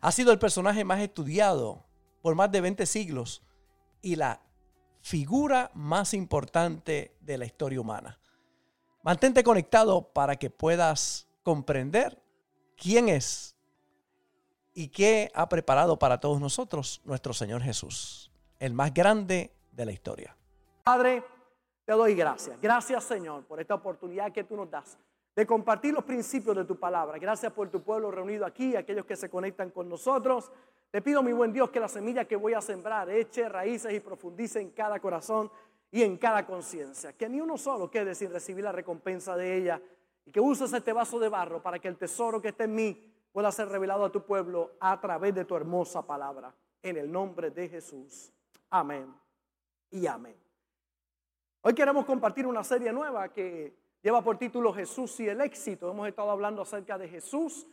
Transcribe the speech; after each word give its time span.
Ha 0.00 0.12
sido 0.12 0.32
el 0.32 0.38
personaje 0.38 0.84
más 0.84 1.00
estudiado 1.00 1.84
por 2.22 2.34
más 2.34 2.50
de 2.50 2.60
20 2.60 2.86
siglos 2.86 3.42
y 4.00 4.16
la 4.16 4.40
figura 5.00 5.70
más 5.74 6.14
importante 6.14 7.16
de 7.20 7.38
la 7.38 7.44
historia 7.44 7.80
humana. 7.80 8.18
Mantente 9.02 9.42
conectado 9.42 10.12
para 10.12 10.36
que 10.36 10.48
puedas 10.48 11.28
comprender 11.42 12.22
quién 12.76 13.08
es 13.08 13.56
y 14.74 14.88
qué 14.88 15.30
ha 15.34 15.48
preparado 15.48 15.98
para 15.98 16.20
todos 16.20 16.40
nosotros 16.40 17.00
nuestro 17.04 17.34
Señor 17.34 17.62
Jesús, 17.62 18.30
el 18.58 18.72
más 18.74 18.94
grande 18.94 19.54
de 19.72 19.84
la 19.84 19.92
historia. 19.92 20.36
Padre, 20.84 21.24
te 21.84 21.92
doy 21.92 22.14
gracias. 22.14 22.60
Gracias 22.60 23.04
Señor 23.04 23.44
por 23.44 23.60
esta 23.60 23.74
oportunidad 23.74 24.32
que 24.32 24.44
tú 24.44 24.56
nos 24.56 24.70
das 24.70 24.96
de 25.34 25.46
compartir 25.46 25.94
los 25.94 26.04
principios 26.04 26.56
de 26.56 26.64
tu 26.64 26.78
palabra. 26.78 27.18
Gracias 27.18 27.52
por 27.52 27.70
tu 27.70 27.82
pueblo 27.82 28.10
reunido 28.10 28.44
aquí, 28.44 28.76
aquellos 28.76 29.06
que 29.06 29.16
se 29.16 29.30
conectan 29.30 29.70
con 29.70 29.88
nosotros. 29.88 30.52
Te 30.90 31.00
pido, 31.00 31.22
mi 31.22 31.32
buen 31.32 31.52
Dios, 31.52 31.70
que 31.70 31.80
la 31.80 31.88
semilla 31.88 32.26
que 32.26 32.36
voy 32.36 32.52
a 32.52 32.60
sembrar 32.60 33.08
eche 33.08 33.48
raíces 33.48 33.92
y 33.94 34.00
profundice 34.00 34.60
en 34.60 34.70
cada 34.70 35.00
corazón 35.00 35.50
y 35.90 36.02
en 36.02 36.18
cada 36.18 36.44
conciencia. 36.44 37.14
Que 37.14 37.28
ni 37.28 37.40
uno 37.40 37.56
solo 37.56 37.90
quede 37.90 38.14
sin 38.14 38.30
recibir 38.30 38.64
la 38.64 38.72
recompensa 38.72 39.34
de 39.36 39.56
ella 39.56 39.80
y 40.26 40.30
que 40.30 40.40
uses 40.40 40.72
este 40.72 40.92
vaso 40.92 41.18
de 41.18 41.30
barro 41.30 41.62
para 41.62 41.78
que 41.78 41.88
el 41.88 41.96
tesoro 41.96 42.42
que 42.42 42.48
está 42.48 42.64
en 42.64 42.74
mí 42.74 43.12
pueda 43.32 43.50
ser 43.50 43.68
revelado 43.68 44.04
a 44.04 44.12
tu 44.12 44.24
pueblo 44.24 44.72
a 44.80 45.00
través 45.00 45.34
de 45.34 45.46
tu 45.46 45.56
hermosa 45.56 46.06
palabra. 46.06 46.54
En 46.82 46.98
el 46.98 47.10
nombre 47.10 47.50
de 47.50 47.68
Jesús. 47.68 48.30
Amén 48.68 49.14
y 49.90 50.06
amén. 50.06 50.36
Hoy 51.62 51.74
queremos 51.74 52.04
compartir 52.04 52.46
una 52.46 52.64
serie 52.64 52.92
nueva 52.92 53.32
que 53.32 53.81
Lleva 54.02 54.20
por 54.20 54.36
título 54.36 54.72
Jesús 54.72 55.20
y 55.20 55.28
el 55.28 55.40
éxito. 55.40 55.88
Hemos 55.88 56.08
estado 56.08 56.30
hablando 56.32 56.62
acerca 56.62 56.98
de 56.98 57.08
Jesús 57.08 57.68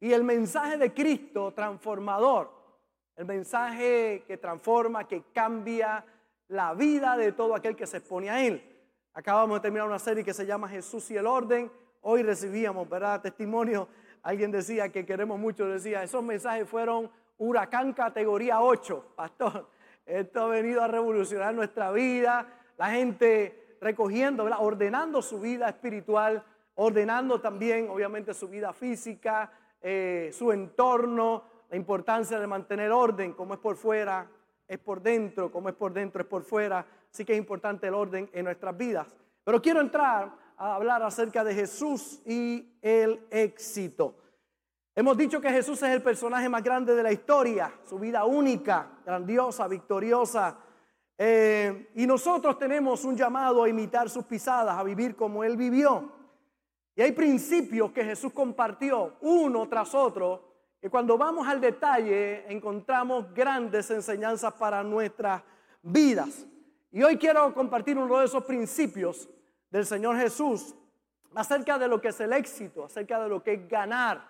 y 0.00 0.12
el 0.12 0.24
mensaje 0.24 0.76
de 0.76 0.92
Cristo 0.92 1.52
transformador. 1.52 2.50
El 3.14 3.26
mensaje 3.26 4.24
que 4.26 4.36
transforma, 4.36 5.06
que 5.06 5.22
cambia 5.32 6.04
la 6.48 6.74
vida 6.74 7.16
de 7.16 7.30
todo 7.30 7.54
aquel 7.54 7.76
que 7.76 7.86
se 7.86 7.98
expone 7.98 8.30
a 8.30 8.44
Él. 8.44 8.68
Acabamos 9.12 9.58
de 9.58 9.60
terminar 9.60 9.86
una 9.86 10.00
serie 10.00 10.24
que 10.24 10.34
se 10.34 10.44
llama 10.44 10.68
Jesús 10.68 11.08
y 11.12 11.16
el 11.16 11.26
orden. 11.28 11.70
Hoy 12.00 12.24
recibíamos, 12.24 12.88
¿verdad? 12.88 13.22
Testimonio. 13.22 13.86
Alguien 14.24 14.50
decía 14.50 14.88
que 14.88 15.06
queremos 15.06 15.38
mucho, 15.38 15.68
decía, 15.68 16.02
esos 16.02 16.24
mensajes 16.24 16.68
fueron 16.68 17.08
huracán 17.38 17.92
categoría 17.92 18.60
8, 18.60 19.12
pastor. 19.14 19.70
Esto 20.04 20.42
ha 20.42 20.48
venido 20.48 20.82
a 20.82 20.88
revolucionar 20.88 21.54
nuestra 21.54 21.92
vida. 21.92 22.60
La 22.76 22.90
gente 22.90 23.63
recogiendo, 23.84 24.44
ordenando 24.44 25.20
su 25.20 25.38
vida 25.38 25.68
espiritual, 25.68 26.42
ordenando 26.76 27.38
también, 27.38 27.90
obviamente, 27.90 28.32
su 28.32 28.48
vida 28.48 28.72
física, 28.72 29.52
eh, 29.82 30.30
su 30.32 30.50
entorno, 30.52 31.44
la 31.68 31.76
importancia 31.76 32.40
de 32.40 32.46
mantener 32.46 32.90
orden, 32.90 33.34
como 33.34 33.52
es 33.52 33.60
por 33.60 33.76
fuera, 33.76 34.26
es 34.66 34.78
por 34.78 35.02
dentro, 35.02 35.52
como 35.52 35.68
es 35.68 35.74
por 35.74 35.92
dentro, 35.92 36.22
es 36.22 36.26
por 36.26 36.44
fuera. 36.44 36.86
Así 37.12 37.26
que 37.26 37.34
es 37.34 37.38
importante 37.38 37.86
el 37.86 37.94
orden 37.94 38.30
en 38.32 38.46
nuestras 38.46 38.74
vidas. 38.74 39.06
Pero 39.44 39.60
quiero 39.60 39.82
entrar 39.82 40.32
a 40.56 40.74
hablar 40.76 41.02
acerca 41.02 41.44
de 41.44 41.54
Jesús 41.54 42.22
y 42.24 42.78
el 42.80 43.26
éxito. 43.30 44.16
Hemos 44.94 45.18
dicho 45.18 45.42
que 45.42 45.50
Jesús 45.50 45.82
es 45.82 45.90
el 45.90 46.02
personaje 46.02 46.48
más 46.48 46.62
grande 46.62 46.94
de 46.94 47.02
la 47.02 47.12
historia, 47.12 47.70
su 47.84 47.98
vida 47.98 48.24
única, 48.24 48.92
grandiosa, 49.04 49.68
victoriosa, 49.68 50.56
eh, 51.16 51.90
y 51.94 52.06
nosotros 52.06 52.58
tenemos 52.58 53.04
un 53.04 53.16
llamado 53.16 53.62
a 53.62 53.68
imitar 53.68 54.10
sus 54.10 54.24
pisadas, 54.24 54.76
a 54.76 54.82
vivir 54.82 55.14
como 55.14 55.44
Él 55.44 55.56
vivió. 55.56 56.10
Y 56.96 57.02
hay 57.02 57.12
principios 57.12 57.92
que 57.92 58.04
Jesús 58.04 58.32
compartió 58.32 59.16
uno 59.20 59.68
tras 59.68 59.94
otro, 59.94 60.52
que 60.80 60.90
cuando 60.90 61.16
vamos 61.16 61.46
al 61.46 61.60
detalle 61.60 62.44
encontramos 62.52 63.32
grandes 63.32 63.90
enseñanzas 63.90 64.52
para 64.54 64.82
nuestras 64.82 65.42
vidas. 65.82 66.46
Y 66.90 67.02
hoy 67.02 67.16
quiero 67.16 67.52
compartir 67.54 67.98
uno 67.98 68.18
de 68.18 68.26
esos 68.26 68.44
principios 68.44 69.28
del 69.70 69.86
Señor 69.86 70.16
Jesús 70.16 70.74
acerca 71.34 71.78
de 71.78 71.88
lo 71.88 72.00
que 72.00 72.08
es 72.08 72.20
el 72.20 72.32
éxito, 72.32 72.84
acerca 72.84 73.20
de 73.20 73.28
lo 73.28 73.42
que 73.42 73.54
es 73.54 73.68
ganar, 73.68 74.28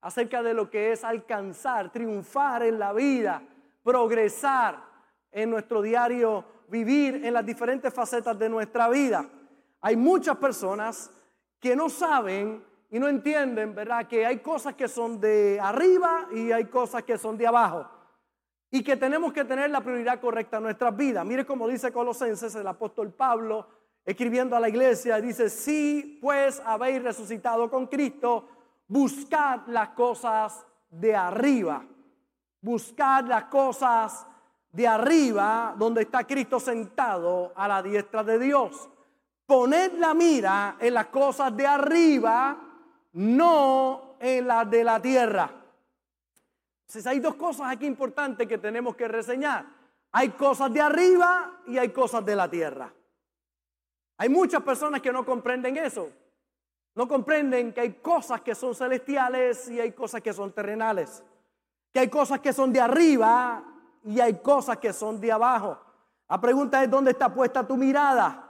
acerca 0.00 0.42
de 0.42 0.54
lo 0.54 0.70
que 0.70 0.92
es 0.92 1.04
alcanzar, 1.04 1.92
triunfar 1.92 2.62
en 2.62 2.78
la 2.78 2.92
vida, 2.92 3.42
progresar 3.82 4.91
en 5.32 5.50
nuestro 5.50 5.82
diario 5.82 6.44
vivir 6.68 7.24
en 7.24 7.34
las 7.34 7.44
diferentes 7.44 7.92
facetas 7.92 8.38
de 8.38 8.48
nuestra 8.48 8.88
vida. 8.88 9.28
Hay 9.80 9.96
muchas 9.96 10.36
personas 10.36 11.10
que 11.58 11.74
no 11.74 11.88
saben 11.88 12.64
y 12.90 12.98
no 12.98 13.08
entienden, 13.08 13.74
¿verdad? 13.74 14.06
Que 14.06 14.26
hay 14.26 14.38
cosas 14.38 14.74
que 14.74 14.86
son 14.86 15.18
de 15.20 15.58
arriba 15.60 16.28
y 16.32 16.52
hay 16.52 16.66
cosas 16.66 17.02
que 17.02 17.16
son 17.18 17.36
de 17.36 17.46
abajo. 17.46 17.88
Y 18.70 18.82
que 18.82 18.96
tenemos 18.96 19.32
que 19.32 19.44
tener 19.44 19.70
la 19.70 19.80
prioridad 19.80 20.20
correcta 20.20 20.58
en 20.58 20.64
nuestras 20.64 20.96
vidas. 20.96 21.24
Mire 21.24 21.44
cómo 21.44 21.68
dice 21.68 21.92
Colosenses 21.92 22.54
el 22.54 22.66
apóstol 22.66 23.12
Pablo, 23.12 23.66
escribiendo 24.04 24.56
a 24.56 24.60
la 24.60 24.68
iglesia, 24.68 25.20
dice, 25.20 25.48
si 25.48 26.18
pues 26.20 26.62
habéis 26.64 27.02
resucitado 27.02 27.70
con 27.70 27.86
Cristo, 27.86 28.48
buscad 28.88 29.60
las 29.66 29.90
cosas 29.90 30.64
de 30.90 31.14
arriba. 31.14 31.84
Buscad 32.60 33.26
las 33.26 33.44
cosas 33.44 34.26
de 34.72 34.88
arriba, 34.88 35.74
donde 35.76 36.02
está 36.02 36.26
Cristo 36.26 36.58
sentado 36.58 37.52
a 37.54 37.68
la 37.68 37.82
diestra 37.82 38.24
de 38.24 38.38
Dios. 38.38 38.88
Poned 39.46 39.92
la 39.98 40.14
mira 40.14 40.76
en 40.80 40.94
las 40.94 41.06
cosas 41.06 41.54
de 41.54 41.66
arriba, 41.66 42.58
no 43.12 44.16
en 44.18 44.46
las 44.46 44.70
de 44.70 44.82
la 44.82 45.00
tierra. 45.00 45.50
Entonces 46.80 47.06
hay 47.06 47.20
dos 47.20 47.34
cosas 47.34 47.70
aquí 47.70 47.86
importantes 47.86 48.48
que 48.48 48.58
tenemos 48.58 48.96
que 48.96 49.08
reseñar. 49.08 49.66
Hay 50.12 50.30
cosas 50.30 50.72
de 50.72 50.80
arriba 50.80 51.60
y 51.66 51.76
hay 51.76 51.90
cosas 51.90 52.24
de 52.24 52.36
la 52.36 52.50
tierra. 52.50 52.92
Hay 54.18 54.28
muchas 54.28 54.62
personas 54.62 55.02
que 55.02 55.12
no 55.12 55.24
comprenden 55.24 55.76
eso. 55.76 56.10
No 56.94 57.08
comprenden 57.08 57.72
que 57.72 57.80
hay 57.80 57.92
cosas 57.94 58.40
que 58.42 58.54
son 58.54 58.74
celestiales 58.74 59.68
y 59.68 59.80
hay 59.80 59.92
cosas 59.92 60.20
que 60.22 60.32
son 60.32 60.52
terrenales. 60.52 61.22
Que 61.92 62.00
hay 62.00 62.08
cosas 62.08 62.40
que 62.40 62.52
son 62.52 62.72
de 62.72 62.80
arriba 62.80 63.71
y 64.04 64.20
hay 64.20 64.38
cosas 64.38 64.78
que 64.78 64.92
son 64.92 65.20
de 65.20 65.32
abajo. 65.32 65.78
La 66.28 66.40
pregunta 66.40 66.82
es, 66.82 66.90
¿dónde 66.90 67.12
está 67.12 67.32
puesta 67.32 67.66
tu 67.66 67.76
mirada? 67.76 68.48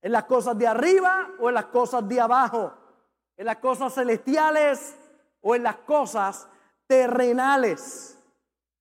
¿En 0.00 0.12
las 0.12 0.24
cosas 0.24 0.56
de 0.58 0.66
arriba 0.66 1.28
o 1.38 1.48
en 1.48 1.54
las 1.54 1.66
cosas 1.66 2.08
de 2.08 2.20
abajo? 2.20 2.72
¿En 3.36 3.46
las 3.46 3.56
cosas 3.56 3.94
celestiales 3.94 4.96
o 5.40 5.54
en 5.54 5.62
las 5.62 5.76
cosas 5.76 6.48
terrenales? 6.86 8.18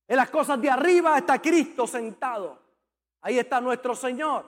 En 0.07 0.17
las 0.17 0.29
cosas 0.29 0.59
de 0.61 0.69
arriba 0.69 1.17
está 1.17 1.41
Cristo 1.41 1.85
sentado. 1.85 2.59
Ahí 3.21 3.37
está 3.37 3.61
nuestro 3.61 3.95
Señor. 3.95 4.45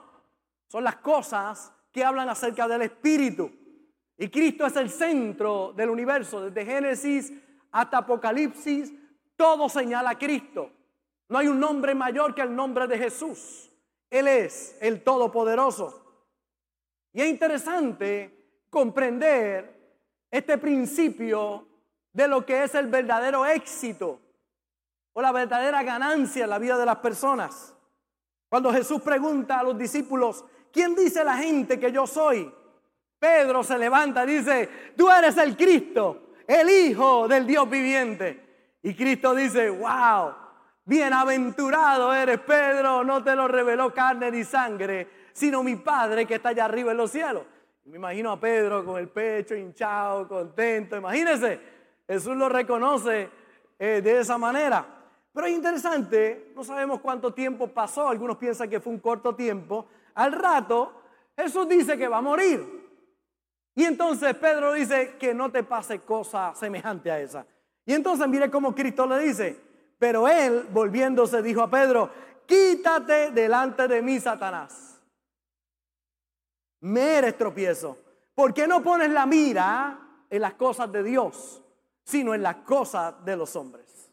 Son 0.66 0.82
las 0.82 0.96
cosas 0.96 1.72
que 1.92 2.04
hablan 2.04 2.28
acerca 2.28 2.66
del 2.66 2.82
Espíritu. 2.82 3.50
Y 4.16 4.28
Cristo 4.28 4.66
es 4.66 4.76
el 4.76 4.90
centro 4.90 5.72
del 5.74 5.90
universo. 5.90 6.40
Desde 6.42 6.64
Génesis 6.64 7.32
hasta 7.70 7.98
Apocalipsis, 7.98 8.92
todo 9.36 9.68
señala 9.68 10.10
a 10.10 10.18
Cristo. 10.18 10.70
No 11.28 11.38
hay 11.38 11.48
un 11.48 11.58
nombre 11.58 11.94
mayor 11.94 12.34
que 12.34 12.42
el 12.42 12.54
nombre 12.54 12.86
de 12.86 12.98
Jesús. 12.98 13.70
Él 14.10 14.28
es 14.28 14.76
el 14.80 15.02
Todopoderoso. 15.02 16.02
Y 17.12 17.22
es 17.22 17.28
interesante 17.28 18.64
comprender 18.70 19.74
este 20.30 20.58
principio 20.58 21.66
de 22.12 22.28
lo 22.28 22.44
que 22.44 22.64
es 22.64 22.74
el 22.74 22.88
verdadero 22.88 23.46
éxito 23.46 24.20
o 25.12 25.22
la 25.22 25.32
verdadera 25.32 25.82
ganancia 25.82 26.44
en 26.44 26.50
la 26.50 26.58
vida 26.58 26.76
de 26.76 26.86
las 26.86 26.96
personas. 26.96 27.74
Cuando 28.48 28.72
Jesús 28.72 29.00
pregunta 29.00 29.60
a 29.60 29.62
los 29.62 29.78
discípulos, 29.78 30.44
¿quién 30.72 30.94
dice 30.94 31.24
la 31.24 31.36
gente 31.36 31.78
que 31.78 31.90
yo 31.90 32.06
soy? 32.06 32.52
Pedro 33.18 33.62
se 33.64 33.78
levanta 33.78 34.24
y 34.24 34.38
dice, 34.38 34.68
tú 34.96 35.10
eres 35.10 35.36
el 35.38 35.56
Cristo, 35.56 36.34
el 36.46 36.68
Hijo 36.68 37.26
del 37.26 37.46
Dios 37.46 37.68
viviente. 37.70 38.76
Y 38.82 38.94
Cristo 38.94 39.34
dice, 39.34 39.70
wow, 39.70 40.34
Bienaventurado 40.84 42.12
eres, 42.12 42.40
Pedro, 42.40 43.04
no 43.04 43.24
te 43.24 43.34
lo 43.34 43.48
reveló 43.48 43.94
carne 43.94 44.30
ni 44.30 44.44
sangre, 44.44 45.08
sino 45.32 45.62
mi 45.62 45.76
Padre 45.76 46.26
que 46.26 46.34
está 46.34 46.50
allá 46.50 46.66
arriba 46.66 46.92
en 46.92 46.98
los 46.98 47.10
cielos. 47.10 47.44
Me 47.84 47.96
imagino 47.96 48.32
a 48.32 48.40
Pedro 48.40 48.84
con 48.84 48.98
el 48.98 49.08
pecho 49.08 49.54
hinchado, 49.54 50.28
contento. 50.28 50.96
Imagínense, 50.96 51.60
Jesús 52.06 52.36
lo 52.36 52.48
reconoce 52.48 53.30
eh, 53.78 54.00
de 54.02 54.20
esa 54.20 54.36
manera. 54.38 54.86
Pero 55.32 55.46
es 55.46 55.54
interesante, 55.54 56.52
no 56.54 56.62
sabemos 56.62 57.00
cuánto 57.00 57.34
tiempo 57.34 57.66
pasó, 57.68 58.08
algunos 58.08 58.36
piensan 58.36 58.70
que 58.70 58.80
fue 58.80 58.92
un 58.92 59.00
corto 59.00 59.34
tiempo. 59.34 59.86
Al 60.14 60.32
rato, 60.32 61.02
Jesús 61.36 61.68
dice 61.68 61.98
que 61.98 62.08
va 62.08 62.18
a 62.18 62.22
morir. 62.22 62.84
Y 63.74 63.84
entonces 63.84 64.34
Pedro 64.36 64.72
dice 64.74 65.16
que 65.18 65.34
no 65.34 65.50
te 65.50 65.64
pase 65.64 66.00
cosa 66.00 66.54
semejante 66.54 67.10
a 67.10 67.20
esa. 67.20 67.46
Y 67.84 67.92
entonces 67.92 68.28
mire 68.28 68.50
cómo 68.50 68.74
Cristo 68.74 69.06
le 69.06 69.18
dice, 69.18 69.60
pero 70.04 70.28
él 70.28 70.68
volviéndose 70.70 71.40
dijo 71.40 71.62
a 71.62 71.70
Pedro, 71.70 72.10
quítate 72.44 73.30
delante 73.30 73.88
de 73.88 74.02
mí, 74.02 74.20
Satanás. 74.20 75.00
Me 76.80 77.16
eres 77.16 77.38
tropiezo. 77.38 77.96
¿Por 78.34 78.52
qué 78.52 78.68
no 78.68 78.82
pones 78.82 79.08
la 79.08 79.24
mira 79.24 79.98
en 80.28 80.42
las 80.42 80.52
cosas 80.56 80.92
de 80.92 81.02
Dios, 81.02 81.62
sino 82.04 82.34
en 82.34 82.42
las 82.42 82.56
cosas 82.56 83.24
de 83.24 83.34
los 83.34 83.56
hombres? 83.56 84.10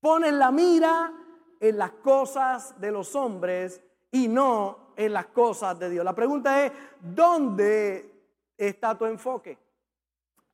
Pones 0.00 0.32
la 0.32 0.50
mira 0.50 1.12
en 1.60 1.78
las 1.78 1.92
cosas 1.92 2.80
de 2.80 2.90
los 2.90 3.14
hombres 3.14 3.80
y 4.10 4.26
no 4.26 4.94
en 4.96 5.12
las 5.12 5.26
cosas 5.26 5.78
de 5.78 5.90
Dios. 5.90 6.04
La 6.04 6.16
pregunta 6.16 6.66
es, 6.66 6.72
¿dónde 7.00 8.10
está 8.58 8.98
tu 8.98 9.04
enfoque. 9.04 9.56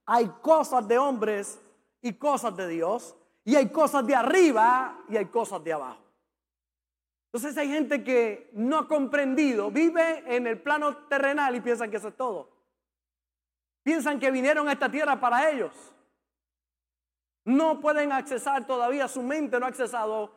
Hay 0.04 0.28
cosas 0.42 0.86
de 0.86 0.98
hombres 0.98 1.58
y 2.02 2.12
cosas 2.12 2.54
de 2.54 2.68
Dios, 2.68 3.16
y 3.50 3.56
hay 3.56 3.68
cosas 3.68 4.06
de 4.06 4.14
arriba 4.14 5.02
y 5.08 5.16
hay 5.16 5.26
cosas 5.26 5.64
de 5.64 5.72
abajo. 5.72 5.98
Entonces 7.32 7.58
hay 7.58 7.68
gente 7.68 8.04
que 8.04 8.48
no 8.52 8.78
ha 8.78 8.86
comprendido, 8.86 9.72
vive 9.72 10.22
en 10.24 10.46
el 10.46 10.60
plano 10.60 10.96
terrenal 11.08 11.56
y 11.56 11.60
piensan 11.60 11.90
que 11.90 11.96
eso 11.96 12.06
es 12.06 12.16
todo. 12.16 12.48
Piensan 13.82 14.20
que 14.20 14.30
vinieron 14.30 14.68
a 14.68 14.72
esta 14.72 14.88
tierra 14.88 15.18
para 15.18 15.50
ellos. 15.50 15.72
No 17.44 17.80
pueden 17.80 18.12
accesar 18.12 18.68
todavía, 18.68 19.08
su 19.08 19.20
mente 19.20 19.58
no 19.58 19.66
ha 19.66 19.70
accesado 19.70 20.30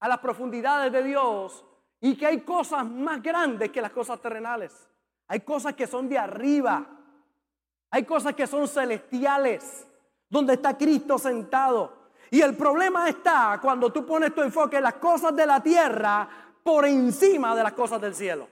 a 0.00 0.06
las 0.06 0.18
profundidades 0.18 0.92
de 0.92 1.02
Dios 1.02 1.64
y 2.02 2.14
que 2.14 2.26
hay 2.26 2.42
cosas 2.42 2.84
más 2.84 3.22
grandes 3.22 3.70
que 3.70 3.80
las 3.80 3.92
cosas 3.92 4.20
terrenales. 4.20 4.86
Hay 5.28 5.40
cosas 5.40 5.72
que 5.72 5.86
son 5.86 6.10
de 6.10 6.18
arriba. 6.18 6.86
Hay 7.90 8.04
cosas 8.04 8.34
que 8.34 8.46
son 8.46 8.68
celestiales, 8.68 9.86
donde 10.28 10.52
está 10.52 10.76
Cristo 10.76 11.16
sentado. 11.18 12.03
Y 12.30 12.40
el 12.40 12.56
problema 12.56 13.08
está 13.08 13.58
cuando 13.60 13.92
tú 13.92 14.04
pones 14.06 14.34
tu 14.34 14.42
enfoque 14.42 14.78
en 14.78 14.84
las 14.84 14.94
cosas 14.94 15.34
de 15.34 15.46
la 15.46 15.62
tierra 15.62 16.28
por 16.62 16.86
encima 16.86 17.54
de 17.54 17.62
las 17.62 17.72
cosas 17.72 18.00
del 18.00 18.14
cielo. 18.14 18.48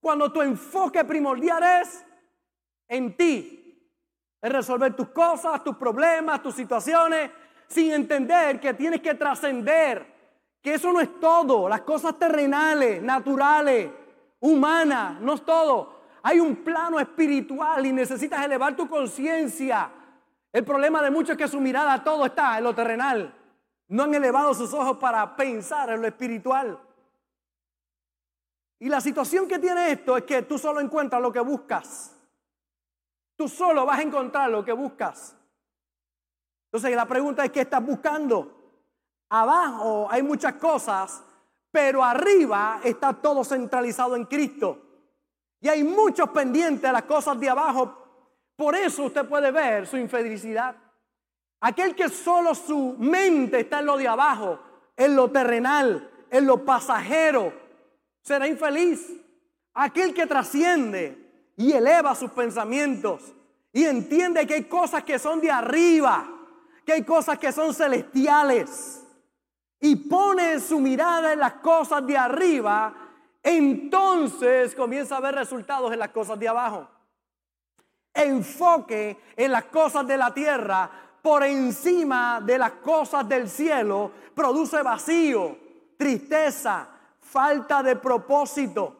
Cuando 0.00 0.30
tu 0.32 0.42
enfoque 0.42 1.04
primordial 1.04 1.62
es 1.82 2.04
en 2.88 3.16
ti, 3.16 3.66
es 4.40 4.52
resolver 4.52 4.94
tus 4.94 5.08
cosas, 5.08 5.64
tus 5.64 5.76
problemas, 5.76 6.42
tus 6.42 6.54
situaciones, 6.54 7.30
sin 7.66 7.92
entender 7.92 8.60
que 8.60 8.74
tienes 8.74 9.00
que 9.00 9.14
trascender, 9.14 10.06
que 10.62 10.74
eso 10.74 10.92
no 10.92 11.00
es 11.00 11.20
todo, 11.20 11.68
las 11.68 11.80
cosas 11.82 12.18
terrenales, 12.18 13.02
naturales, 13.02 13.90
humana, 14.40 15.18
no 15.20 15.34
es 15.34 15.44
todo. 15.44 15.96
Hay 16.22 16.40
un 16.40 16.56
plano 16.56 16.98
espiritual 16.98 17.86
y 17.86 17.92
necesitas 17.92 18.44
elevar 18.44 18.76
tu 18.76 18.88
conciencia. 18.88 19.90
El 20.56 20.64
problema 20.64 21.02
de 21.02 21.10
muchos 21.10 21.32
es 21.32 21.36
que 21.36 21.48
su 21.48 21.60
mirada 21.60 22.02
todo 22.02 22.24
está 22.24 22.56
en 22.56 22.64
lo 22.64 22.74
terrenal. 22.74 23.30
No 23.88 24.04
han 24.04 24.14
elevado 24.14 24.54
sus 24.54 24.72
ojos 24.72 24.96
para 24.96 25.36
pensar 25.36 25.90
en 25.90 26.00
lo 26.00 26.06
espiritual. 26.06 26.80
Y 28.78 28.88
la 28.88 29.02
situación 29.02 29.46
que 29.46 29.58
tiene 29.58 29.92
esto 29.92 30.16
es 30.16 30.24
que 30.24 30.40
tú 30.40 30.56
solo 30.56 30.80
encuentras 30.80 31.20
lo 31.20 31.30
que 31.30 31.40
buscas. 31.40 32.16
Tú 33.36 33.50
solo 33.50 33.84
vas 33.84 33.98
a 33.98 34.02
encontrar 34.02 34.48
lo 34.48 34.64
que 34.64 34.72
buscas. 34.72 35.36
Entonces 36.68 36.96
la 36.96 37.04
pregunta 37.04 37.44
es, 37.44 37.52
¿qué 37.52 37.60
estás 37.60 37.84
buscando? 37.84 38.80
Abajo 39.28 40.08
hay 40.10 40.22
muchas 40.22 40.54
cosas 40.54 41.22
pero 41.70 42.02
arriba 42.02 42.80
está 42.82 43.12
todo 43.12 43.44
centralizado 43.44 44.16
en 44.16 44.24
Cristo. 44.24 44.78
Y 45.60 45.68
hay 45.68 45.84
muchos 45.84 46.30
pendientes 46.30 46.80
de 46.80 46.92
las 46.92 47.02
cosas 47.02 47.38
de 47.38 47.50
abajo. 47.50 48.05
Por 48.56 48.74
eso 48.74 49.04
usted 49.04 49.26
puede 49.26 49.50
ver 49.50 49.86
su 49.86 49.98
infelicidad. 49.98 50.74
Aquel 51.60 51.94
que 51.94 52.08
solo 52.08 52.54
su 52.54 52.96
mente 52.98 53.60
está 53.60 53.80
en 53.80 53.86
lo 53.86 53.96
de 53.96 54.08
abajo, 54.08 54.58
en 54.96 55.14
lo 55.14 55.30
terrenal, 55.30 56.10
en 56.30 56.46
lo 56.46 56.64
pasajero, 56.64 57.52
será 58.22 58.48
infeliz. 58.48 59.12
Aquel 59.74 60.14
que 60.14 60.26
trasciende 60.26 61.52
y 61.56 61.72
eleva 61.72 62.14
sus 62.14 62.30
pensamientos 62.30 63.22
y 63.72 63.84
entiende 63.84 64.46
que 64.46 64.54
hay 64.54 64.64
cosas 64.64 65.04
que 65.04 65.18
son 65.18 65.40
de 65.40 65.50
arriba, 65.50 66.26
que 66.84 66.94
hay 66.94 67.02
cosas 67.02 67.38
que 67.38 67.52
son 67.52 67.74
celestiales 67.74 69.04
y 69.80 69.96
pone 69.96 70.58
su 70.60 70.80
mirada 70.80 71.34
en 71.34 71.40
las 71.40 71.54
cosas 71.54 72.06
de 72.06 72.16
arriba, 72.16 72.94
entonces 73.42 74.74
comienza 74.74 75.18
a 75.18 75.20
ver 75.20 75.34
resultados 75.34 75.92
en 75.92 75.98
las 75.98 76.08
cosas 76.08 76.38
de 76.38 76.48
abajo. 76.48 76.88
Enfoque 78.16 79.18
en 79.36 79.52
las 79.52 79.64
cosas 79.64 80.06
de 80.06 80.16
la 80.16 80.32
tierra 80.32 80.90
por 81.22 81.42
encima 81.42 82.40
de 82.40 82.58
las 82.58 82.72
cosas 82.72 83.28
del 83.28 83.48
cielo 83.48 84.10
produce 84.34 84.82
vacío, 84.82 85.56
tristeza, 85.96 86.88
falta 87.20 87.82
de 87.82 87.96
propósito. 87.96 88.96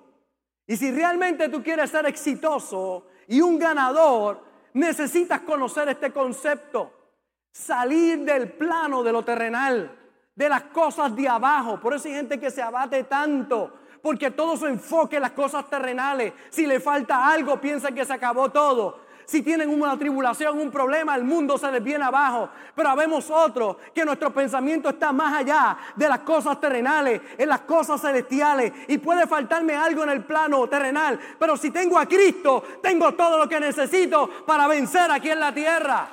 Y 0.67 0.77
si 0.77 0.91
realmente 0.91 1.49
tú 1.49 1.63
quieres 1.63 1.91
ser 1.91 2.07
exitoso 2.07 3.07
y 3.29 3.41
un 3.41 3.59
ganador, 3.59 4.43
necesitas 4.75 5.41
conocer 5.43 5.89
este 5.89 6.13
concepto, 6.13 6.91
salir 7.53 8.25
del 8.25 8.53
plano 8.53 9.03
de 9.03 9.13
lo 9.13 9.25
terrenal 9.25 9.97
de 10.37 10.49
las 10.49 10.65
cosas 10.65 11.17
de 11.17 11.29
abajo. 11.29 11.81
Por 11.81 11.95
eso 11.95 12.07
hay 12.09 12.15
gente 12.15 12.39
que 12.39 12.51
se 12.51 12.63
abate 12.63 13.05
tanto, 13.05 13.73
porque 14.03 14.31
todo 14.31 14.57
su 14.57 14.67
enfoque 14.67 15.17
en 15.17 15.23
las 15.23 15.33
cosas 15.33 15.69
terrenales. 15.69 16.33
Si 16.51 16.67
le 16.67 16.79
falta 16.79 17.27
algo, 17.27 17.61
piensa 17.61 17.91
que 17.91 18.05
se 18.05 18.13
acabó 18.13 18.51
todo. 18.51 19.06
Si 19.27 19.43
tienen 19.43 19.69
una 19.69 19.99
tribulación, 19.99 20.57
un 20.61 20.71
problema, 20.71 21.17
el 21.17 21.25
mundo 21.25 21.59
se 21.59 21.71
les 21.73 21.83
viene 21.83 22.05
abajo. 22.05 22.49
Pero 22.77 22.89
habemos 22.91 23.29
otros 23.29 23.77
que 23.93 24.05
nuestro 24.05 24.33
pensamiento 24.33 24.91
está 24.91 25.13
más 25.13 25.35
allá 25.35 25.77
de 25.97 26.09
las 26.09 26.21
cosas 26.21 26.61
terrenales, 26.61 27.21
en 27.37 27.49
las 27.49 27.63
cosas 27.63 28.01
celestiales. 28.01 28.73
Y 28.87 28.99
puede 28.99 29.27
faltarme 29.27 29.75
algo 29.75 30.05
en 30.05 30.11
el 30.11 30.25
plano 30.25 30.69
terrenal. 30.69 31.19
Pero 31.41 31.57
si 31.57 31.73
tengo 31.73 31.99
a 31.99 32.07
Cristo, 32.07 32.63
tengo 32.81 33.15
todo 33.15 33.37
lo 33.37 33.49
que 33.49 33.59
necesito 33.59 34.31
para 34.47 34.69
vencer 34.69 35.11
aquí 35.11 35.29
en 35.29 35.41
la 35.41 35.53
tierra. 35.53 36.09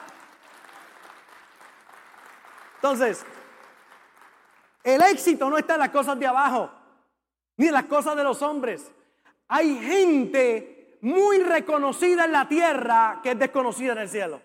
Entonces, 2.78 3.24
el 4.84 5.02
éxito 5.04 5.52
no 5.52 5.60
está 5.60 5.76
en 5.76 5.82
las 5.82 5.90
cosas 5.92 6.18
de 6.18 6.26
abajo, 6.26 6.72
ni 7.58 7.68
en 7.68 7.74
las 7.74 7.86
cosas 7.86 8.16
de 8.16 8.24
los 8.24 8.42
hombres. 8.42 8.92
Hay 9.48 9.78
gente 9.78 10.73
muy 11.04 11.40
reconocida 11.40 12.24
en 12.26 12.32
la 12.32 12.48
tierra 12.48 13.20
que 13.22 13.32
es 13.32 13.40
desconocida 13.40 13.92
en 13.92 13.98
el 14.00 14.10
cielo. 14.10 14.42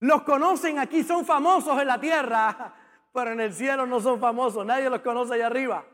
Los 0.00 0.22
conocen 0.22 0.78
aquí, 0.78 1.02
son 1.02 1.26
famosos 1.26 1.78
en 1.80 1.86
la 1.86 2.00
tierra, 2.00 2.74
pero 3.12 3.32
en 3.32 3.40
el 3.40 3.52
cielo 3.52 3.86
no 3.86 4.00
son 4.00 4.18
famosos, 4.18 4.64
nadie 4.64 4.88
los 4.88 5.02
conoce 5.02 5.34
allá 5.34 5.46
arriba. 5.46 5.84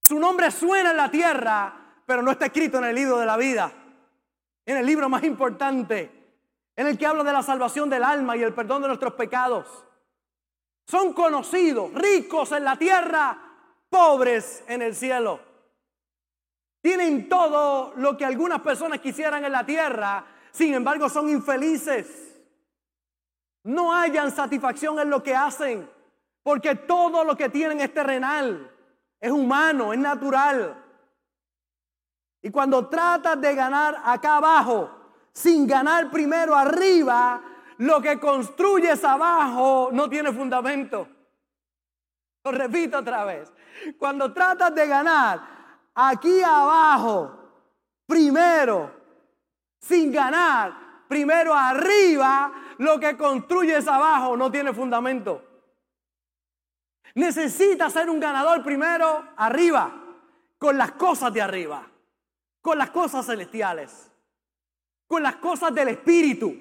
Su 0.00 0.18
nombre 0.18 0.50
suena 0.50 0.90
en 0.90 0.96
la 0.96 1.10
tierra, 1.10 1.74
pero 2.04 2.22
no 2.22 2.32
está 2.32 2.46
escrito 2.46 2.78
en 2.78 2.86
el 2.86 2.94
libro 2.96 3.18
de 3.18 3.26
la 3.26 3.36
vida, 3.36 3.70
en 4.66 4.76
el 4.76 4.84
libro 4.84 5.08
más 5.08 5.22
importante, 5.22 6.10
en 6.74 6.86
el 6.88 6.98
que 6.98 7.06
habla 7.06 7.22
de 7.22 7.32
la 7.32 7.44
salvación 7.44 7.88
del 7.88 8.02
alma 8.02 8.36
y 8.36 8.42
el 8.42 8.52
perdón 8.52 8.82
de 8.82 8.88
nuestros 8.88 9.14
pecados. 9.14 9.84
Son 10.88 11.12
conocidos, 11.12 11.94
ricos 11.94 12.50
en 12.50 12.64
la 12.64 12.76
tierra, 12.76 13.38
pobres 13.88 14.64
en 14.66 14.82
el 14.82 14.96
cielo. 14.96 15.49
Tienen 16.80 17.28
todo 17.28 17.92
lo 17.96 18.16
que 18.16 18.24
algunas 18.24 18.60
personas 18.60 19.00
quisieran 19.00 19.44
en 19.44 19.52
la 19.52 19.64
tierra, 19.64 20.24
sin 20.50 20.74
embargo 20.74 21.08
son 21.08 21.28
infelices. 21.28 22.38
No 23.64 23.94
hayan 23.94 24.30
satisfacción 24.30 24.98
en 24.98 25.10
lo 25.10 25.22
que 25.22 25.34
hacen, 25.34 25.88
porque 26.42 26.74
todo 26.74 27.24
lo 27.24 27.36
que 27.36 27.50
tienen 27.50 27.80
es 27.80 27.92
terrenal, 27.92 28.70
es 29.20 29.30
humano, 29.30 29.92
es 29.92 29.98
natural. 29.98 30.82
Y 32.42 32.50
cuando 32.50 32.88
tratas 32.88 33.38
de 33.38 33.54
ganar 33.54 34.00
acá 34.02 34.36
abajo, 34.36 34.90
sin 35.32 35.66
ganar 35.66 36.10
primero 36.10 36.56
arriba, 36.56 37.42
lo 37.78 38.00
que 38.00 38.18
construyes 38.18 39.04
abajo 39.04 39.90
no 39.92 40.08
tiene 40.08 40.32
fundamento. 40.32 41.06
Lo 42.44 42.52
repito 42.52 42.98
otra 42.98 43.24
vez. 43.24 43.52
Cuando 43.98 44.32
tratas 44.32 44.74
de 44.74 44.86
ganar 44.86 45.59
aquí 46.08 46.42
abajo, 46.42 47.36
primero, 48.06 48.90
sin 49.78 50.10
ganar, 50.10 51.04
primero 51.08 51.54
arriba, 51.54 52.52
lo 52.78 52.98
que 52.98 53.16
construyes 53.16 53.86
abajo 53.86 54.36
no 54.36 54.50
tiene 54.50 54.72
fundamento. 54.72 55.44
Necesitas 57.14 57.92
ser 57.92 58.08
un 58.08 58.20
ganador 58.20 58.62
primero 58.62 59.28
arriba, 59.36 59.92
con 60.56 60.78
las 60.78 60.92
cosas 60.92 61.32
de 61.32 61.42
arriba, 61.42 61.86
con 62.60 62.78
las 62.78 62.90
cosas 62.90 63.26
celestiales, 63.26 64.10
con 65.06 65.22
las 65.22 65.36
cosas 65.36 65.74
del 65.74 65.88
Espíritu. 65.88 66.54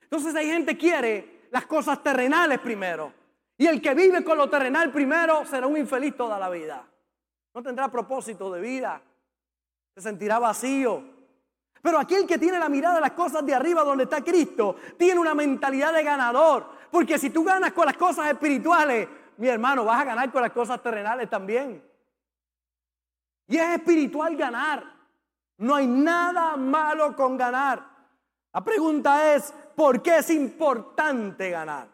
Entonces 0.00 0.34
hay 0.34 0.46
gente 0.46 0.76
que 0.76 0.78
quiere 0.78 1.48
las 1.50 1.66
cosas 1.66 2.02
terrenales 2.02 2.58
primero. 2.60 3.12
Y 3.58 3.66
el 3.66 3.80
que 3.80 3.94
vive 3.94 4.24
con 4.24 4.38
lo 4.38 4.48
terrenal 4.48 4.90
primero 4.92 5.44
será 5.46 5.66
un 5.66 5.76
infeliz 5.76 6.16
toda 6.16 6.38
la 6.38 6.48
vida. 6.50 6.86
No 7.54 7.62
tendrá 7.62 7.88
propósito 7.88 8.50
de 8.52 8.60
vida. 8.60 9.02
Se 9.94 10.00
sentirá 10.00 10.38
vacío. 10.38 11.02
Pero 11.82 11.98
aquel 11.98 12.26
que 12.26 12.38
tiene 12.38 12.58
la 12.58 12.68
mirada 12.68 12.96
de 12.96 13.00
las 13.00 13.12
cosas 13.12 13.44
de 13.44 13.54
arriba 13.54 13.82
donde 13.82 14.04
está 14.04 14.22
Cristo, 14.22 14.76
tiene 14.96 15.20
una 15.20 15.34
mentalidad 15.34 15.92
de 15.92 16.02
ganador. 16.02 16.66
Porque 16.90 17.18
si 17.18 17.30
tú 17.30 17.44
ganas 17.44 17.72
con 17.72 17.86
las 17.86 17.96
cosas 17.96 18.30
espirituales, 18.30 19.08
mi 19.36 19.48
hermano, 19.48 19.84
vas 19.84 20.00
a 20.00 20.04
ganar 20.04 20.30
con 20.30 20.42
las 20.42 20.52
cosas 20.52 20.82
terrenales 20.82 21.28
también. 21.28 21.82
Y 23.48 23.56
es 23.56 23.68
espiritual 23.76 24.36
ganar. 24.36 24.84
No 25.58 25.74
hay 25.74 25.86
nada 25.86 26.56
malo 26.56 27.14
con 27.16 27.36
ganar. 27.36 27.84
La 28.52 28.62
pregunta 28.62 29.34
es, 29.34 29.52
¿por 29.74 30.02
qué 30.02 30.18
es 30.18 30.30
importante 30.30 31.50
ganar? 31.50 31.88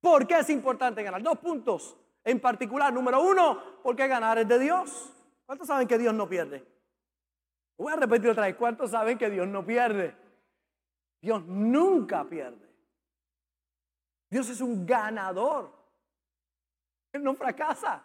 ¿Por 0.00 0.26
qué 0.26 0.38
es 0.38 0.50
importante 0.50 1.02
ganar? 1.02 1.22
Dos 1.22 1.38
puntos 1.38 1.96
en 2.24 2.40
particular. 2.40 2.92
Número 2.92 3.22
uno, 3.22 3.62
porque 3.82 4.06
ganar 4.08 4.38
es 4.38 4.48
de 4.48 4.58
Dios. 4.58 5.12
¿Cuántos 5.46 5.68
saben 5.68 5.88
que 5.88 5.98
Dios 5.98 6.14
no 6.14 6.28
pierde? 6.28 6.66
Voy 7.76 7.92
a 7.92 7.96
repetir 7.96 8.30
otra 8.30 8.46
vez. 8.46 8.56
¿Cuántos 8.56 8.90
saben 8.90 9.18
que 9.18 9.30
Dios 9.30 9.48
no 9.48 9.64
pierde? 9.64 10.14
Dios 11.20 11.44
nunca 11.46 12.24
pierde. 12.24 12.68
Dios 14.30 14.48
es 14.48 14.60
un 14.60 14.86
ganador. 14.86 15.72
Él 17.12 17.24
no 17.24 17.34
fracasa. 17.34 18.04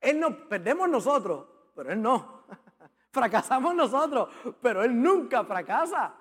Él 0.00 0.18
no 0.18 0.48
perdemos 0.48 0.88
nosotros, 0.88 1.46
pero 1.74 1.92
Él 1.92 2.02
no. 2.02 2.44
Fracasamos 3.12 3.74
nosotros, 3.74 4.28
pero 4.60 4.82
Él 4.82 5.00
nunca 5.00 5.44
fracasa. 5.44 6.14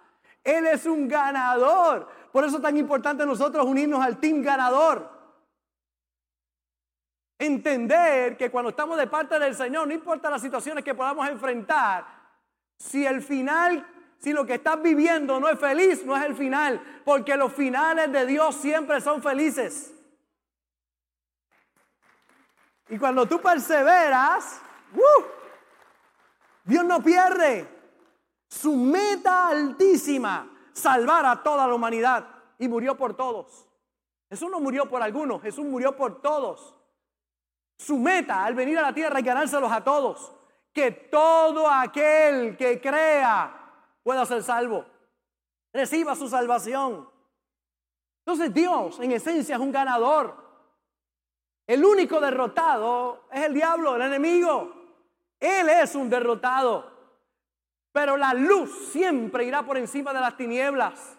Él 0.43 0.67
es 0.67 0.85
un 0.85 1.07
ganador. 1.07 2.07
Por 2.31 2.43
eso 2.43 2.57
es 2.57 2.61
tan 2.61 2.77
importante 2.77 3.25
nosotros 3.25 3.65
unirnos 3.65 4.01
al 4.01 4.19
team 4.19 4.41
ganador. 4.41 5.09
Entender 7.43 8.37
que 8.37 8.51
cuando 8.51 8.69
estamos 8.69 8.99
de 8.99 9.07
parte 9.07 9.39
del 9.39 9.55
Señor, 9.55 9.87
no 9.87 9.95
importa 9.95 10.29
las 10.29 10.43
situaciones 10.43 10.83
que 10.83 10.93
podamos 10.93 11.27
enfrentar, 11.27 12.05
si 12.77 13.03
el 13.03 13.23
final, 13.23 13.83
si 14.19 14.31
lo 14.31 14.45
que 14.45 14.53
estás 14.53 14.79
viviendo 14.79 15.39
no 15.39 15.49
es 15.49 15.59
feliz, 15.59 16.05
no 16.05 16.15
es 16.15 16.23
el 16.23 16.35
final, 16.35 17.01
porque 17.03 17.35
los 17.35 17.51
finales 17.51 18.11
de 18.11 18.27
Dios 18.27 18.53
siempre 18.53 19.01
son 19.01 19.23
felices. 19.23 19.91
Y 22.89 22.99
cuando 22.99 23.25
tú 23.25 23.41
perseveras, 23.41 24.61
¡uh! 24.93 25.23
Dios 26.63 26.85
no 26.85 27.01
pierde 27.01 27.67
su 28.47 28.75
meta 28.75 29.47
altísima, 29.47 30.47
salvar 30.73 31.25
a 31.25 31.41
toda 31.41 31.65
la 31.65 31.73
humanidad. 31.73 32.27
Y 32.59 32.67
murió 32.67 32.95
por 32.95 33.15
todos. 33.15 33.67
Jesús 34.29 34.51
no 34.51 34.59
murió 34.59 34.87
por 34.87 35.01
algunos, 35.01 35.41
Jesús 35.41 35.65
murió 35.65 35.95
por 35.95 36.21
todos. 36.21 36.75
Su 37.81 37.97
meta 37.97 38.45
al 38.45 38.53
venir 38.53 38.77
a 38.77 38.83
la 38.83 38.93
tierra 38.93 39.19
y 39.19 39.23
ganárselos 39.23 39.71
a 39.71 39.83
todos. 39.83 40.31
Que 40.71 40.91
todo 40.91 41.67
aquel 41.67 42.55
que 42.55 42.79
crea 42.79 43.53
pueda 44.03 44.23
ser 44.25 44.43
salvo. 44.43 44.85
Reciba 45.73 46.15
su 46.15 46.29
salvación. 46.29 47.09
Entonces 48.19 48.53
Dios 48.53 48.99
en 48.99 49.11
esencia 49.11 49.55
es 49.55 49.61
un 49.61 49.71
ganador. 49.71 50.35
El 51.65 51.83
único 51.83 52.19
derrotado 52.19 53.25
es 53.31 53.45
el 53.45 53.53
diablo, 53.55 53.95
el 53.95 54.03
enemigo. 54.03 54.73
Él 55.39 55.67
es 55.69 55.95
un 55.95 56.07
derrotado. 56.07 56.91
Pero 57.91 58.15
la 58.15 58.35
luz 58.35 58.89
siempre 58.91 59.45
irá 59.45 59.63
por 59.63 59.77
encima 59.77 60.13
de 60.13 60.19
las 60.19 60.37
tinieblas. 60.37 61.17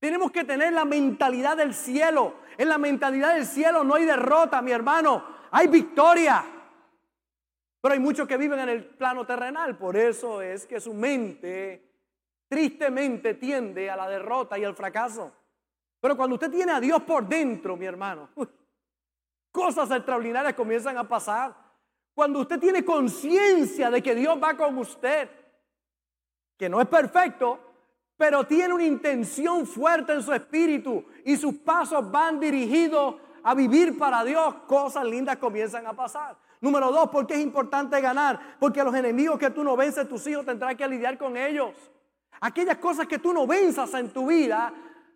Tenemos 0.00 0.32
que 0.32 0.44
tener 0.44 0.72
la 0.72 0.86
mentalidad 0.86 1.58
del 1.58 1.74
cielo. 1.74 2.34
En 2.56 2.70
la 2.70 2.78
mentalidad 2.78 3.34
del 3.34 3.46
cielo 3.46 3.84
no 3.84 3.94
hay 3.94 4.06
derrota, 4.06 4.62
mi 4.62 4.72
hermano. 4.72 5.41
Hay 5.52 5.68
victoria. 5.68 6.44
Pero 7.80 7.94
hay 7.94 8.00
muchos 8.00 8.26
que 8.26 8.36
viven 8.36 8.60
en 8.60 8.68
el 8.68 8.84
plano 8.84 9.24
terrenal. 9.26 9.76
Por 9.76 9.96
eso 9.96 10.40
es 10.40 10.66
que 10.66 10.80
su 10.80 10.94
mente 10.94 11.90
tristemente 12.48 13.34
tiende 13.34 13.90
a 13.90 13.96
la 13.96 14.08
derrota 14.08 14.58
y 14.58 14.64
al 14.64 14.74
fracaso. 14.74 15.32
Pero 16.00 16.16
cuando 16.16 16.34
usted 16.34 16.50
tiene 16.50 16.72
a 16.72 16.80
Dios 16.80 17.02
por 17.02 17.26
dentro, 17.26 17.76
mi 17.76 17.86
hermano, 17.86 18.28
cosas 19.52 19.90
extraordinarias 19.90 20.54
comienzan 20.54 20.96
a 20.98 21.08
pasar. 21.08 21.54
Cuando 22.14 22.40
usted 22.40 22.58
tiene 22.58 22.84
conciencia 22.84 23.90
de 23.90 24.02
que 24.02 24.14
Dios 24.14 24.38
va 24.42 24.56
con 24.56 24.76
usted 24.78 25.28
que 26.56 26.68
no 26.68 26.80
es 26.80 26.86
perfecto, 26.86 27.58
pero 28.16 28.44
tiene 28.44 28.74
una 28.74 28.84
intención 28.84 29.66
fuerte 29.66 30.12
en 30.12 30.22
su 30.22 30.32
espíritu 30.32 31.04
y 31.24 31.36
sus 31.36 31.54
pasos 31.54 32.08
van 32.10 32.38
dirigidos 32.38 33.16
a 33.42 33.54
vivir 33.54 33.98
para 33.98 34.24
Dios, 34.24 34.54
cosas 34.66 35.04
lindas 35.04 35.36
comienzan 35.36 35.86
a 35.86 35.92
pasar. 35.92 36.36
Número 36.60 36.92
dos, 36.92 37.08
¿por 37.10 37.26
qué 37.26 37.34
es 37.34 37.40
importante 37.40 38.00
ganar? 38.00 38.56
Porque 38.60 38.84
los 38.84 38.94
enemigos 38.94 39.38
que 39.38 39.50
tú 39.50 39.64
no 39.64 39.76
vences, 39.76 40.08
tus 40.08 40.26
hijos 40.26 40.44
tendrán 40.44 40.76
que 40.76 40.86
lidiar 40.86 41.18
con 41.18 41.36
ellos. 41.36 41.74
Aquellas 42.40 42.76
cosas 42.78 43.06
que 43.06 43.18
tú 43.18 43.32
no 43.32 43.46
venzas 43.46 43.92
en 43.94 44.10
tu 44.10 44.26
vida, 44.26 44.72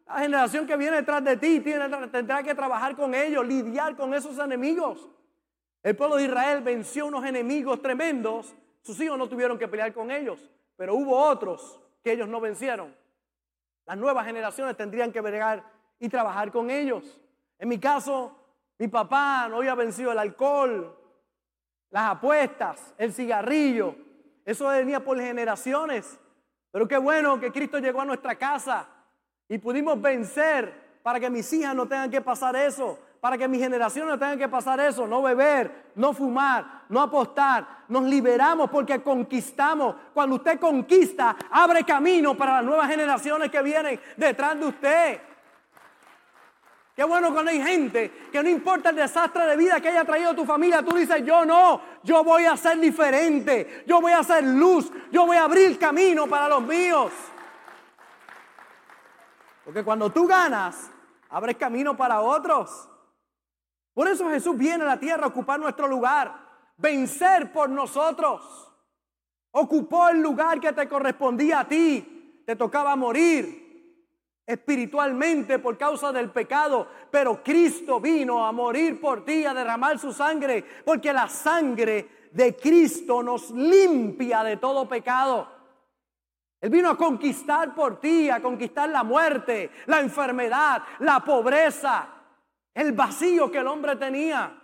la 0.06 0.18
generación 0.18 0.66
que 0.66 0.76
viene 0.76 0.96
detrás 0.96 1.22
de 1.24 1.36
ti 1.36 1.60
tendrá 1.60 2.42
que 2.42 2.54
trabajar 2.54 2.96
con 2.96 3.14
ellos, 3.14 3.46
lidiar 3.46 3.96
con 3.96 4.14
esos 4.14 4.38
enemigos. 4.38 5.08
El 5.82 5.96
pueblo 5.96 6.16
de 6.16 6.24
Israel 6.24 6.62
venció 6.62 7.06
unos 7.06 7.24
enemigos 7.24 7.80
tremendos, 7.80 8.54
sus 8.82 9.00
hijos 9.00 9.16
no 9.18 9.28
tuvieron 9.28 9.58
que 9.58 9.68
pelear 9.68 9.92
con 9.92 10.10
ellos. 10.10 10.50
Pero 10.76 10.94
hubo 10.94 11.16
otros 11.16 11.80
que 12.02 12.12
ellos 12.12 12.28
no 12.28 12.40
vencieron. 12.40 12.94
Las 13.86 13.96
nuevas 13.96 14.26
generaciones 14.26 14.76
tendrían 14.76 15.12
que 15.12 15.20
bregar 15.20 15.64
y 16.00 16.08
trabajar 16.08 16.50
con 16.50 16.70
ellos. 16.70 17.20
En 17.58 17.68
mi 17.68 17.78
caso, 17.78 18.36
mi 18.78 18.88
papá 18.88 19.48
no 19.48 19.56
había 19.56 19.74
vencido 19.74 20.12
el 20.12 20.18
alcohol, 20.18 20.96
las 21.90 22.10
apuestas, 22.10 22.94
el 22.98 23.12
cigarrillo. 23.12 23.94
Eso 24.44 24.68
venía 24.68 25.00
por 25.00 25.18
generaciones. 25.18 26.18
Pero 26.70 26.86
qué 26.86 26.98
bueno 26.98 27.40
que 27.40 27.52
Cristo 27.52 27.78
llegó 27.78 28.02
a 28.02 28.04
nuestra 28.04 28.36
casa 28.36 28.88
y 29.48 29.58
pudimos 29.58 30.00
vencer 30.00 31.00
para 31.02 31.18
que 31.18 31.30
mis 31.30 31.50
hijas 31.52 31.74
no 31.74 31.86
tengan 31.86 32.10
que 32.10 32.20
pasar 32.20 32.54
eso 32.56 32.98
para 33.26 33.36
que 33.36 33.48
mis 33.48 33.60
generaciones 33.60 34.12
no 34.12 34.18
tengan 34.20 34.38
que 34.38 34.48
pasar 34.48 34.78
eso, 34.78 35.04
no 35.04 35.20
beber, 35.20 35.90
no 35.96 36.12
fumar, 36.12 36.82
no 36.88 37.00
apostar. 37.00 37.66
Nos 37.88 38.04
liberamos 38.04 38.70
porque 38.70 39.02
conquistamos. 39.02 39.96
Cuando 40.14 40.36
usted 40.36 40.60
conquista, 40.60 41.36
abre 41.50 41.82
camino 41.82 42.36
para 42.36 42.54
las 42.54 42.64
nuevas 42.64 42.88
generaciones 42.88 43.50
que 43.50 43.62
vienen 43.62 44.00
detrás 44.16 44.56
de 44.58 44.66
usted. 44.66 45.20
Qué 46.96 47.04
bueno 47.04 47.30
cuando 47.30 47.50
hay 47.50 47.60
gente 47.62 48.10
que 48.32 48.42
no 48.42 48.48
importa 48.48 48.88
el 48.88 48.96
desastre 48.96 49.44
de 49.44 49.56
vida 49.58 49.82
que 49.82 49.88
haya 49.88 50.06
traído 50.06 50.34
tu 50.34 50.46
familia, 50.46 50.82
tú 50.82 50.96
dices, 50.96 51.22
yo 51.26 51.44
no, 51.44 51.78
yo 52.02 52.24
voy 52.24 52.46
a 52.46 52.56
ser 52.56 52.80
diferente, 52.80 53.84
yo 53.86 54.00
voy 54.00 54.12
a 54.12 54.24
ser 54.24 54.42
luz, 54.42 54.90
yo 55.12 55.26
voy 55.26 55.36
a 55.36 55.44
abrir 55.44 55.78
camino 55.78 56.26
para 56.26 56.48
los 56.48 56.62
míos. 56.62 57.12
Porque 59.62 59.84
cuando 59.84 60.10
tú 60.10 60.26
ganas, 60.26 60.90
abres 61.28 61.58
camino 61.58 61.94
para 61.94 62.22
otros. 62.22 62.88
Por 63.92 64.08
eso 64.08 64.30
Jesús 64.30 64.56
viene 64.56 64.84
a 64.84 64.86
la 64.86 64.98
tierra 64.98 65.24
a 65.24 65.28
ocupar 65.28 65.60
nuestro 65.60 65.86
lugar, 65.88 66.34
vencer 66.78 67.52
por 67.52 67.68
nosotros. 67.68 68.72
Ocupó 69.50 70.08
el 70.08 70.22
lugar 70.22 70.60
que 70.60 70.72
te 70.72 70.88
correspondía 70.88 71.60
a 71.60 71.68
ti. 71.68 72.42
Te 72.46 72.56
tocaba 72.56 72.96
morir 72.96 73.65
espiritualmente 74.46 75.58
por 75.58 75.76
causa 75.76 76.12
del 76.12 76.30
pecado, 76.30 76.86
pero 77.10 77.42
Cristo 77.42 78.00
vino 78.00 78.46
a 78.46 78.52
morir 78.52 79.00
por 79.00 79.24
ti, 79.24 79.44
a 79.44 79.52
derramar 79.52 79.98
su 79.98 80.12
sangre, 80.12 80.64
porque 80.84 81.12
la 81.12 81.28
sangre 81.28 82.28
de 82.30 82.54
Cristo 82.54 83.22
nos 83.22 83.50
limpia 83.50 84.44
de 84.44 84.58
todo 84.58 84.88
pecado. 84.88 85.48
Él 86.60 86.70
vino 86.70 86.90
a 86.90 86.96
conquistar 86.96 87.74
por 87.74 87.98
ti, 87.98 88.30
a 88.30 88.40
conquistar 88.40 88.88
la 88.88 89.02
muerte, 89.02 89.70
la 89.86 90.00
enfermedad, 90.00 90.82
la 91.00 91.20
pobreza, 91.20 92.08
el 92.72 92.92
vacío 92.92 93.50
que 93.50 93.58
el 93.58 93.66
hombre 93.66 93.96
tenía. 93.96 94.62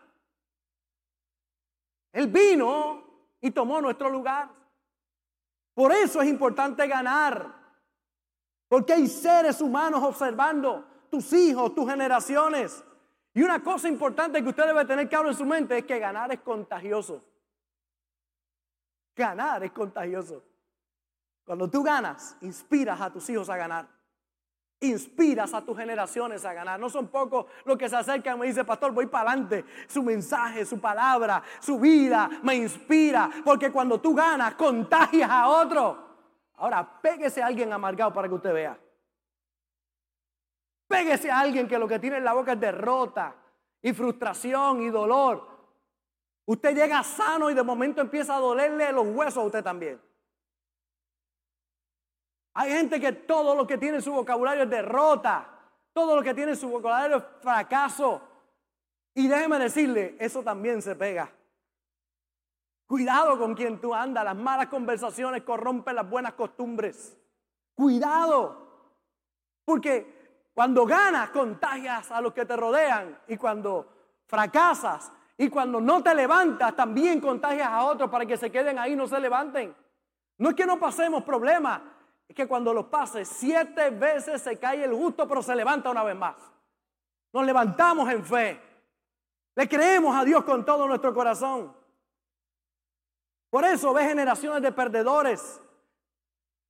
Él 2.12 2.28
vino 2.28 3.02
y 3.40 3.50
tomó 3.50 3.80
nuestro 3.80 4.08
lugar. 4.08 4.48
Por 5.74 5.92
eso 5.92 6.20
es 6.22 6.28
importante 6.28 6.86
ganar. 6.86 7.61
Porque 8.72 8.94
hay 8.94 9.06
seres 9.06 9.60
humanos 9.60 10.02
observando 10.02 10.82
tus 11.10 11.30
hijos, 11.34 11.74
tus 11.74 11.86
generaciones. 11.90 12.82
Y 13.34 13.42
una 13.42 13.62
cosa 13.62 13.86
importante 13.86 14.42
que 14.42 14.48
usted 14.48 14.64
debe 14.64 14.86
tener 14.86 15.10
claro 15.10 15.28
en 15.28 15.34
su 15.34 15.44
mente 15.44 15.76
es 15.76 15.84
que 15.84 15.98
ganar 15.98 16.32
es 16.32 16.40
contagioso. 16.40 17.22
Ganar 19.14 19.62
es 19.62 19.72
contagioso. 19.72 20.42
Cuando 21.44 21.68
tú 21.68 21.82
ganas, 21.82 22.34
inspiras 22.40 22.98
a 22.98 23.12
tus 23.12 23.28
hijos 23.28 23.50
a 23.50 23.58
ganar 23.58 23.86
inspiras 24.80 25.52
a 25.54 25.60
tus 25.60 25.76
generaciones 25.76 26.44
a 26.44 26.54
ganar. 26.54 26.80
No 26.80 26.88
son 26.88 27.08
pocos 27.08 27.44
los 27.66 27.76
que 27.76 27.90
se 27.90 27.94
acercan 27.94 28.36
y 28.36 28.40
me 28.40 28.46
dicen, 28.46 28.66
pastor, 28.66 28.90
voy 28.90 29.06
para 29.06 29.30
adelante. 29.30 29.64
Su 29.86 30.02
mensaje, 30.02 30.64
su 30.64 30.80
palabra, 30.80 31.42
su 31.60 31.78
vida 31.78 32.28
me 32.42 32.56
inspira. 32.56 33.30
Porque 33.44 33.70
cuando 33.70 34.00
tú 34.00 34.14
ganas, 34.14 34.54
contagias 34.54 35.30
a 35.30 35.46
otro. 35.46 36.11
Ahora, 36.62 36.88
péguese 37.02 37.42
a 37.42 37.46
alguien 37.46 37.72
amargado 37.72 38.12
para 38.12 38.28
que 38.28 38.34
usted 38.34 38.54
vea. 38.54 38.78
Péguese 40.86 41.28
a 41.28 41.40
alguien 41.40 41.66
que 41.66 41.76
lo 41.76 41.88
que 41.88 41.98
tiene 41.98 42.18
en 42.18 42.24
la 42.24 42.34
boca 42.34 42.52
es 42.52 42.60
derrota 42.60 43.34
y 43.82 43.92
frustración 43.92 44.80
y 44.80 44.88
dolor. 44.88 45.44
Usted 46.44 46.76
llega 46.76 47.02
sano 47.02 47.50
y 47.50 47.54
de 47.54 47.64
momento 47.64 48.00
empieza 48.00 48.36
a 48.36 48.38
dolerle 48.38 48.92
los 48.92 49.08
huesos 49.08 49.38
a 49.38 49.46
usted 49.46 49.64
también. 49.64 50.00
Hay 52.54 52.70
gente 52.70 53.00
que 53.00 53.10
todo 53.10 53.56
lo 53.56 53.66
que 53.66 53.76
tiene 53.76 53.96
en 53.96 54.02
su 54.02 54.12
vocabulario 54.12 54.62
es 54.62 54.70
derrota. 54.70 55.48
Todo 55.92 56.14
lo 56.14 56.22
que 56.22 56.32
tiene 56.32 56.52
en 56.52 56.56
su 56.56 56.68
vocabulario 56.68 57.16
es 57.16 57.24
fracaso. 57.40 58.22
Y 59.14 59.26
déjeme 59.26 59.58
decirle, 59.58 60.14
eso 60.20 60.44
también 60.44 60.80
se 60.80 60.94
pega. 60.94 61.28
Cuidado 62.92 63.38
con 63.38 63.54
quien 63.54 63.80
tú 63.80 63.94
andas. 63.94 64.22
Las 64.22 64.36
malas 64.36 64.66
conversaciones 64.66 65.44
corrompen 65.44 65.96
las 65.96 66.10
buenas 66.10 66.34
costumbres. 66.34 67.16
Cuidado. 67.74 68.68
Porque 69.64 70.50
cuando 70.52 70.84
ganas, 70.84 71.30
contagias 71.30 72.10
a 72.12 72.20
los 72.20 72.34
que 72.34 72.44
te 72.44 72.54
rodean. 72.54 73.18
Y 73.28 73.38
cuando 73.38 73.86
fracasas 74.26 75.10
y 75.38 75.48
cuando 75.48 75.80
no 75.80 76.02
te 76.02 76.14
levantas, 76.14 76.76
también 76.76 77.18
contagias 77.18 77.68
a 77.68 77.82
otros 77.84 78.10
para 78.10 78.26
que 78.26 78.36
se 78.36 78.52
queden 78.52 78.78
ahí 78.78 78.92
y 78.92 78.96
no 78.96 79.06
se 79.06 79.18
levanten. 79.18 79.74
No 80.36 80.50
es 80.50 80.54
que 80.54 80.66
no 80.66 80.78
pasemos 80.78 81.22
problemas, 81.22 81.80
es 82.28 82.36
que 82.36 82.46
cuando 82.46 82.74
los 82.74 82.84
pases 82.88 83.26
siete 83.26 83.88
veces 83.88 84.42
se 84.42 84.58
cae 84.58 84.84
el 84.84 84.92
justo, 84.92 85.26
pero 85.26 85.42
se 85.42 85.56
levanta 85.56 85.88
una 85.88 86.04
vez 86.04 86.16
más. 86.16 86.36
Nos 87.32 87.46
levantamos 87.46 88.10
en 88.10 88.22
fe. 88.22 88.60
Le 89.54 89.66
creemos 89.66 90.14
a 90.14 90.26
Dios 90.26 90.44
con 90.44 90.62
todo 90.62 90.86
nuestro 90.86 91.14
corazón. 91.14 91.80
Por 93.52 93.66
eso 93.66 93.92
ve 93.92 94.06
generaciones 94.06 94.62
de 94.62 94.72
perdedores 94.72 95.60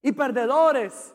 y 0.03 0.11
perdedores 0.11 1.15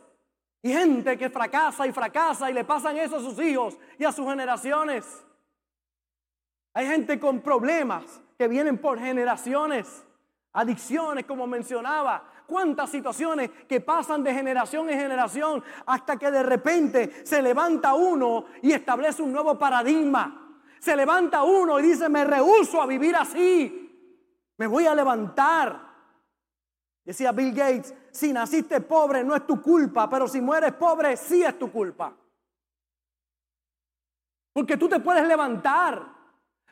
y 0.62 0.72
gente 0.72 1.18
que 1.18 1.30
fracasa 1.30 1.86
y 1.86 1.92
fracasa 1.92 2.50
y 2.50 2.54
le 2.54 2.64
pasan 2.64 2.96
eso 2.96 3.18
a 3.18 3.20
sus 3.20 3.38
hijos 3.40 3.78
y 4.00 4.06
a 4.06 4.14
sus 4.14 4.26
generaciones. 4.26 5.26
Hay 6.74 6.88
gente 6.88 7.20
con 7.20 7.42
problemas 7.42 8.22
que 8.38 8.48
vienen 8.48 8.78
por 8.78 8.98
generaciones, 8.98 10.06
adicciones 10.54 11.26
como 11.26 11.46
mencionaba, 11.48 12.24
cuántas 12.46 12.90
situaciones 12.90 13.50
que 13.68 13.82
pasan 13.82 14.24
de 14.24 14.34
generación 14.34 14.90
en 14.90 14.98
generación 14.98 15.62
hasta 15.86 16.16
que 16.16 16.32
de 16.32 16.44
repente 16.44 17.26
se 17.26 17.42
levanta 17.42 17.94
uno 17.94 18.46
y 18.62 18.72
establece 18.72 19.22
un 19.22 19.34
nuevo 19.34 19.60
paradigma. 19.60 20.62
Se 20.80 20.96
levanta 20.96 21.44
uno 21.44 21.78
y 21.78 21.84
dice, 21.84 22.08
me 22.08 22.24
rehuso 22.24 22.82
a 22.82 22.86
vivir 22.86 23.18
así. 23.18 23.84
Me 24.58 24.68
voy 24.68 24.86
a 24.86 24.96
levantar. 24.96 25.88
Decía 27.04 27.32
Bill 27.32 27.54
Gates, 27.54 27.94
si 28.12 28.34
naciste 28.34 28.82
pobre 28.82 29.24
no 29.24 29.36
es 29.36 29.48
tu 29.48 29.62
culpa, 29.62 30.10
pero 30.10 30.28
si 30.28 30.42
mueres 30.42 30.74
pobre 30.74 31.16
sí 31.16 31.44
es 31.44 31.58
tu 31.58 31.72
culpa. 31.72 32.14
Porque 34.52 34.76
tú 34.76 34.90
te 34.90 35.00
puedes 35.00 35.26
levantar, 35.28 36.04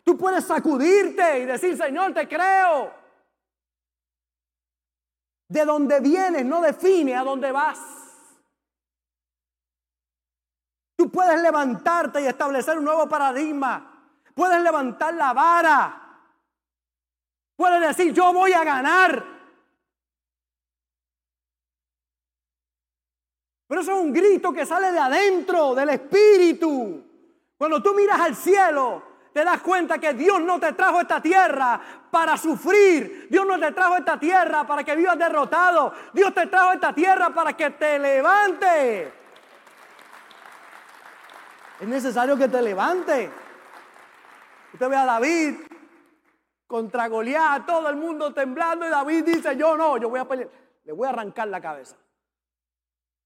tú 0.04 0.18
puedes 0.18 0.44
sacudirte 0.44 1.39
y 1.39 1.46
decir, 1.46 1.77
Señor, 1.77 2.13
te 2.13 2.27
creo. 2.27 2.92
De 5.48 5.63
donde 5.63 6.00
vienes 6.00 6.44
no 6.46 6.62
define 6.62 7.15
a 7.15 7.24
dónde 7.24 7.51
vas. 7.51 7.80
Tú 10.98 11.12
puedes 11.12 11.39
levantarte 11.42 12.22
y 12.22 12.25
establecer 12.25 12.77
un 12.77 12.86
nuevo 12.86 13.08
paradigma. 13.08 14.12
Puedes 14.34 14.62
levantar 14.62 15.13
la 15.13 15.34
vara. 15.34 16.04
Puedes 17.55 17.81
decir, 17.81 18.13
yo 18.13 18.33
voy 18.33 18.53
a 18.53 18.63
ganar. 18.63 19.24
Pero 23.67 23.81
eso 23.81 23.91
es 23.93 23.97
un 23.97 24.13
grito 24.13 24.53
que 24.53 24.65
sale 24.65 24.91
de 24.91 25.00
adentro, 25.00 25.74
del 25.74 25.89
espíritu. 25.89 27.03
Cuando 27.57 27.81
tú 27.81 27.93
miras 27.93 28.19
al 28.19 28.35
cielo, 28.35 29.01
te 29.33 29.43
das 29.43 29.62
cuenta 29.62 29.97
que 29.97 30.13
Dios 30.13 30.41
no 30.41 30.59
te 30.59 30.74
trajo 30.74 31.01
esta 31.01 31.21
tierra 31.21 31.79
para 32.12 32.38
sufrir. 32.38 33.27
Dios 33.29 33.46
no 33.46 33.59
te 33.59 33.72
trajo 33.72 33.98
esta 33.98 34.20
tierra 34.20 34.65
para 34.65 34.83
que 34.83 34.96
vivas 34.96 35.18
derrotado. 35.18 35.94
Dios 36.13 36.33
te 36.33 36.48
trajo 36.48 36.74
esta 36.74 36.94
tierra 36.94 37.31
para 37.31 37.53
que 37.53 37.72
te 37.72 37.98
levante. 38.00 39.11
Es 41.79 41.87
necesario 41.87 42.37
que 42.37 42.48
te 42.48 42.61
levante. 42.61 43.29
Usted 44.74 44.89
ve 44.89 44.96
a 44.96 45.05
David 45.05 45.55
contra 46.68 47.08
Goliat, 47.08 47.66
todo 47.66 47.90
el 47.90 47.96
mundo 47.96 48.34
temblando 48.34 48.86
y 48.86 48.90
David 48.90 49.25
dice, 49.25 49.56
yo 49.56 49.78
no, 49.78 49.98
yo 49.98 50.10
voy 50.10 50.20
a 50.20 50.28
pelear, 50.28 50.50
le 50.84 50.92
voy 50.94 51.08
a 51.08 51.12
arrancar 51.12 51.48
la 51.48 51.62
cabeza. 51.62 51.96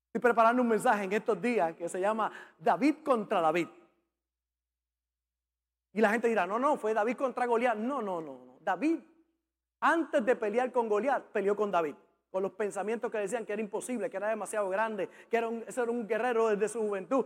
Estoy 0.08 0.21
preparando 0.21 0.62
un 0.62 0.67
mensaje 0.67 1.04
en 1.04 1.13
estos 1.13 1.39
días 1.39 1.75
que 1.75 1.88
se 1.88 1.99
llama 1.99 2.32
David 2.58 2.95
contra 3.04 3.41
David. 3.41 3.67
Y 5.93 6.02
la 6.02 6.10
gente 6.10 6.28
dirá, 6.28 6.47
no, 6.47 6.58
no, 6.58 6.78
fue 6.78 6.93
David 6.93 7.15
contra 7.15 7.45
Goliat. 7.45 7.75
No, 7.75 8.02
no, 8.02 8.19
no, 8.21 8.45
no. 8.45 8.58
David, 8.62 8.99
antes 9.82 10.25
de 10.25 10.36
pelear 10.36 10.71
con 10.71 10.89
Goliat, 10.89 11.25
peleó 11.25 11.56
con 11.56 11.71
David. 11.71 11.95
Con 12.32 12.43
los 12.43 12.52
pensamientos 12.52 13.12
que 13.12 13.17
decían 13.17 13.45
que 13.45 13.54
era 13.54 13.62
imposible, 13.62 14.10
que 14.10 14.17
era 14.17 14.30
demasiado 14.30 14.69
grande, 14.69 15.10
que 15.30 15.38
era 15.38 15.49
era 15.67 15.91
un 15.91 16.08
guerrero 16.08 16.49
desde 16.49 16.69
su 16.69 16.80
juventud. 16.80 17.25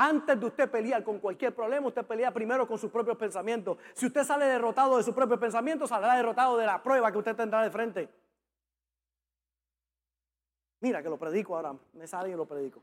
Antes 0.00 0.38
de 0.38 0.46
usted 0.46 0.70
pelear 0.70 1.02
con 1.02 1.18
cualquier 1.18 1.52
problema, 1.52 1.88
usted 1.88 2.06
pelea 2.06 2.32
primero 2.32 2.68
con 2.68 2.78
sus 2.78 2.88
propios 2.88 3.16
pensamientos. 3.16 3.78
Si 3.94 4.06
usted 4.06 4.22
sale 4.22 4.44
derrotado 4.44 4.96
de 4.96 5.02
sus 5.02 5.12
propios 5.12 5.40
pensamientos, 5.40 5.88
saldrá 5.88 6.14
derrotado 6.14 6.56
de 6.56 6.66
la 6.66 6.80
prueba 6.80 7.10
que 7.10 7.18
usted 7.18 7.34
tendrá 7.34 7.64
de 7.64 7.70
frente. 7.72 8.08
Mira 10.82 11.02
que 11.02 11.08
lo 11.08 11.18
predico 11.18 11.56
ahora, 11.56 11.74
me 11.94 12.06
sale 12.06 12.30
y 12.30 12.34
lo 12.34 12.46
predico. 12.46 12.80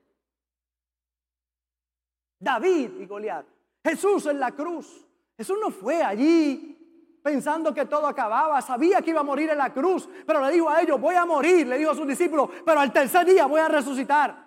David 2.37 2.99
y 2.99 3.05
Goliat. 3.05 3.45
Jesús 3.81 4.25
en 4.25 4.37
la 4.37 4.51
cruz. 4.51 5.07
Jesús 5.37 5.57
no 5.61 5.71
fue 5.71 6.03
allí 6.03 7.17
pensando 7.23 7.73
que 7.73 7.85
todo 7.85 8.07
acababa, 8.07 8.61
sabía 8.61 9.01
que 9.01 9.11
iba 9.11 9.21
a 9.21 9.23
morir 9.23 9.49
en 9.49 9.57
la 9.57 9.73
cruz, 9.73 10.09
pero 10.27 10.45
le 10.45 10.51
dijo 10.51 10.69
a 10.69 10.81
ellos, 10.81 10.99
voy 10.99 11.15
a 11.15 11.25
morir, 11.25 11.65
le 11.65 11.77
dijo 11.77 11.91
a 11.91 11.95
sus 11.95 12.05
discípulos, 12.05 12.49
pero 12.65 12.81
al 12.81 12.91
tercer 12.91 13.25
día 13.25 13.45
voy 13.45 13.61
a 13.61 13.69
resucitar. 13.69 14.44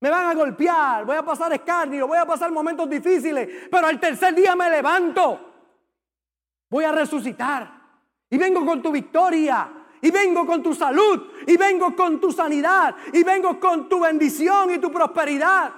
Me 0.00 0.08
van 0.08 0.26
a 0.26 0.34
golpear, 0.34 1.04
voy 1.04 1.16
a 1.16 1.22
pasar 1.22 1.52
escarnio, 1.52 2.06
voy 2.06 2.18
a 2.18 2.26
pasar 2.26 2.50
momentos 2.50 2.88
difíciles, 2.88 3.68
pero 3.70 3.86
al 3.86 4.00
tercer 4.00 4.34
día 4.34 4.56
me 4.56 4.70
levanto. 4.70 5.46
Voy 6.70 6.84
a 6.84 6.92
resucitar. 6.92 7.80
Y 8.30 8.38
vengo 8.38 8.64
con 8.64 8.80
tu 8.80 8.92
victoria. 8.92 9.76
Y 10.00 10.10
vengo 10.10 10.46
con 10.46 10.62
tu 10.62 10.72
salud. 10.72 11.32
Y 11.46 11.56
vengo 11.56 11.94
con 11.96 12.20
tu 12.20 12.30
sanidad. 12.30 12.94
Y 13.12 13.24
vengo 13.24 13.58
con 13.58 13.88
tu 13.88 14.00
bendición 14.00 14.70
y 14.70 14.78
tu 14.78 14.90
prosperidad. 14.90 15.74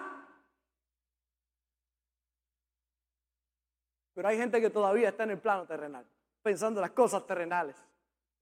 Pero 4.15 4.29
hay 4.29 4.37
gente 4.37 4.61
que 4.61 4.71
todavía 4.71 5.09
está 5.09 5.25
en 5.25 5.31
el 5.31 5.39
plano 5.41 5.67
terrenal, 5.67 6.07
pensando 6.43 6.81
las 6.81 6.91
cosas 6.91 7.27
terrenales, 7.27 7.77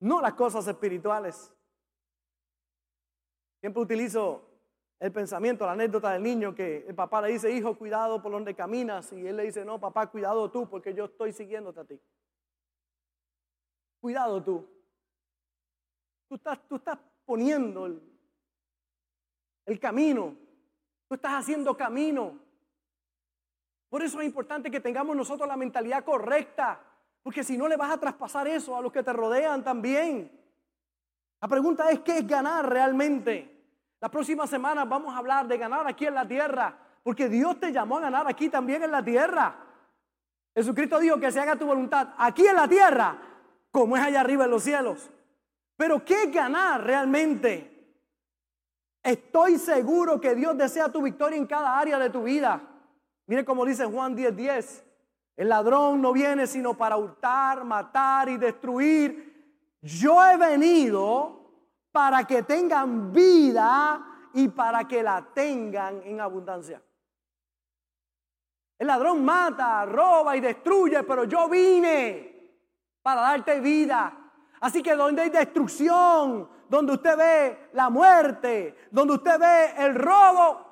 no 0.01 0.21
las 0.21 0.35
cosas 0.35 0.67
espirituales. 0.67 1.53
Siempre 3.61 3.83
utilizo 3.83 4.50
el 5.01 5.13
pensamiento, 5.13 5.65
la 5.65 5.73
anécdota 5.73 6.13
del 6.13 6.23
niño 6.23 6.55
que 6.55 6.85
el 6.87 6.95
papá 6.95 7.23
le 7.23 7.29
dice, 7.29 7.51
hijo, 7.51 7.77
cuidado 7.77 8.21
por 8.21 8.31
donde 8.31 8.55
caminas. 8.55 9.11
Y 9.15 9.27
él 9.27 9.39
le 9.39 9.45
dice, 9.45 9.65
no, 9.65 9.81
papá, 9.81 10.07
cuidado 10.09 10.51
tú 10.51 10.69
porque 10.69 10.93
yo 10.93 11.07
estoy 11.07 11.33
siguiéndote 11.33 11.81
a 11.81 11.85
ti. 11.85 11.99
Cuidado 13.99 14.43
tú. 14.43 14.69
Tú 16.29 16.35
estás, 16.35 16.61
tú 16.69 16.81
poniendo 17.25 17.87
el, 17.87 18.03
el 19.65 19.81
camino. 19.81 20.37
Tú 21.09 21.15
estás 21.15 21.33
haciendo 21.33 21.75
camino. 21.75 22.39
Por 23.89 24.03
eso 24.03 24.21
es 24.21 24.27
importante 24.27 24.71
que 24.71 24.81
tengamos 24.81 25.17
nosotros 25.17 25.49
la 25.49 25.57
mentalidad 25.57 26.05
correcta. 26.05 26.79
Porque 27.23 27.43
si 27.43 27.57
no 27.57 27.69
le 27.69 27.79
vas 27.79 27.91
a 27.91 27.99
traspasar 27.99 28.47
eso 28.49 28.77
a 28.77 28.83
los 28.83 28.93
que 28.93 29.03
te 29.03 29.15
rodean 29.15 29.65
también. 29.65 30.31
La 31.41 31.49
pregunta 31.49 31.91
es, 31.91 32.01
¿qué 32.01 32.19
es 32.19 32.27
ganar 32.27 32.69
realmente? 32.69 33.60
La 34.01 34.09
próxima 34.11 34.47
semana 34.47 34.85
vamos 34.85 35.15
a 35.15 35.19
hablar 35.19 35.47
de 35.47 35.59
ganar 35.59 35.87
aquí 35.87 36.07
en 36.07 36.15
la 36.15 36.27
tierra, 36.27 36.75
porque 37.03 37.29
Dios 37.29 37.61
te 37.61 37.71
llamó 37.71 37.99
a 37.99 38.03
ganar 38.03 38.27
aquí 38.27 38.49
también 38.49 38.83
en 38.83 38.91
la 38.91 39.05
tierra. 39.05 39.55
Jesucristo 40.55 40.99
dijo 40.99 41.21
que 41.21 41.31
se 41.31 41.41
haga 41.41 41.57
tu 41.57 41.67
voluntad 41.67 42.09
aquí 42.17 42.47
en 42.47 42.57
la 42.57 42.67
tierra, 42.67 43.19
como 43.71 43.97
es 43.97 44.03
allá 44.03 44.21
arriba 44.21 44.45
en 44.45 44.51
los 44.51 44.63
cielos. 44.63 45.11
Pero 45.77 46.05
¿qué 46.05 46.27
ganar 46.31 46.83
realmente? 46.83 47.71
Estoy 49.03 49.59
seguro 49.59 50.21
que 50.21 50.35
Dios 50.35 50.57
desea 50.57 50.91
tu 50.91 51.03
victoria 51.03 51.39
en 51.39 51.47
cada 51.47 51.79
área 51.79 51.99
de 51.99 52.11
tu 52.11 52.23
vida. 52.23 52.61
Mire 53.27 53.45
como 53.45 53.65
dice 53.65 53.85
Juan 53.85 54.17
10:10. 54.17 54.33
10. 54.33 54.85
El 55.37 55.49
ladrón 55.49 56.03
no 56.03 56.13
viene 56.13 56.47
sino 56.47 56.75
para 56.75 56.97
hurtar, 56.97 57.65
matar 57.65 58.29
y 58.29 58.37
destruir. 58.37 59.77
Yo 59.81 60.23
he 60.27 60.37
venido 60.37 61.40
para 61.93 62.25
que 62.25 62.43
tengan 62.43 63.13
vida 63.13 64.29
y 64.35 64.49
para 64.49 64.87
que 64.87 65.03
la 65.03 65.23
tengan 65.35 66.03
en 66.05 66.21
abundancia. 66.21 66.83
El 68.79 68.87
ladrón 68.87 69.25
mata, 69.25 69.85
roba 69.85 70.37
y 70.37 70.41
destruye, 70.41 71.03
pero 71.03 71.25
yo 71.25 71.49
vine 71.49 72.31
para 73.03 73.21
darte 73.21 73.61
vida. 73.61 74.17
Así 74.61 74.83
que 74.83 74.95
donde 74.95 75.23
hay 75.23 75.31
destrucción, 75.31 76.49
donde 76.69 76.93
usted 76.93 77.17
ve 77.17 77.71
la 77.73 77.91
muerte, 77.91 78.89
donde 78.91 79.15
usted 79.15 79.39
ve 79.39 79.85
el 79.85 79.95
robo, 79.95 80.67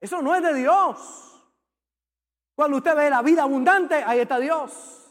Eso 0.00 0.20
no 0.20 0.34
es 0.34 0.42
de 0.42 0.54
Dios. 0.54 1.34
Cuando 2.54 2.76
usted 2.76 2.94
ve 2.94 3.10
la 3.10 3.22
vida 3.22 3.42
abundante, 3.42 3.96
ahí 3.96 4.20
está 4.20 4.38
Dios. 4.38 5.10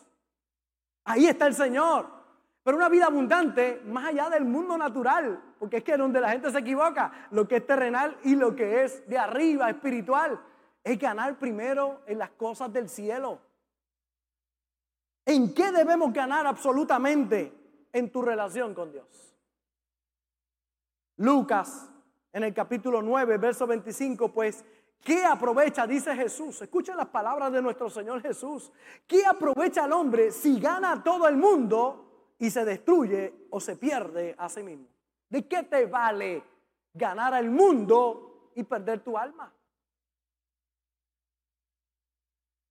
Ahí 1.04 1.28
está 1.28 1.48
el 1.48 1.56
Señor. 1.56 2.23
Pero 2.64 2.78
una 2.78 2.88
vida 2.88 3.08
abundante 3.08 3.82
más 3.86 4.06
allá 4.06 4.30
del 4.30 4.46
mundo 4.46 4.78
natural, 4.78 5.56
porque 5.60 5.78
es 5.78 5.84
que 5.84 5.98
donde 5.98 6.22
la 6.22 6.30
gente 6.30 6.50
se 6.50 6.60
equivoca, 6.60 7.28
lo 7.32 7.46
que 7.46 7.58
es 7.58 7.68
terrenal 7.68 8.18
y 8.24 8.36
lo 8.36 8.56
que 8.56 8.86
es 8.86 9.08
de 9.08 9.18
arriba, 9.18 9.70
espiritual, 9.70 10.40
es 10.82 10.98
ganar 10.98 11.38
primero 11.38 12.02
en 12.08 12.20
las 12.20 12.32
cosas 12.32 12.72
del 12.72 12.88
cielo. 12.88 13.40
¿En 15.26 15.54
qué 15.54 15.72
debemos 15.72 16.14
ganar 16.14 16.48
absolutamente 16.48 17.54
en 17.92 18.10
tu 18.10 18.22
relación 18.22 18.74
con 18.74 18.92
Dios? 18.92 19.36
Lucas, 21.18 21.90
en 22.32 22.44
el 22.44 22.54
capítulo 22.54 23.02
9, 23.02 23.38
verso 23.38 23.68
25, 23.68 24.34
pues, 24.34 24.64
¿qué 25.02 25.24
aprovecha? 25.26 25.86
Dice 25.86 26.16
Jesús. 26.16 26.62
Escuchen 26.62 26.98
las 26.98 27.08
palabras 27.08 27.52
de 27.52 27.62
nuestro 27.62 27.90
Señor 27.90 28.22
Jesús. 28.22 28.72
¿Qué 29.06 29.26
aprovecha 29.26 29.86
el 29.86 29.92
hombre 29.92 30.32
si 30.32 30.60
gana 30.60 31.04
todo 31.04 31.28
el 31.28 31.38
mundo 31.38 32.03
y 32.40 32.50
se 32.50 32.66
destruye 32.66 33.48
o 33.50 33.60
se 33.60 33.76
pierde 33.76 34.36
a 34.38 34.50
sí 34.50 34.64
mismo? 34.64 34.88
¿De 35.30 35.48
qué 35.48 35.64
te 35.64 35.86
vale 35.86 36.44
ganar 36.94 37.34
al 37.34 37.50
mundo 37.50 38.52
y 38.56 38.64
perder 38.64 39.00
tu 39.02 39.18
alma? 39.18 39.52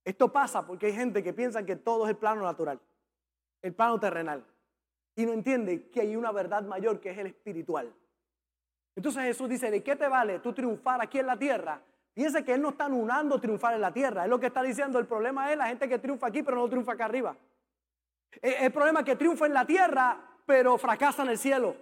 Esto 0.05 0.31
pasa 0.31 0.65
porque 0.65 0.87
hay 0.87 0.93
gente 0.93 1.23
que 1.23 1.33
piensa 1.33 1.65
que 1.65 1.75
todo 1.75 2.03
es 2.05 2.09
el 2.09 2.17
plano 2.17 2.41
natural, 2.41 2.79
el 3.61 3.73
plano 3.73 3.99
terrenal, 3.99 4.45
y 5.15 5.25
no 5.25 5.33
entiende 5.33 5.89
que 5.89 6.01
hay 6.01 6.15
una 6.15 6.31
verdad 6.31 6.63
mayor 6.63 6.99
que 6.99 7.11
es 7.11 7.17
el 7.17 7.27
espiritual. 7.27 7.93
Entonces 8.95 9.23
Jesús 9.23 9.49
dice, 9.49 9.71
¿de 9.71 9.81
qué 9.81 9.95
te 9.95 10.07
vale 10.07 10.39
tú 10.39 10.53
triunfar 10.53 11.01
aquí 11.01 11.19
en 11.19 11.27
la 11.27 11.37
tierra? 11.37 11.81
Piensa 12.13 12.43
que 12.43 12.53
Él 12.53 12.61
no 12.61 12.69
está 12.69 12.85
anulando 12.85 13.39
triunfar 13.39 13.73
en 13.73 13.81
la 13.81 13.91
tierra. 13.91 14.23
Es 14.23 14.29
lo 14.29 14.39
que 14.39 14.47
está 14.47 14.61
diciendo. 14.61 14.99
El 14.99 15.07
problema 15.07 15.51
es 15.51 15.57
la 15.57 15.67
gente 15.67 15.89
que 15.89 15.97
triunfa 15.97 16.27
aquí, 16.27 16.43
pero 16.43 16.57
no 16.57 16.69
triunfa 16.69 16.93
acá 16.93 17.05
arriba. 17.05 17.35
El 18.41 18.71
problema 18.71 19.01
es 19.01 19.05
que 19.05 19.15
triunfa 19.15 19.45
en 19.45 19.53
la 19.53 19.65
tierra, 19.65 20.17
pero 20.45 20.77
fracasa 20.77 21.23
en 21.23 21.29
el 21.29 21.37
cielo. 21.37 21.75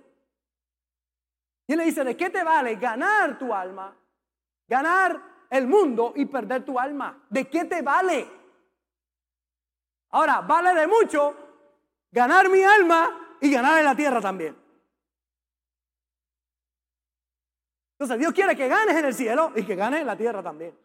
Y 1.67 1.73
Él 1.73 1.79
le 1.79 1.85
dice, 1.85 2.03
¿de 2.03 2.17
qué 2.17 2.29
te 2.29 2.43
vale 2.43 2.75
ganar 2.75 3.37
tu 3.39 3.53
alma? 3.53 3.95
Ganar 4.67 5.47
el 5.49 5.67
mundo 5.67 6.13
y 6.15 6.25
perder 6.25 6.65
tu 6.65 6.79
alma. 6.79 7.25
¿De 7.29 7.47
qué 7.49 7.65
te 7.65 7.81
vale? 7.81 8.27
Ahora, 10.09 10.41
vale 10.41 10.73
de 10.73 10.87
mucho 10.87 11.35
ganar 12.11 12.49
mi 12.49 12.63
alma 12.63 13.37
y 13.39 13.51
ganar 13.51 13.79
en 13.79 13.85
la 13.85 13.95
tierra 13.95 14.21
también. 14.21 14.55
Entonces 17.93 18.19
Dios 18.19 18.33
quiere 18.33 18.55
que 18.55 18.67
ganes 18.67 18.95
en 18.97 19.05
el 19.05 19.13
cielo 19.13 19.51
y 19.55 19.63
que 19.63 19.75
ganes 19.75 20.01
en 20.01 20.07
la 20.07 20.17
tierra 20.17 20.41
también. 20.41 20.77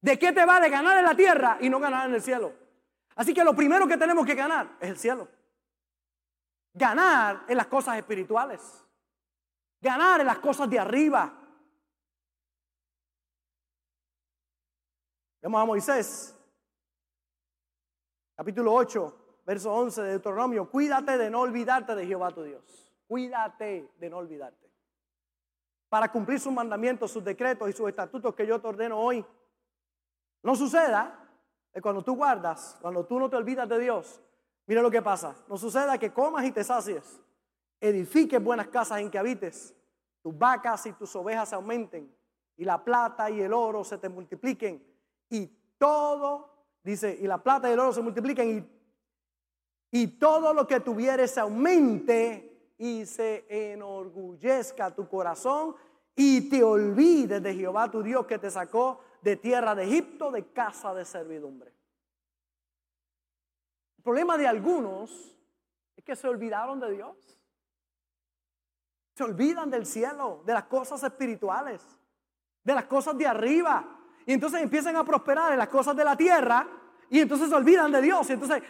¿De 0.00 0.18
qué 0.18 0.32
te 0.32 0.44
vale 0.44 0.68
ganar 0.68 0.98
en 0.98 1.04
la 1.04 1.16
tierra 1.16 1.58
y 1.60 1.68
no 1.68 1.80
ganar 1.80 2.08
en 2.08 2.14
el 2.14 2.22
cielo? 2.22 2.65
Así 3.16 3.32
que 3.32 3.42
lo 3.42 3.56
primero 3.56 3.88
que 3.88 3.96
tenemos 3.96 4.26
que 4.26 4.34
ganar 4.34 4.76
es 4.78 4.90
el 4.90 4.98
cielo. 4.98 5.26
Ganar 6.74 7.46
en 7.48 7.56
las 7.56 7.66
cosas 7.66 7.96
espirituales. 7.96 8.86
Ganar 9.80 10.20
en 10.20 10.26
las 10.26 10.38
cosas 10.38 10.68
de 10.68 10.78
arriba. 10.78 11.32
Vemos 15.40 15.62
a 15.62 15.64
Moisés, 15.64 16.36
capítulo 18.34 18.74
8, 18.74 19.42
verso 19.46 19.72
11 19.72 20.02
de 20.02 20.10
Deuteronomio. 20.10 20.68
Cuídate 20.68 21.16
de 21.16 21.30
no 21.30 21.40
olvidarte 21.40 21.94
de 21.94 22.06
Jehová 22.06 22.32
tu 22.32 22.42
Dios. 22.42 22.64
Cuídate 23.06 23.92
de 23.98 24.10
no 24.10 24.18
olvidarte. 24.18 24.70
Para 25.88 26.10
cumplir 26.10 26.40
sus 26.40 26.52
mandamientos, 26.52 27.12
sus 27.12 27.24
decretos 27.24 27.70
y 27.70 27.72
sus 27.72 27.88
estatutos 27.88 28.34
que 28.34 28.46
yo 28.46 28.60
te 28.60 28.66
ordeno 28.66 28.98
hoy. 28.98 29.24
No 30.42 30.56
suceda 30.56 31.25
cuando 31.80 32.02
tú 32.02 32.16
guardas, 32.16 32.76
cuando 32.80 33.04
tú 33.04 33.18
no 33.18 33.28
te 33.28 33.36
olvidas 33.36 33.68
de 33.68 33.78
Dios, 33.78 34.20
mira 34.66 34.82
lo 34.82 34.90
que 34.90 35.02
pasa. 35.02 35.34
No 35.48 35.56
suceda 35.56 35.98
que 35.98 36.12
comas 36.12 36.44
y 36.44 36.52
te 36.52 36.64
sacies, 36.64 37.20
edifiques 37.80 38.42
buenas 38.42 38.68
casas 38.68 39.00
en 39.00 39.10
que 39.10 39.18
habites, 39.18 39.74
tus 40.22 40.36
vacas 40.36 40.86
y 40.86 40.92
tus 40.92 41.14
ovejas 41.16 41.50
se 41.50 41.54
aumenten, 41.54 42.12
y 42.56 42.64
la 42.64 42.82
plata 42.82 43.30
y 43.30 43.40
el 43.40 43.52
oro 43.52 43.84
se 43.84 43.98
te 43.98 44.08
multipliquen 44.08 44.82
y 45.28 45.46
todo, 45.78 46.50
dice, 46.82 47.16
y 47.20 47.26
la 47.26 47.42
plata 47.42 47.68
y 47.68 47.72
el 47.72 47.80
oro 47.80 47.92
se 47.92 48.00
multipliquen 48.00 48.68
y, 49.92 50.00
y 50.02 50.06
todo 50.18 50.54
lo 50.54 50.66
que 50.66 50.80
tuvieres 50.80 51.32
se 51.32 51.40
aumente 51.40 52.72
y 52.78 53.04
se 53.04 53.44
enorgullezca 53.72 54.94
tu 54.94 55.08
corazón 55.08 55.74
y 56.14 56.48
te 56.48 56.62
olvides 56.62 57.42
de 57.42 57.54
Jehová 57.54 57.90
tu 57.90 58.02
Dios 58.02 58.26
que 58.26 58.38
te 58.38 58.50
sacó 58.50 59.00
de 59.26 59.36
tierra 59.36 59.74
de 59.74 59.82
Egipto, 59.82 60.30
de 60.30 60.52
casa 60.52 60.94
de 60.94 61.04
servidumbre. 61.04 61.74
El 63.96 64.04
problema 64.04 64.38
de 64.38 64.46
algunos 64.46 65.36
es 65.96 66.04
que 66.04 66.14
se 66.14 66.28
olvidaron 66.28 66.78
de 66.78 66.92
Dios. 66.92 67.16
Se 69.16 69.24
olvidan 69.24 69.68
del 69.68 69.84
cielo, 69.84 70.42
de 70.46 70.54
las 70.54 70.66
cosas 70.66 71.02
espirituales, 71.02 71.84
de 72.62 72.72
las 72.72 72.84
cosas 72.84 73.18
de 73.18 73.26
arriba. 73.26 73.98
Y 74.26 74.32
entonces 74.32 74.62
empiezan 74.62 74.94
a 74.94 75.02
prosperar 75.02 75.50
en 75.50 75.58
las 75.58 75.70
cosas 75.70 75.96
de 75.96 76.04
la 76.04 76.16
tierra 76.16 76.64
y 77.10 77.18
entonces 77.18 77.48
se 77.48 77.54
olvidan 77.56 77.90
de 77.90 78.02
Dios. 78.02 78.30
Y 78.30 78.34
entonces 78.34 78.62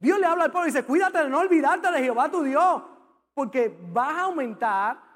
Dios 0.00 0.18
le 0.18 0.26
habla 0.26 0.46
al 0.46 0.50
pueblo 0.50 0.66
y 0.66 0.72
dice, 0.72 0.84
cuídate 0.84 1.18
de 1.18 1.28
no 1.28 1.38
olvidarte 1.38 1.92
de 1.92 2.00
Jehová 2.00 2.28
tu 2.28 2.42
Dios, 2.42 2.82
porque 3.34 3.78
vas 3.92 4.16
a 4.16 4.22
aumentar 4.22 5.11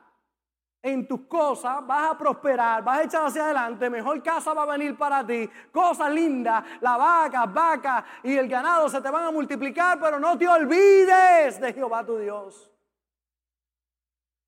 en 0.87 1.09
tus 1.09 1.23
cosas, 1.23 1.85
vas 1.85 2.13
a 2.13 2.19
prosperar, 2.19 2.85
vas 2.85 2.99
a 2.99 3.03
echar 3.03 3.27
hacia 3.27 3.45
adelante, 3.45 3.91
mejor 3.91 4.23
casa 4.23 4.55
va 4.55 4.63
a 4.63 4.67
venir 4.67 4.97
para 4.97 5.27
ti, 5.27 5.51
cosas 5.73 6.13
lindas, 6.13 6.63
la 6.81 6.97
vaca, 6.97 7.45
vaca 7.47 8.05
y 8.23 8.37
el 8.37 8.49
ganado 8.49 8.89
se 8.89 9.01
te 9.01 9.11
van 9.11 9.25
a 9.25 9.31
multiplicar, 9.33 9.99
pero 10.01 10.21
no 10.21 10.39
te 10.39 10.47
olvides 10.47 11.61
de 11.61 11.73
Jehová 11.73 12.05
tu 12.07 12.19
Dios 12.19 12.71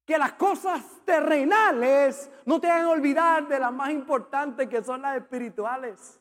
que 0.07 0.16
las 0.16 0.33
cosas 0.33 0.81
terrenales 1.05 2.31
no 2.46 2.59
te 2.59 2.70
hagan 2.70 2.87
olvidar 2.87 3.46
de 3.46 3.59
las 3.59 3.70
más 3.70 3.90
importantes 3.90 4.66
que 4.66 4.83
son 4.83 5.03
las 5.03 5.18
espirituales. 5.18 6.18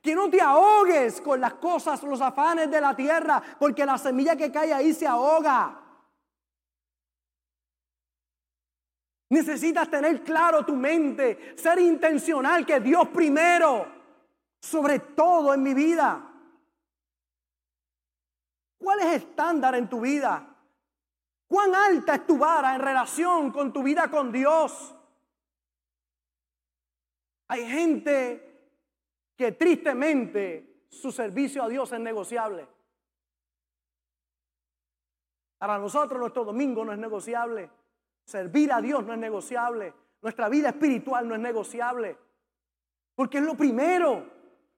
Que 0.00 0.14
no 0.14 0.30
te 0.30 0.40
ahogues 0.40 1.20
con 1.20 1.42
las 1.42 1.52
cosas, 1.54 2.02
los 2.04 2.22
afanes 2.22 2.70
de 2.70 2.80
la 2.80 2.96
tierra, 2.96 3.42
porque 3.58 3.84
la 3.84 3.98
semilla 3.98 4.34
que 4.34 4.50
cae 4.50 4.72
ahí 4.72 4.94
se 4.94 5.06
ahoga. 5.06 5.83
Necesitas 9.34 9.90
tener 9.90 10.22
claro 10.22 10.64
tu 10.64 10.76
mente, 10.76 11.56
ser 11.56 11.80
intencional, 11.80 12.64
que 12.64 12.78
Dios 12.78 13.08
primero, 13.08 13.84
sobre 14.60 15.00
todo 15.00 15.52
en 15.52 15.60
mi 15.60 15.74
vida. 15.74 16.30
¿Cuál 18.78 19.00
es 19.00 19.06
el 19.06 19.14
estándar 19.14 19.74
en 19.74 19.88
tu 19.88 20.02
vida? 20.02 20.56
¿Cuán 21.48 21.74
alta 21.74 22.14
es 22.14 22.26
tu 22.28 22.38
vara 22.38 22.76
en 22.76 22.80
relación 22.80 23.50
con 23.50 23.72
tu 23.72 23.82
vida 23.82 24.08
con 24.08 24.30
Dios? 24.30 24.94
Hay 27.48 27.68
gente 27.68 28.70
que 29.36 29.50
tristemente 29.50 30.86
su 30.90 31.10
servicio 31.10 31.64
a 31.64 31.68
Dios 31.68 31.90
es 31.90 31.98
negociable. 31.98 32.68
Para 35.58 35.76
nosotros 35.78 36.20
nuestro 36.20 36.44
domingo 36.44 36.84
no 36.84 36.92
es 36.92 36.98
negociable. 37.00 37.83
Servir 38.24 38.72
a 38.72 38.80
Dios 38.80 39.04
no 39.04 39.12
es 39.12 39.18
negociable. 39.18 39.92
Nuestra 40.22 40.48
vida 40.48 40.70
espiritual 40.70 41.28
no 41.28 41.34
es 41.34 41.40
negociable. 41.40 42.16
Porque 43.14 43.38
es 43.38 43.44
lo 43.44 43.54
primero. 43.54 44.26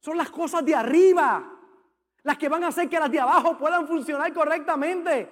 Son 0.00 0.16
las 0.16 0.30
cosas 0.30 0.64
de 0.64 0.74
arriba. 0.74 1.52
Las 2.22 2.36
que 2.38 2.48
van 2.48 2.64
a 2.64 2.68
hacer 2.68 2.88
que 2.88 2.98
las 2.98 3.10
de 3.10 3.20
abajo 3.20 3.56
puedan 3.56 3.86
funcionar 3.86 4.32
correctamente. 4.32 5.30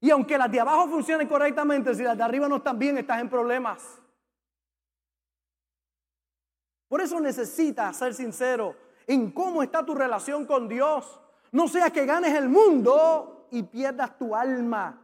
Y 0.00 0.10
aunque 0.10 0.38
las 0.38 0.50
de 0.50 0.60
abajo 0.60 0.88
funcionen 0.88 1.28
correctamente, 1.28 1.94
si 1.94 2.02
las 2.02 2.16
de 2.16 2.24
arriba 2.24 2.48
no 2.48 2.56
están 2.56 2.78
bien, 2.78 2.98
estás 2.98 3.20
en 3.20 3.28
problemas. 3.28 4.00
Por 6.88 7.00
eso 7.00 7.20
necesitas 7.20 7.96
ser 7.96 8.12
sincero 8.12 8.74
en 9.06 9.30
cómo 9.30 9.62
está 9.62 9.84
tu 9.84 9.94
relación 9.94 10.44
con 10.44 10.68
Dios. 10.68 11.20
No 11.52 11.68
sea 11.68 11.90
que 11.90 12.04
ganes 12.04 12.34
el 12.34 12.48
mundo 12.48 13.48
y 13.50 13.62
pierdas 13.62 14.18
tu 14.18 14.34
alma. 14.34 15.01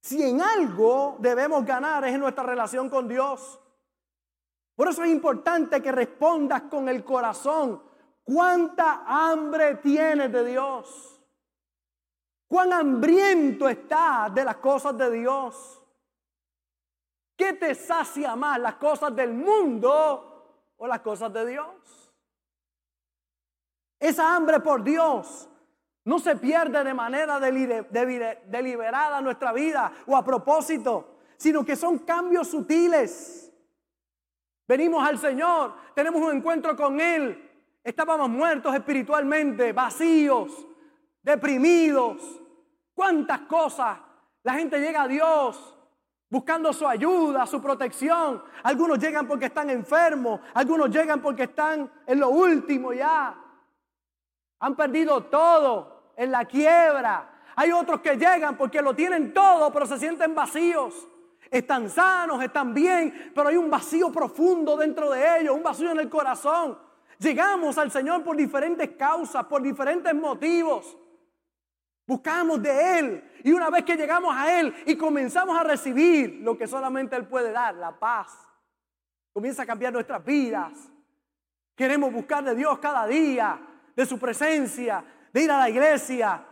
Si 0.00 0.22
en 0.22 0.40
algo 0.40 1.16
debemos 1.18 1.64
ganar 1.64 2.04
es 2.04 2.14
en 2.14 2.20
nuestra 2.20 2.44
relación 2.44 2.88
con 2.88 3.08
Dios. 3.08 3.60
Por 4.74 4.88
eso 4.88 5.02
es 5.02 5.10
importante 5.10 5.82
que 5.82 5.90
respondas 5.90 6.62
con 6.62 6.88
el 6.88 7.04
corazón. 7.04 7.82
¿Cuánta 8.22 9.02
hambre 9.06 9.76
tienes 9.76 10.30
de 10.30 10.44
Dios? 10.44 11.20
Cuán 12.46 12.72
hambriento 12.72 13.68
está 13.68 14.30
de 14.32 14.44
las 14.44 14.56
cosas 14.56 14.96
de 14.96 15.10
Dios. 15.10 15.82
¿Qué 17.36 17.52
te 17.52 17.74
sacia 17.74 18.34
más, 18.36 18.58
las 18.58 18.76
cosas 18.76 19.14
del 19.14 19.32
mundo 19.32 20.72
o 20.76 20.86
las 20.86 21.00
cosas 21.00 21.32
de 21.32 21.46
Dios? 21.46 22.12
Esa 24.00 24.34
hambre 24.34 24.60
por 24.60 24.82
Dios 24.82 25.48
no 26.08 26.18
se 26.18 26.36
pierde 26.36 26.82
de 26.82 26.94
manera 26.94 27.38
deliberada 27.38 29.20
nuestra 29.20 29.52
vida 29.52 29.92
o 30.06 30.16
a 30.16 30.24
propósito, 30.24 31.18
sino 31.36 31.62
que 31.62 31.76
son 31.76 31.98
cambios 31.98 32.48
sutiles. 32.48 33.52
Venimos 34.66 35.06
al 35.06 35.18
Señor, 35.18 35.74
tenemos 35.94 36.22
un 36.22 36.34
encuentro 36.34 36.74
con 36.74 36.98
Él. 36.98 37.50
Estábamos 37.84 38.30
muertos 38.30 38.74
espiritualmente, 38.74 39.74
vacíos, 39.74 40.66
deprimidos. 41.22 42.40
¿Cuántas 42.94 43.40
cosas? 43.40 43.98
La 44.44 44.54
gente 44.54 44.80
llega 44.80 45.02
a 45.02 45.08
Dios 45.08 45.74
buscando 46.30 46.72
su 46.72 46.88
ayuda, 46.88 47.44
su 47.44 47.60
protección. 47.60 48.42
Algunos 48.62 48.98
llegan 48.98 49.28
porque 49.28 49.44
están 49.44 49.68
enfermos, 49.68 50.40
algunos 50.54 50.88
llegan 50.88 51.20
porque 51.20 51.42
están 51.42 51.92
en 52.06 52.18
lo 52.18 52.30
último 52.30 52.94
ya. 52.94 53.44
Han 54.60 54.74
perdido 54.74 55.24
todo 55.24 55.97
en 56.18 56.32
la 56.32 56.44
quiebra. 56.44 57.30
Hay 57.54 57.72
otros 57.72 58.00
que 58.00 58.16
llegan 58.16 58.56
porque 58.56 58.82
lo 58.82 58.94
tienen 58.94 59.32
todo, 59.32 59.72
pero 59.72 59.86
se 59.86 59.98
sienten 59.98 60.34
vacíos. 60.34 61.08
Están 61.50 61.88
sanos, 61.88 62.42
están 62.42 62.74
bien, 62.74 63.32
pero 63.34 63.48
hay 63.48 63.56
un 63.56 63.70
vacío 63.70 64.12
profundo 64.12 64.76
dentro 64.76 65.10
de 65.10 65.40
ellos, 65.40 65.54
un 65.54 65.62
vacío 65.62 65.92
en 65.92 66.00
el 66.00 66.10
corazón. 66.10 66.78
Llegamos 67.18 67.78
al 67.78 67.90
Señor 67.90 68.22
por 68.22 68.36
diferentes 68.36 68.90
causas, 68.90 69.44
por 69.46 69.62
diferentes 69.62 70.12
motivos. 70.14 70.96
Buscamos 72.06 72.62
de 72.62 72.98
Él. 72.98 73.32
Y 73.44 73.52
una 73.52 73.70
vez 73.70 73.84
que 73.84 73.96
llegamos 73.96 74.34
a 74.36 74.60
Él 74.60 74.74
y 74.84 74.96
comenzamos 74.96 75.58
a 75.58 75.62
recibir 75.62 76.40
lo 76.42 76.58
que 76.58 76.66
solamente 76.66 77.16
Él 77.16 77.26
puede 77.26 77.52
dar, 77.52 77.74
la 77.76 77.96
paz, 77.98 78.36
comienza 79.32 79.62
a 79.62 79.66
cambiar 79.66 79.92
nuestras 79.92 80.24
vidas. 80.24 80.72
Queremos 81.76 82.12
buscar 82.12 82.42
de 82.42 82.56
Dios 82.56 82.78
cada 82.80 83.06
día, 83.06 83.60
de 83.94 84.06
su 84.06 84.18
presencia, 84.18 85.04
de 85.32 85.42
ir 85.42 85.50
a 85.50 85.58
la 85.58 85.70
iglesia, 85.70 86.44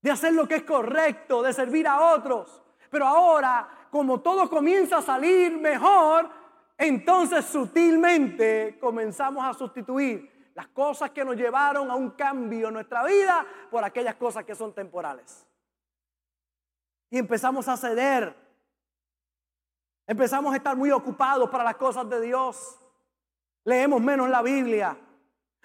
de 0.00 0.10
hacer 0.10 0.32
lo 0.32 0.46
que 0.46 0.56
es 0.56 0.62
correcto, 0.64 1.42
de 1.42 1.52
servir 1.52 1.86
a 1.86 2.14
otros. 2.14 2.62
Pero 2.90 3.06
ahora, 3.06 3.68
como 3.90 4.20
todo 4.20 4.48
comienza 4.50 4.98
a 4.98 5.02
salir 5.02 5.56
mejor, 5.58 6.28
entonces 6.76 7.44
sutilmente 7.44 8.78
comenzamos 8.80 9.44
a 9.44 9.54
sustituir 9.54 10.50
las 10.54 10.68
cosas 10.68 11.10
que 11.10 11.24
nos 11.24 11.36
llevaron 11.36 11.90
a 11.90 11.94
un 11.94 12.10
cambio 12.10 12.68
en 12.68 12.74
nuestra 12.74 13.04
vida 13.04 13.46
por 13.70 13.84
aquellas 13.84 14.16
cosas 14.16 14.44
que 14.44 14.54
son 14.54 14.74
temporales. 14.74 15.46
Y 17.10 17.18
empezamos 17.18 17.68
a 17.68 17.76
ceder. 17.76 18.34
Empezamos 20.06 20.52
a 20.52 20.56
estar 20.56 20.76
muy 20.76 20.90
ocupados 20.90 21.48
para 21.50 21.64
las 21.64 21.76
cosas 21.76 22.08
de 22.08 22.20
Dios. 22.20 22.78
Leemos 23.64 24.00
menos 24.00 24.28
la 24.28 24.42
Biblia. 24.42 24.96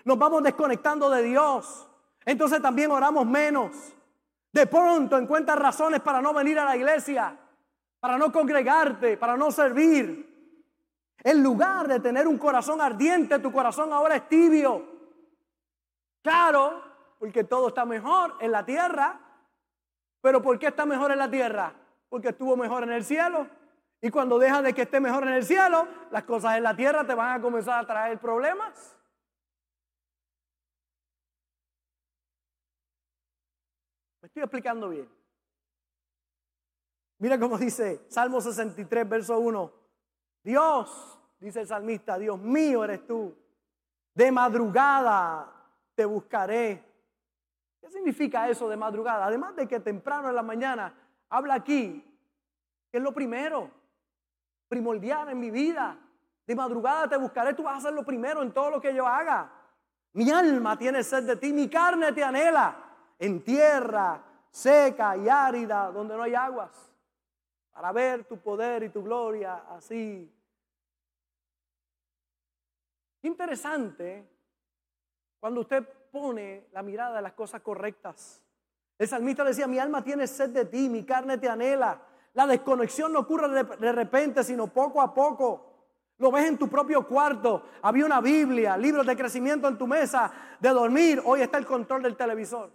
Nos 0.03 0.17
vamos 0.17 0.43
desconectando 0.43 1.09
de 1.09 1.23
Dios. 1.23 1.86
Entonces 2.27 2.61
también 2.61 2.91
oramos 2.91 3.25
menos. 3.25 3.71
De 4.51 4.67
pronto 4.67 5.17
encuentras 5.17 5.57
razones 5.57 6.01
para 6.01 6.21
no 6.21 6.33
venir 6.33 6.59
a 6.59 6.65
la 6.65 6.75
iglesia, 6.75 7.37
para 8.01 8.17
no 8.17 8.33
congregarte, 8.33 9.15
para 9.15 9.37
no 9.37 9.49
servir. 9.49 10.27
En 11.23 11.41
lugar 11.41 11.87
de 11.87 12.01
tener 12.01 12.27
un 12.27 12.37
corazón 12.37 12.81
ardiente, 12.81 13.39
tu 13.39 13.49
corazón 13.49 13.93
ahora 13.93 14.17
es 14.17 14.27
tibio. 14.27 14.83
Claro, 16.21 16.83
porque 17.17 17.45
todo 17.45 17.69
está 17.69 17.85
mejor 17.85 18.35
en 18.41 18.51
la 18.51 18.65
tierra. 18.65 19.21
Pero 20.19 20.41
¿por 20.41 20.59
qué 20.59 20.67
está 20.67 20.85
mejor 20.85 21.13
en 21.13 21.19
la 21.19 21.31
tierra? 21.31 21.73
Porque 22.09 22.29
estuvo 22.29 22.57
mejor 22.57 22.83
en 22.83 22.91
el 22.91 23.05
cielo. 23.05 23.47
Y 24.01 24.09
cuando 24.09 24.37
dejas 24.37 24.63
de 24.63 24.73
que 24.73 24.81
esté 24.81 24.99
mejor 24.99 25.23
en 25.23 25.33
el 25.33 25.45
cielo, 25.45 25.87
las 26.11 26.23
cosas 26.23 26.57
en 26.57 26.63
la 26.63 26.75
tierra 26.75 27.07
te 27.07 27.15
van 27.15 27.39
a 27.39 27.41
comenzar 27.41 27.85
a 27.85 27.87
traer 27.87 28.19
problemas. 28.19 28.96
Estoy 34.37 34.43
explicando 34.43 34.89
bien. 34.89 35.09
Mira 37.19 37.39
cómo 37.39 37.57
dice 37.57 38.05
Salmo 38.07 38.39
63, 38.39 39.09
verso 39.09 39.39
1. 39.39 39.71
Dios, 40.43 41.19
dice 41.39 41.61
el 41.61 41.67
salmista, 41.67 42.19
Dios 42.19 42.39
mío 42.39 42.83
eres 42.83 43.05
tú. 43.07 43.35
De 44.13 44.31
madrugada 44.31 45.51
te 45.95 46.05
buscaré. 46.05 46.83
¿Qué 47.81 47.89
significa 47.89 48.47
eso 48.47 48.69
de 48.69 48.77
madrugada? 48.77 49.25
Además 49.25 49.55
de 49.55 49.67
que 49.67 49.79
temprano 49.79 50.29
en 50.29 50.35
la 50.35 50.43
mañana 50.43 50.93
habla 51.29 51.55
aquí, 51.55 52.03
que 52.91 52.97
es 52.97 53.03
lo 53.03 53.13
primero, 53.13 53.71
primordial 54.67 55.29
en 55.29 55.39
mi 55.39 55.49
vida. 55.49 55.97
De 56.45 56.55
madrugada 56.55 57.09
te 57.09 57.17
buscaré, 57.17 57.55
tú 57.55 57.63
vas 57.63 57.77
a 57.79 57.87
ser 57.87 57.93
lo 57.93 58.05
primero 58.05 58.43
en 58.43 58.51
todo 58.51 58.69
lo 58.69 58.81
que 58.81 58.93
yo 58.93 59.07
haga. 59.07 59.51
Mi 60.13 60.29
alma 60.29 60.77
tiene 60.77 61.03
sed 61.03 61.23
de 61.23 61.35
ti, 61.35 61.51
mi 61.51 61.67
carne 61.67 62.11
te 62.13 62.23
anhela 62.23 62.86
en 63.19 63.43
tierra 63.43 64.23
seca 64.49 65.15
y 65.17 65.29
árida 65.29 65.91
donde 65.91 66.15
no 66.15 66.23
hay 66.23 66.35
aguas, 66.35 66.71
para 67.71 67.91
ver 67.91 68.25
tu 68.25 68.37
poder 68.37 68.83
y 68.83 68.89
tu 68.89 69.03
gloria 69.03 69.63
así. 69.69 70.33
Interesante 73.21 74.27
cuando 75.39 75.61
usted 75.61 75.87
pone 76.11 76.67
la 76.71 76.81
mirada 76.81 77.17
en 77.17 77.23
las 77.23 77.33
cosas 77.33 77.61
correctas. 77.61 78.43
El 78.97 79.07
salmista 79.07 79.43
decía, 79.43 79.67
mi 79.67 79.77
alma 79.77 80.03
tiene 80.03 80.25
sed 80.25 80.49
de 80.49 80.65
ti, 80.65 80.89
mi 80.89 81.03
carne 81.03 81.37
te 81.37 81.47
anhela. 81.47 82.01
La 82.33 82.47
desconexión 82.47 83.13
no 83.13 83.19
ocurre 83.19 83.63
de, 83.63 83.91
repente, 83.91 84.43
sino 84.43 84.67
poco 84.67 85.01
a 85.01 85.13
poco. 85.13 85.73
Lo 86.17 86.31
ves 86.31 86.47
en 86.47 86.57
tu 86.57 86.67
propio 86.67 87.07
cuarto. 87.07 87.63
Había 87.83 88.05
una 88.05 88.21
Biblia, 88.21 88.75
libros 88.75 89.05
de 89.05 89.15
crecimiento 89.15 89.67
en 89.67 89.77
tu 89.77 89.85
mesa 89.85 90.31
de 90.59 90.69
dormir. 90.69 91.21
Hoy 91.25 91.41
está 91.41 91.59
el 91.59 91.65
control 91.65 92.01
del 92.01 92.15
televisor. 92.15 92.71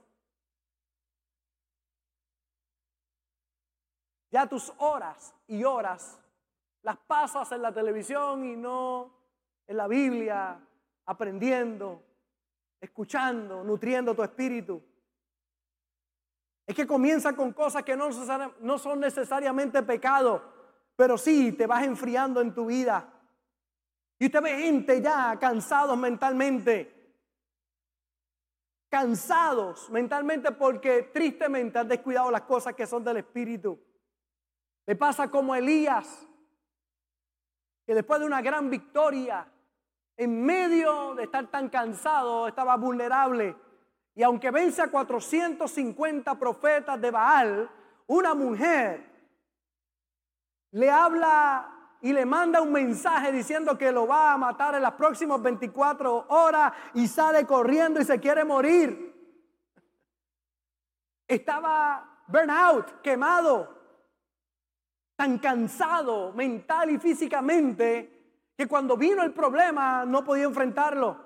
Ya 4.32 4.46
tus 4.46 4.72
horas 4.78 5.34
y 5.46 5.62
horas 5.62 6.18
las 6.80 6.96
pasas 6.96 7.52
en 7.52 7.60
la 7.60 7.72
televisión 7.72 8.44
y 8.44 8.56
no 8.56 9.14
en 9.66 9.76
la 9.76 9.86
Biblia, 9.86 10.58
aprendiendo, 11.04 12.02
escuchando, 12.80 13.62
nutriendo 13.62 14.14
tu 14.14 14.22
espíritu. 14.22 14.82
Es 16.66 16.74
que 16.74 16.86
comienza 16.86 17.34
con 17.34 17.52
cosas 17.52 17.82
que 17.82 17.94
no, 17.94 18.08
no 18.60 18.78
son 18.78 19.00
necesariamente 19.00 19.82
pecado, 19.82 20.42
pero 20.96 21.18
sí 21.18 21.52
te 21.52 21.66
vas 21.66 21.84
enfriando 21.84 22.40
en 22.40 22.54
tu 22.54 22.66
vida. 22.66 23.12
Y 24.18 24.26
usted 24.26 24.42
ve 24.42 24.56
gente 24.56 25.02
ya 25.02 25.38
cansados 25.38 25.98
mentalmente. 25.98 27.20
Cansados 28.88 29.90
mentalmente 29.90 30.52
porque 30.52 31.10
tristemente 31.12 31.78
han 31.78 31.88
descuidado 31.88 32.30
las 32.30 32.42
cosas 32.42 32.74
que 32.74 32.86
son 32.86 33.04
del 33.04 33.18
espíritu. 33.18 33.78
Le 34.86 34.96
pasa 34.96 35.30
como 35.30 35.54
Elías, 35.54 36.26
que 37.86 37.94
después 37.94 38.20
de 38.20 38.26
una 38.26 38.42
gran 38.42 38.68
victoria, 38.68 39.46
en 40.16 40.44
medio 40.44 41.14
de 41.14 41.24
estar 41.24 41.46
tan 41.48 41.68
cansado, 41.68 42.48
estaba 42.48 42.76
vulnerable. 42.76 43.56
Y 44.14 44.22
aunque 44.22 44.50
vence 44.50 44.82
a 44.82 44.90
450 44.90 46.38
profetas 46.38 47.00
de 47.00 47.10
Baal, 47.10 47.70
una 48.06 48.34
mujer 48.34 49.10
le 50.72 50.90
habla 50.90 51.96
y 52.00 52.12
le 52.12 52.26
manda 52.26 52.60
un 52.60 52.72
mensaje 52.72 53.30
diciendo 53.30 53.78
que 53.78 53.92
lo 53.92 54.06
va 54.06 54.32
a 54.32 54.38
matar 54.38 54.74
en 54.74 54.82
las 54.82 54.94
próximas 54.94 55.40
24 55.40 56.26
horas 56.28 56.72
y 56.94 57.06
sale 57.06 57.46
corriendo 57.46 58.00
y 58.00 58.04
se 58.04 58.18
quiere 58.18 58.44
morir. 58.44 59.10
Estaba 61.28 62.24
burnout, 62.26 63.00
quemado 63.00 63.81
tan 65.22 65.38
cansado 65.38 66.32
mental 66.32 66.90
y 66.90 66.98
físicamente 66.98 68.50
que 68.58 68.66
cuando 68.66 68.96
vino 68.96 69.22
el 69.22 69.32
problema 69.32 70.04
no 70.04 70.24
podía 70.24 70.46
enfrentarlo. 70.46 71.16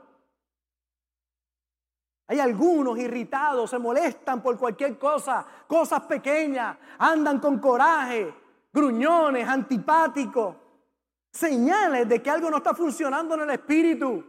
Hay 2.27 2.39
algunos 2.39 2.99
irritados, 2.99 3.71
se 3.71 3.79
molestan 3.79 4.43
por 4.43 4.59
cualquier 4.59 4.99
cosa, 4.99 5.47
cosas 5.67 6.03
pequeñas, 6.03 6.77
andan 6.99 7.41
con 7.41 7.59
coraje, 7.59 8.35
gruñones, 8.71 9.49
antipáticos, 9.49 10.55
señales 11.33 12.07
de 12.07 12.21
que 12.21 12.29
algo 12.29 12.51
no 12.51 12.59
está 12.59 12.75
funcionando 12.75 13.35
en 13.37 13.41
el 13.41 13.51
espíritu. 13.51 14.23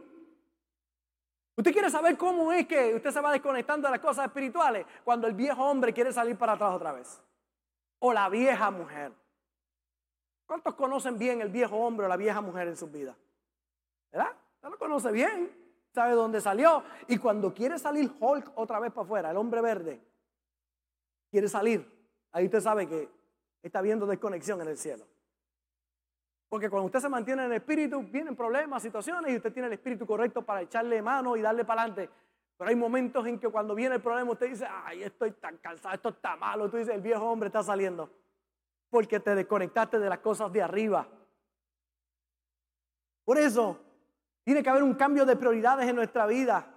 ¿Usted 1.54 1.72
quiere 1.74 1.90
saber 1.90 2.16
cómo 2.16 2.54
es 2.54 2.66
que 2.66 2.94
usted 2.94 3.10
se 3.10 3.20
va 3.20 3.32
desconectando 3.32 3.86
de 3.86 3.92
las 3.92 4.00
cosas 4.00 4.28
espirituales? 4.28 4.86
Cuando 5.04 5.26
el 5.26 5.34
viejo 5.34 5.62
hombre 5.62 5.92
quiere 5.92 6.10
salir 6.10 6.38
para 6.38 6.54
atrás 6.54 6.72
otra 6.72 6.92
vez. 6.92 7.20
O 7.98 8.14
la 8.14 8.30
vieja 8.30 8.70
mujer. 8.70 9.12
¿Cuántos 10.48 10.76
conocen 10.76 11.18
bien 11.18 11.42
el 11.42 11.50
viejo 11.50 11.76
hombre 11.76 12.06
o 12.06 12.08
la 12.08 12.16
vieja 12.16 12.40
mujer 12.40 12.68
en 12.68 12.76
sus 12.76 12.90
vidas? 12.90 13.14
¿Verdad? 14.10 14.34
Usted 14.54 14.70
lo 14.70 14.78
conoce 14.78 15.12
bien, 15.12 15.50
sabe 15.92 16.14
dónde 16.14 16.40
salió. 16.40 16.82
Y 17.06 17.18
cuando 17.18 17.52
quiere 17.52 17.78
salir 17.78 18.10
Hulk 18.18 18.52
otra 18.54 18.80
vez 18.80 18.90
para 18.90 19.04
afuera, 19.04 19.30
el 19.30 19.36
hombre 19.36 19.60
verde, 19.60 20.00
quiere 21.30 21.48
salir, 21.48 21.86
ahí 22.32 22.46
usted 22.46 22.62
sabe 22.62 22.88
que 22.88 23.10
está 23.62 23.82
viendo 23.82 24.06
desconexión 24.06 24.62
en 24.62 24.68
el 24.68 24.78
cielo. 24.78 25.04
Porque 26.48 26.70
cuando 26.70 26.86
usted 26.86 27.00
se 27.00 27.10
mantiene 27.10 27.44
en 27.44 27.52
el 27.52 27.58
espíritu, 27.58 28.02
vienen 28.04 28.34
problemas, 28.34 28.82
situaciones, 28.82 29.30
y 29.30 29.36
usted 29.36 29.52
tiene 29.52 29.66
el 29.66 29.74
espíritu 29.74 30.06
correcto 30.06 30.40
para 30.40 30.62
echarle 30.62 31.02
mano 31.02 31.36
y 31.36 31.42
darle 31.42 31.66
para 31.66 31.82
adelante. 31.82 32.08
Pero 32.56 32.70
hay 32.70 32.74
momentos 32.74 33.26
en 33.26 33.38
que 33.38 33.50
cuando 33.50 33.74
viene 33.74 33.96
el 33.96 34.00
problema, 34.00 34.32
usted 34.32 34.48
dice, 34.48 34.66
ay, 34.66 35.02
estoy 35.02 35.32
tan 35.32 35.58
cansado, 35.58 35.94
esto 35.94 36.08
está 36.08 36.36
malo. 36.36 36.70
Tú 36.70 36.78
dices, 36.78 36.94
el 36.94 37.02
viejo 37.02 37.22
hombre 37.30 37.48
está 37.48 37.62
saliendo 37.62 38.08
porque 38.90 39.20
te 39.20 39.34
desconectaste 39.34 39.98
de 39.98 40.08
las 40.08 40.18
cosas 40.18 40.52
de 40.52 40.62
arriba. 40.62 41.08
Por 43.24 43.38
eso 43.38 43.78
tiene 44.44 44.62
que 44.62 44.70
haber 44.70 44.82
un 44.82 44.94
cambio 44.94 45.26
de 45.26 45.36
prioridades 45.36 45.88
en 45.88 45.96
nuestra 45.96 46.26
vida. 46.26 46.74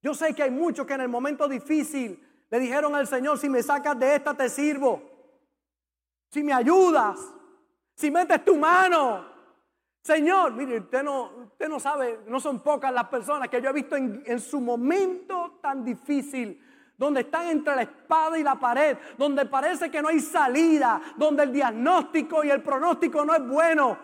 Yo 0.00 0.14
sé 0.14 0.34
que 0.34 0.44
hay 0.44 0.50
muchos 0.50 0.86
que 0.86 0.94
en 0.94 1.00
el 1.00 1.08
momento 1.08 1.48
difícil 1.48 2.24
le 2.50 2.60
dijeron 2.60 2.94
al 2.94 3.06
Señor, 3.06 3.38
si 3.38 3.48
me 3.48 3.62
sacas 3.62 3.98
de 3.98 4.14
esta 4.14 4.34
te 4.34 4.48
sirvo. 4.48 5.02
Si 6.30 6.42
me 6.42 6.52
ayudas, 6.52 7.18
si 7.94 8.10
metes 8.10 8.44
tu 8.44 8.56
mano. 8.56 9.26
Señor, 10.00 10.52
mire, 10.52 10.78
usted 10.78 11.02
no, 11.02 11.32
usted 11.42 11.68
no 11.68 11.80
sabe, 11.80 12.20
no 12.26 12.38
son 12.38 12.60
pocas 12.60 12.92
las 12.92 13.08
personas 13.08 13.48
que 13.48 13.60
yo 13.60 13.70
he 13.70 13.72
visto 13.72 13.96
en, 13.96 14.22
en 14.24 14.40
su 14.40 14.60
momento 14.60 15.58
tan 15.60 15.84
difícil 15.84 16.64
donde 16.98 17.20
están 17.20 17.46
entre 17.46 17.76
la 17.76 17.82
espada 17.82 18.36
y 18.36 18.42
la 18.42 18.56
pared, 18.56 18.98
donde 19.16 19.46
parece 19.46 19.90
que 19.90 20.02
no 20.02 20.08
hay 20.08 20.20
salida, 20.20 21.00
donde 21.16 21.44
el 21.44 21.52
diagnóstico 21.52 22.42
y 22.42 22.50
el 22.50 22.60
pronóstico 22.60 23.24
no 23.24 23.34
es 23.34 23.46
bueno. 23.46 23.96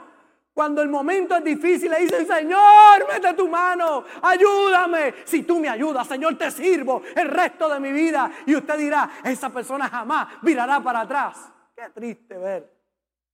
Cuando 0.55 0.81
el 0.81 0.89
momento 0.89 1.35
es 1.35 1.43
difícil, 1.43 1.91
le 1.91 1.99
dicen, 1.99 2.25
Señor, 2.25 3.05
mete 3.13 3.35
tu 3.35 3.49
mano, 3.49 4.05
ayúdame. 4.23 5.13
Si 5.25 5.43
tú 5.43 5.59
me 5.59 5.69
ayudas, 5.69 6.07
Señor, 6.07 6.39
te 6.39 6.49
sirvo 6.53 7.03
el 7.17 7.29
resto 7.29 7.69
de 7.69 7.81
mi 7.81 7.91
vida. 7.91 8.31
Y 8.47 8.55
usted 8.55 8.79
dirá, 8.79 9.11
esa 9.25 9.51
persona 9.51 9.89
jamás 9.89 10.29
virará 10.43 10.81
para 10.81 11.01
atrás. 11.01 11.53
Qué 11.75 11.91
triste 11.93 12.39
ver 12.39 12.73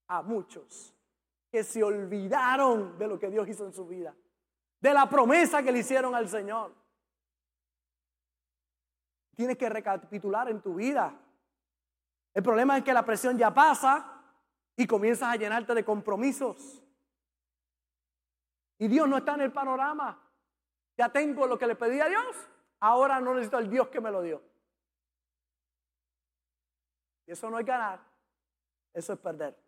a 0.09 0.23
muchos 0.23 0.95
que 1.53 1.63
se 1.63 1.83
olvidaron 1.83 2.97
de 2.99 3.07
lo 3.07 3.19
que 3.19 3.29
Dios 3.29 3.47
hizo 3.49 3.67
en 3.67 3.75
su 3.75 3.87
vida, 3.87 4.15
de 4.81 4.95
la 4.95 5.07
promesa 5.11 5.63
que 5.63 5.73
le 5.73 5.81
hicieron 5.81 6.15
al 6.15 6.27
Señor. 6.27 6.80
Tienes 9.41 9.57
que 9.57 9.71
recapitular 9.71 10.51
en 10.51 10.61
tu 10.61 10.75
vida. 10.75 11.19
El 12.35 12.43
problema 12.43 12.77
es 12.77 12.85
que 12.85 12.93
la 12.93 13.07
presión 13.07 13.39
ya 13.39 13.55
pasa 13.55 14.23
y 14.77 14.87
comienzas 14.87 15.31
a 15.31 15.37
llenarte 15.37 15.75
de 15.75 15.83
compromisos. 15.83 16.83
Y 18.77 18.87
Dios 18.87 19.09
no 19.09 19.17
está 19.17 19.37
en 19.37 19.41
el 19.41 19.51
panorama. 19.51 20.23
Ya 20.99 21.09
tengo 21.09 21.47
lo 21.47 21.59
que 21.59 21.67
le 21.67 21.75
pedí 21.75 21.99
a 22.01 22.09
Dios. 22.09 22.37
Ahora 22.81 23.19
no 23.19 23.33
necesito 23.33 23.57
al 23.57 23.71
Dios 23.71 23.89
que 23.89 24.03
me 24.03 24.11
lo 24.11 24.21
dio. 24.21 24.43
Y 27.25 27.33
eso 27.33 27.49
no 27.49 27.59
es 27.59 27.65
ganar. 27.65 27.99
Eso 28.93 29.15
es 29.15 29.19
perder. 29.21 29.59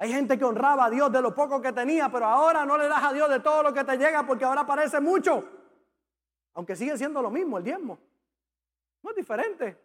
Hay 0.00 0.12
gente 0.12 0.36
que 0.36 0.44
honraba 0.44 0.86
a 0.86 0.90
Dios 0.90 1.12
de 1.12 1.22
lo 1.22 1.32
poco 1.32 1.62
que 1.62 1.72
tenía, 1.72 2.08
pero 2.08 2.26
ahora 2.26 2.66
no 2.66 2.76
le 2.76 2.88
das 2.88 3.04
a 3.04 3.12
Dios 3.12 3.30
de 3.30 3.38
todo 3.38 3.62
lo 3.62 3.72
que 3.72 3.84
te 3.84 3.96
llega 3.96 4.26
porque 4.26 4.44
ahora 4.44 4.66
parece 4.66 4.98
mucho. 4.98 5.57
Aunque 6.58 6.74
sigue 6.74 6.98
siendo 6.98 7.22
lo 7.22 7.30
mismo, 7.30 7.56
el 7.58 7.62
diezmo. 7.62 7.96
No 9.00 9.10
es 9.10 9.16
diferente. 9.16 9.78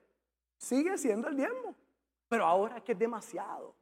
Sigue 0.57 0.97
siendo 0.97 1.27
el 1.27 1.37
diezmo. 1.37 1.75
Pero 2.27 2.47
ahora 2.47 2.77
es 2.77 2.83
que 2.83 2.93
es 2.93 2.97
demasiado. 2.97 3.75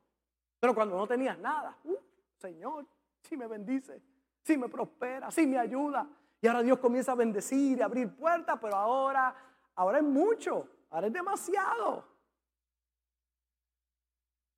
Pero 0.59 0.75
cuando 0.75 0.97
no 0.97 1.07
tenías 1.07 1.39
nada, 1.39 1.77
uh, 1.85 1.95
Señor, 2.35 2.85
si 3.21 3.37
me 3.37 3.47
bendice, 3.47 4.01
si 4.43 4.57
me 4.57 4.67
prospera, 4.67 5.31
si 5.31 5.47
me 5.47 5.57
ayuda. 5.57 6.05
Y 6.41 6.47
ahora 6.47 6.61
Dios 6.63 6.79
comienza 6.79 7.13
a 7.13 7.15
bendecir 7.15 7.77
y 7.77 7.81
abrir 7.81 8.13
puertas, 8.13 8.59
pero 8.61 8.75
ahora, 8.75 9.33
ahora 9.75 9.99
es 9.99 10.03
mucho, 10.03 10.67
ahora 10.89 11.07
es 11.07 11.13
demasiado. 11.13 12.03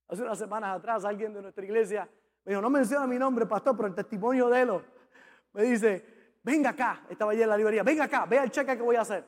Hace 0.08 0.24
unas 0.24 0.40
semanas 0.40 0.76
atrás 0.76 1.06
alguien 1.06 1.36
de 1.36 1.42
nuestra 1.44 1.64
iglesia 1.64 2.10
me 2.44 2.54
dijo, 2.54 2.64
no 2.64 2.72
menciona 2.72 3.06
mi 3.06 3.20
nombre, 3.20 3.46
pastor, 3.46 3.76
pero 3.76 3.90
el 3.90 3.94
testimonio 3.94 4.50
de 4.50 4.62
él 4.62 4.82
me 5.54 5.62
dice, 5.62 6.13
venga 6.44 6.72
acá, 6.72 7.06
estaba 7.10 7.32
allí 7.32 7.42
en 7.42 7.50
la 7.50 7.58
librería, 7.58 7.84
venga 7.84 8.04
acá, 8.04 8.26
vea 8.26 8.44
el 8.44 8.52
cheque 8.52 8.76
que 8.76 8.84
voy 8.84 8.96
a 8.96 9.02
hacer. 9.02 9.26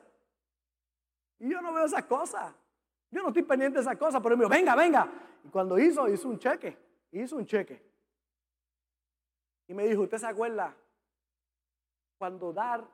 Y 1.38 1.50
yo 1.50 1.60
no 1.60 1.72
veo 1.72 1.86
esas 1.86 2.04
cosas. 2.04 2.54
Yo 3.10 3.22
no 3.22 3.28
estoy 3.28 3.42
pendiente 3.42 3.78
de 3.78 3.82
esas 3.82 3.96
cosas, 3.96 4.20
pero 4.22 4.34
él 4.34 4.38
me 4.38 4.44
dijo, 4.44 4.54
venga, 4.54 4.74
venga. 4.74 5.08
Y 5.44 5.48
cuando 5.48 5.78
hizo, 5.78 6.08
hizo 6.08 6.28
un 6.28 6.38
cheque, 6.38 6.76
hizo 7.12 7.36
un 7.36 7.46
cheque. 7.46 7.82
Y 9.68 9.74
me 9.74 9.86
dijo, 9.86 10.02
¿usted 10.02 10.18
se 10.18 10.26
acuerda? 10.26 10.74
Cuando 12.18 12.52
dar 12.52 12.84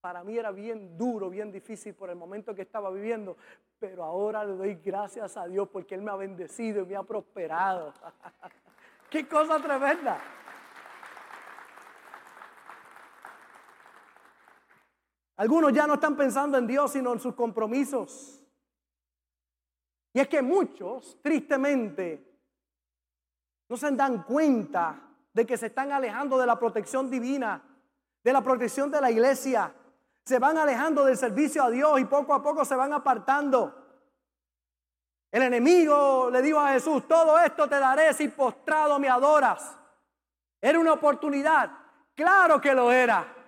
para 0.00 0.24
mí 0.24 0.36
era 0.36 0.50
bien 0.50 0.98
duro, 0.98 1.30
bien 1.30 1.52
difícil 1.52 1.94
por 1.94 2.10
el 2.10 2.16
momento 2.16 2.54
que 2.54 2.62
estaba 2.62 2.90
viviendo, 2.90 3.36
pero 3.78 4.02
ahora 4.04 4.44
le 4.44 4.54
doy 4.54 4.74
gracias 4.74 5.36
a 5.36 5.46
Dios 5.46 5.68
porque 5.68 5.94
Él 5.94 6.02
me 6.02 6.10
ha 6.10 6.16
bendecido 6.16 6.82
y 6.82 6.86
me 6.86 6.96
ha 6.96 7.04
prosperado. 7.04 7.94
¡Qué 9.10 9.28
cosa 9.28 9.62
tremenda! 9.62 10.20
Algunos 15.36 15.72
ya 15.72 15.86
no 15.86 15.94
están 15.94 16.16
pensando 16.16 16.58
en 16.58 16.66
Dios, 16.66 16.92
sino 16.92 17.12
en 17.12 17.20
sus 17.20 17.34
compromisos. 17.34 18.42
Y 20.12 20.20
es 20.20 20.28
que 20.28 20.42
muchos, 20.42 21.18
tristemente, 21.22 22.32
no 23.68 23.76
se 23.76 23.90
dan 23.92 24.22
cuenta 24.24 25.00
de 25.32 25.46
que 25.46 25.56
se 25.56 25.66
están 25.66 25.92
alejando 25.92 26.36
de 26.36 26.46
la 26.46 26.58
protección 26.58 27.10
divina, 27.10 27.62
de 28.22 28.32
la 28.32 28.42
protección 28.42 28.90
de 28.90 29.00
la 29.00 29.10
iglesia. 29.10 29.72
Se 30.24 30.38
van 30.38 30.58
alejando 30.58 31.04
del 31.04 31.16
servicio 31.16 31.64
a 31.64 31.70
Dios 31.70 31.98
y 31.98 32.04
poco 32.04 32.34
a 32.34 32.42
poco 32.42 32.64
se 32.64 32.76
van 32.76 32.92
apartando. 32.92 33.78
El 35.30 35.42
enemigo 35.44 36.28
le 36.30 36.42
dijo 36.42 36.60
a 36.60 36.74
Jesús, 36.74 37.08
todo 37.08 37.38
esto 37.40 37.66
te 37.66 37.78
daré 37.78 38.12
si 38.12 38.28
postrado 38.28 38.98
me 38.98 39.08
adoras. 39.08 39.78
Era 40.60 40.78
una 40.78 40.92
oportunidad. 40.92 41.70
Claro 42.14 42.60
que 42.60 42.74
lo 42.74 42.92
era. 42.92 43.41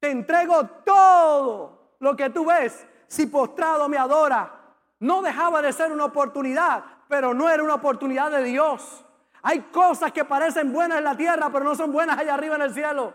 Te 0.00 0.10
entrego 0.10 0.66
todo 0.84 1.94
lo 1.98 2.16
que 2.16 2.30
tú 2.30 2.46
ves 2.46 2.86
si 3.08 3.26
postrado 3.26 3.88
me 3.88 3.98
adora. 3.98 4.54
No 5.00 5.22
dejaba 5.22 5.62
de 5.62 5.72
ser 5.72 5.92
una 5.92 6.04
oportunidad, 6.04 6.84
pero 7.08 7.34
no 7.34 7.48
era 7.48 7.62
una 7.62 7.74
oportunidad 7.74 8.30
de 8.30 8.44
Dios. 8.44 9.04
Hay 9.42 9.60
cosas 9.72 10.12
que 10.12 10.24
parecen 10.24 10.72
buenas 10.72 10.98
en 10.98 11.04
la 11.04 11.16
tierra, 11.16 11.50
pero 11.50 11.64
no 11.64 11.74
son 11.74 11.92
buenas 11.92 12.18
allá 12.18 12.34
arriba 12.34 12.56
en 12.56 12.62
el 12.62 12.74
cielo. 12.74 13.14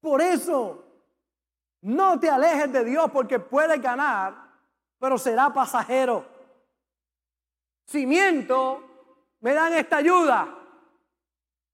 Por 0.00 0.20
eso, 0.20 0.84
no 1.80 2.18
te 2.18 2.28
alejes 2.28 2.72
de 2.72 2.84
Dios 2.84 3.10
porque 3.10 3.38
puedes 3.38 3.80
ganar, 3.80 4.34
pero 4.98 5.16
será 5.18 5.52
pasajero. 5.52 6.26
Cimiento, 7.86 8.82
me 9.40 9.52
dan 9.54 9.72
esta 9.74 9.98
ayuda, 9.98 10.63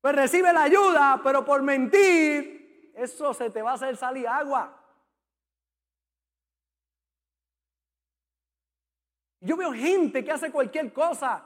pues 0.01 0.15
recibe 0.15 0.53
la 0.53 0.63
ayuda, 0.63 1.21
pero 1.23 1.45
por 1.45 1.63
mentir, 1.63 2.93
eso 2.95 3.35
se 3.35 3.51
te 3.51 3.63
va 3.63 3.73
a 3.73 3.75
hacer 3.75 3.97
salir 3.97 4.27
agua. 4.27 4.77
Yo 9.41 9.57
veo 9.57 9.73
gente 9.73 10.23
que 10.25 10.33
hace 10.33 10.51
cualquier 10.51 10.93
cosa 10.93 11.43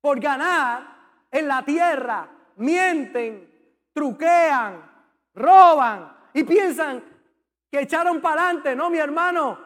por 0.00 0.20
ganar 0.20 0.96
en 1.30 1.48
la 1.48 1.64
tierra, 1.64 2.28
mienten, 2.56 3.50
truquean, 3.92 4.90
roban 5.34 6.16
y 6.34 6.44
piensan 6.44 7.02
que 7.70 7.80
echaron 7.80 8.20
para 8.20 8.44
adelante. 8.44 8.76
No, 8.76 8.90
mi 8.90 8.98
hermano, 8.98 9.58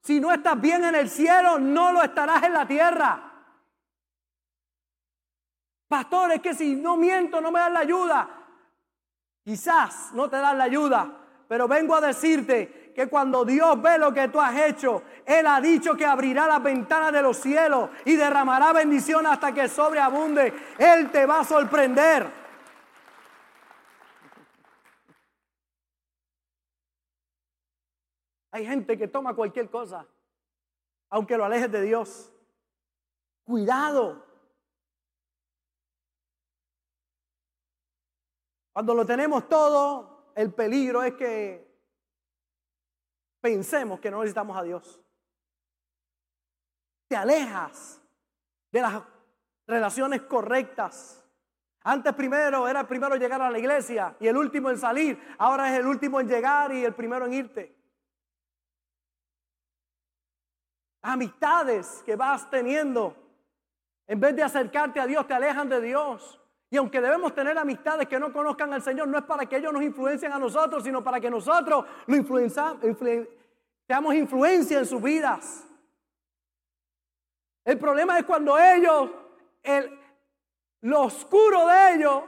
si 0.00 0.18
no 0.18 0.32
estás 0.32 0.60
bien 0.60 0.84
en 0.84 0.94
el 0.94 1.08
cielo, 1.08 1.58
no 1.58 1.92
lo 1.92 2.02
estarás 2.02 2.42
en 2.42 2.52
la 2.52 2.66
tierra. 2.66 3.29
Pastor, 5.90 6.30
es 6.30 6.40
que 6.40 6.54
si 6.54 6.76
no 6.76 6.96
miento 6.96 7.40
no 7.40 7.50
me 7.50 7.58
dan 7.58 7.74
la 7.74 7.80
ayuda. 7.80 8.30
Quizás 9.42 10.12
no 10.12 10.30
te 10.30 10.36
dan 10.36 10.56
la 10.56 10.62
ayuda, 10.62 11.18
pero 11.48 11.66
vengo 11.66 11.96
a 11.96 12.00
decirte 12.00 12.92
que 12.94 13.08
cuando 13.08 13.44
Dios 13.44 13.82
ve 13.82 13.98
lo 13.98 14.14
que 14.14 14.28
tú 14.28 14.40
has 14.40 14.56
hecho, 14.56 15.02
Él 15.26 15.48
ha 15.48 15.60
dicho 15.60 15.96
que 15.96 16.06
abrirá 16.06 16.46
las 16.46 16.62
ventanas 16.62 17.12
de 17.12 17.22
los 17.22 17.38
cielos 17.38 17.90
y 18.04 18.14
derramará 18.14 18.72
bendición 18.72 19.26
hasta 19.26 19.52
que 19.52 19.66
sobreabunde. 19.66 20.54
Él 20.78 21.10
te 21.10 21.26
va 21.26 21.40
a 21.40 21.44
sorprender. 21.44 22.30
Hay 28.52 28.64
gente 28.64 28.96
que 28.96 29.08
toma 29.08 29.34
cualquier 29.34 29.68
cosa, 29.68 30.06
aunque 31.08 31.36
lo 31.36 31.44
alejes 31.44 31.72
de 31.72 31.82
Dios. 31.82 32.32
Cuidado. 33.42 34.29
Cuando 38.72 38.94
lo 38.94 39.04
tenemos 39.04 39.48
todo, 39.48 40.32
el 40.34 40.52
peligro 40.52 41.02
es 41.02 41.14
que 41.14 41.70
pensemos 43.40 44.00
que 44.00 44.10
no 44.10 44.18
necesitamos 44.18 44.56
a 44.56 44.62
Dios. 44.62 45.00
Te 47.08 47.16
alejas 47.16 48.00
de 48.70 48.80
las 48.80 49.02
relaciones 49.66 50.22
correctas. 50.22 51.24
Antes 51.82 52.14
primero 52.14 52.68
era 52.68 52.80
el 52.80 52.86
primero 52.86 53.14
en 53.14 53.20
llegar 53.20 53.40
a 53.40 53.50
la 53.50 53.58
iglesia 53.58 54.16
y 54.20 54.28
el 54.28 54.36
último 54.36 54.70
en 54.70 54.78
salir. 54.78 55.18
Ahora 55.38 55.72
es 55.72 55.78
el 55.80 55.86
último 55.86 56.20
en 56.20 56.28
llegar 56.28 56.72
y 56.72 56.84
el 56.84 56.94
primero 56.94 57.26
en 57.26 57.32
irte. 57.32 57.76
Amistades 61.02 62.02
que 62.04 62.14
vas 62.14 62.50
teniendo, 62.50 63.16
en 64.06 64.20
vez 64.20 64.36
de 64.36 64.42
acercarte 64.42 65.00
a 65.00 65.06
Dios, 65.06 65.26
te 65.26 65.32
alejan 65.32 65.68
de 65.68 65.80
Dios. 65.80 66.40
Y 66.70 66.76
aunque 66.76 67.00
debemos 67.00 67.34
tener 67.34 67.58
amistades 67.58 68.06
que 68.06 68.20
no 68.20 68.32
conozcan 68.32 68.72
al 68.72 68.80
Señor, 68.80 69.08
no 69.08 69.18
es 69.18 69.24
para 69.24 69.46
que 69.46 69.56
ellos 69.56 69.72
nos 69.72 69.82
influencien 69.82 70.32
a 70.32 70.38
nosotros, 70.38 70.84
sino 70.84 71.02
para 71.02 71.20
que 71.20 71.28
nosotros 71.28 71.84
lo 72.06 72.16
seamos 73.88 74.14
influencia 74.14 74.78
en 74.78 74.86
sus 74.86 75.02
vidas. 75.02 75.66
El 77.64 77.76
problema 77.76 78.18
es 78.20 78.24
cuando 78.24 78.56
ellos, 78.56 79.10
el, 79.64 79.98
lo 80.82 81.02
oscuro 81.02 81.66
de 81.66 81.94
ellos, 81.94 82.22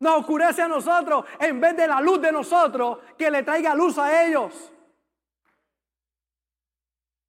nos 0.00 0.20
oscurece 0.20 0.62
a 0.62 0.68
nosotros 0.68 1.26
en 1.38 1.60
vez 1.60 1.76
de 1.76 1.86
la 1.86 2.00
luz 2.00 2.20
de 2.20 2.32
nosotros 2.32 2.98
que 3.18 3.30
le 3.30 3.42
traiga 3.42 3.74
luz 3.74 3.98
a 3.98 4.24
ellos. 4.24 4.72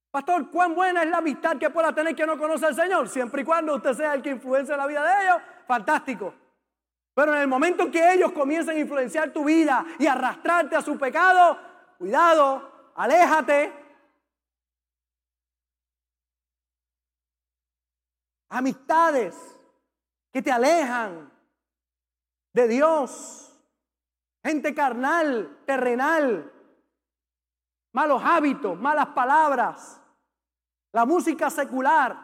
Pastor, 0.09 0.49
¿cuán 0.49 0.73
buena 0.73 1.03
es 1.03 1.09
la 1.09 1.17
amistad 1.17 1.57
que 1.57 1.69
pueda 1.69 1.93
tener 1.93 2.15
que 2.15 2.25
no 2.25 2.37
conoce 2.37 2.67
al 2.67 2.75
Señor? 2.75 3.09
Siempre 3.09 3.41
y 3.41 3.45
cuando 3.45 3.75
usted 3.75 3.93
sea 3.93 4.13
el 4.13 4.21
que 4.21 4.29
influencia 4.29 4.77
la 4.77 4.87
vida 4.87 5.03
de 5.03 5.25
ellos, 5.25 5.41
fantástico. 5.67 6.33
Pero 7.15 7.33
en 7.35 7.41
el 7.41 7.47
momento 7.47 7.91
que 7.91 8.13
ellos 8.13 8.31
comiencen 8.31 8.75
a 8.75 8.79
influenciar 8.79 9.31
tu 9.31 9.43
vida 9.43 9.85
y 9.99 10.07
arrastrarte 10.07 10.75
a 10.75 10.81
su 10.81 10.97
pecado, 10.97 11.59
cuidado, 11.97 12.91
aléjate. 12.95 13.71
Amistades 18.49 19.35
que 20.31 20.41
te 20.41 20.51
alejan 20.51 21.31
de 22.53 22.67
Dios. 22.67 23.49
Gente 24.43 24.73
carnal, 24.73 25.61
terrenal, 25.65 26.51
malos 27.93 28.21
hábitos, 28.25 28.77
malas 28.77 29.07
palabras. 29.09 30.01
La 30.91 31.05
música 31.05 31.49
secular 31.49 32.17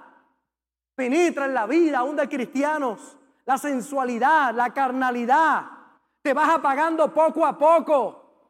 penetra 0.96 1.46
en 1.46 1.54
la 1.54 1.66
vida 1.66 2.00
aún 2.00 2.16
de 2.16 2.28
cristianos 2.28 3.19
la 3.50 3.58
sensualidad, 3.58 4.54
la 4.54 4.72
carnalidad. 4.72 5.66
Te 6.22 6.36
vas 6.36 6.50
apagando 6.50 7.12
poco 7.12 7.44
a 7.44 7.58
poco. 7.58 8.46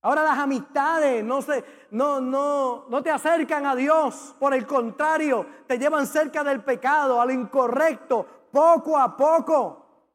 Ahora 0.00 0.22
las 0.22 0.38
amistades 0.38 1.22
no, 1.22 1.42
se, 1.42 1.62
no, 1.90 2.22
no, 2.22 2.86
no 2.88 3.02
te 3.02 3.10
acercan 3.10 3.66
a 3.66 3.76
Dios, 3.76 4.34
por 4.40 4.54
el 4.54 4.66
contrario, 4.66 5.44
te 5.66 5.78
llevan 5.78 6.06
cerca 6.06 6.42
del 6.42 6.64
pecado, 6.64 7.20
al 7.20 7.32
incorrecto, 7.32 8.48
poco 8.50 8.96
a 8.96 9.14
poco. 9.14 10.14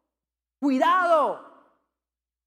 Cuidado, 0.60 1.70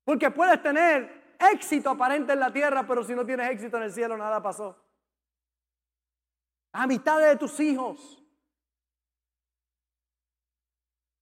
porque 0.04 0.32
puedes 0.32 0.61
tener 0.61 1.36
éxito 1.52 1.90
aparente 1.90 2.32
en 2.32 2.40
la 2.40 2.52
tierra, 2.52 2.84
pero 2.84 3.04
si 3.04 3.14
no 3.14 3.24
tienes 3.24 3.50
éxito 3.50 3.76
en 3.76 3.84
el 3.84 3.92
cielo, 3.92 4.16
nada 4.16 4.42
pasó. 4.42 4.76
Amistades 6.72 7.28
de 7.28 7.36
tus 7.36 7.61
hijos, 7.61 8.26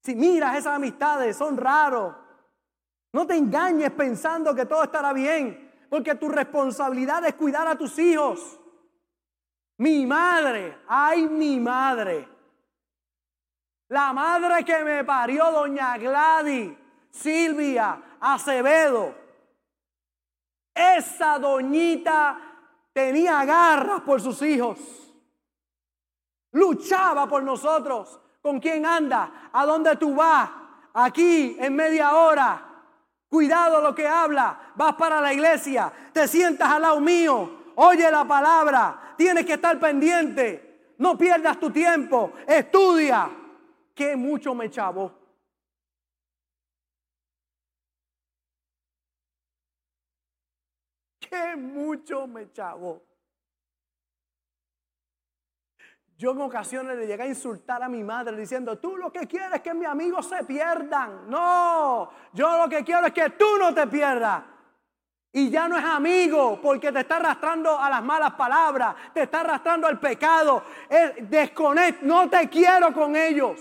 si 0.05 0.15
miras 0.15 0.57
esas 0.57 0.75
amistades, 0.75 1.35
son 1.35 1.57
raros. 1.57 2.15
No 3.15 3.27
te 3.27 3.37
engañes 3.37 3.91
pensando 3.93 4.55
que 4.55 4.67
todo 4.67 4.83
estará 4.83 5.15
bien, 5.15 5.73
porque 5.89 6.15
tu 6.17 6.29
responsabilidad 6.29 7.25
es 7.25 7.35
cuidar 7.35 7.67
a 7.67 7.79
tus 7.79 7.99
hijos. 7.99 8.61
Mi 9.79 10.05
madre, 10.05 10.83
ay 10.89 11.27
mi 11.27 11.59
madre. 11.59 12.29
La 13.89 14.13
madre 14.13 14.63
que 14.63 14.85
me 14.85 15.05
parió, 15.05 15.51
doña 15.51 15.97
Gladys, 15.97 16.77
Silvia 17.11 18.17
Acevedo. 18.21 19.15
Esa 20.75 21.39
doñita 21.39 22.39
tenía 22.93 23.43
garras 23.47 24.03
por 24.03 24.21
sus 24.21 24.43
hijos. 24.43 24.79
Luchaba 26.53 27.27
por 27.27 27.43
nosotros. 27.43 28.21
¿Con 28.45 28.61
quién 28.61 28.85
anda? 28.85 29.49
¿A 29.51 29.65
dónde 29.65 29.97
tú 29.97 30.15
vas? 30.15 30.51
Aquí 30.93 31.57
en 31.59 31.75
media 31.75 32.15
hora. 32.15 32.63
Cuidado 33.27 33.81
lo 33.81 33.95
que 33.95 34.07
habla. 34.07 34.73
Vas 34.75 34.95
para 34.97 35.19
la 35.19 35.33
iglesia. 35.33 35.91
Te 36.13 36.29
sientas 36.29 36.69
al 36.69 36.83
lado 36.83 37.01
mío. 37.01 37.73
Oye 37.77 38.11
la 38.11 38.27
palabra. 38.27 39.15
Tienes 39.17 39.47
que 39.47 39.55
estar 39.55 39.81
pendiente. 39.81 40.93
No 40.99 41.17
pierdas 41.17 41.59
tu 41.59 41.71
tiempo. 41.71 42.35
Estudia. 42.47 43.31
Que 43.95 44.15
mucho 44.15 44.55
me 44.55 44.69
chavo. 44.69 45.11
Que 51.19 51.57
mucho 51.57 52.27
me 52.27 52.53
chavo. 52.53 53.14
Yo 56.17 56.31
en 56.31 56.41
ocasiones 56.41 56.97
le 56.97 57.07
llegué 57.07 57.25
a 57.25 57.27
insultar 57.27 57.83
a 57.83 57.89
mi 57.89 58.05
madre 58.05 58.37
diciendo, 58.37 58.79
tú 58.79 58.97
lo 58.97 59.11
que 59.13 59.27
quieres 59.27 59.53
es 59.55 59.61
que 59.63 59.75
mis 59.75 59.89
amigos 59.89 60.27
se 60.27 60.45
pierdan. 60.45 61.29
No, 61.29 62.11
yo 62.33 62.57
lo 62.57 62.69
que 62.69 62.85
quiero 62.85 63.07
es 63.07 63.13
que 63.13 63.31
tú 63.31 63.59
no 63.59 63.75
te 63.75 63.87
pierdas. 63.89 64.45
Y 65.33 65.51
ya 65.51 65.67
no 65.67 65.77
es 65.77 65.85
amigo 65.85 66.61
porque 66.63 66.93
te 66.93 67.01
está 67.01 67.17
arrastrando 67.17 67.77
a 67.77 67.91
las 67.91 68.05
malas 68.05 68.35
palabras, 68.35 68.95
te 69.13 69.23
está 69.23 69.41
arrastrando 69.41 69.89
al 69.89 69.99
pecado. 69.99 70.63
Desconect, 71.23 72.03
no 72.03 72.31
te 72.31 72.49
quiero 72.49 72.93
con 72.93 73.17
ellos. 73.17 73.61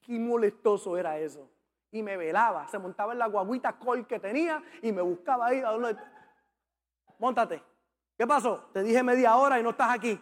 Qué 0.00 0.18
molestoso 0.18 0.96
era 0.96 1.18
eso. 1.18 1.50
Y 1.90 2.02
me 2.02 2.16
velaba, 2.16 2.66
se 2.68 2.78
montaba 2.78 3.12
en 3.12 3.18
la 3.18 3.26
guaguita 3.26 3.74
col 3.74 4.06
que 4.06 4.18
tenía 4.18 4.62
y 4.80 4.90
me 4.90 5.02
buscaba 5.02 5.48
ahí. 5.48 5.60
A 5.60 5.70
donde... 5.72 5.94
Móntate. 7.18 7.62
¿Qué 8.16 8.26
pasó? 8.26 8.70
Te 8.72 8.82
dije 8.82 9.02
media 9.02 9.36
hora 9.36 9.60
y 9.60 9.62
no 9.62 9.70
estás 9.70 9.90
aquí. 9.90 10.18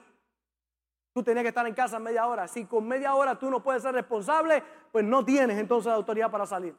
Tú 1.14 1.22
tenías 1.22 1.44
que 1.44 1.50
estar 1.50 1.64
en 1.64 1.74
casa 1.74 2.00
media 2.00 2.26
hora. 2.26 2.48
Si 2.48 2.66
con 2.66 2.88
media 2.88 3.14
hora 3.14 3.38
tú 3.38 3.48
no 3.48 3.62
puedes 3.62 3.82
ser 3.82 3.94
responsable, 3.94 4.64
pues 4.90 5.04
no 5.04 5.24
tienes 5.24 5.56
entonces 5.58 5.92
autoridad 5.92 6.28
para 6.28 6.44
salir. 6.44 6.76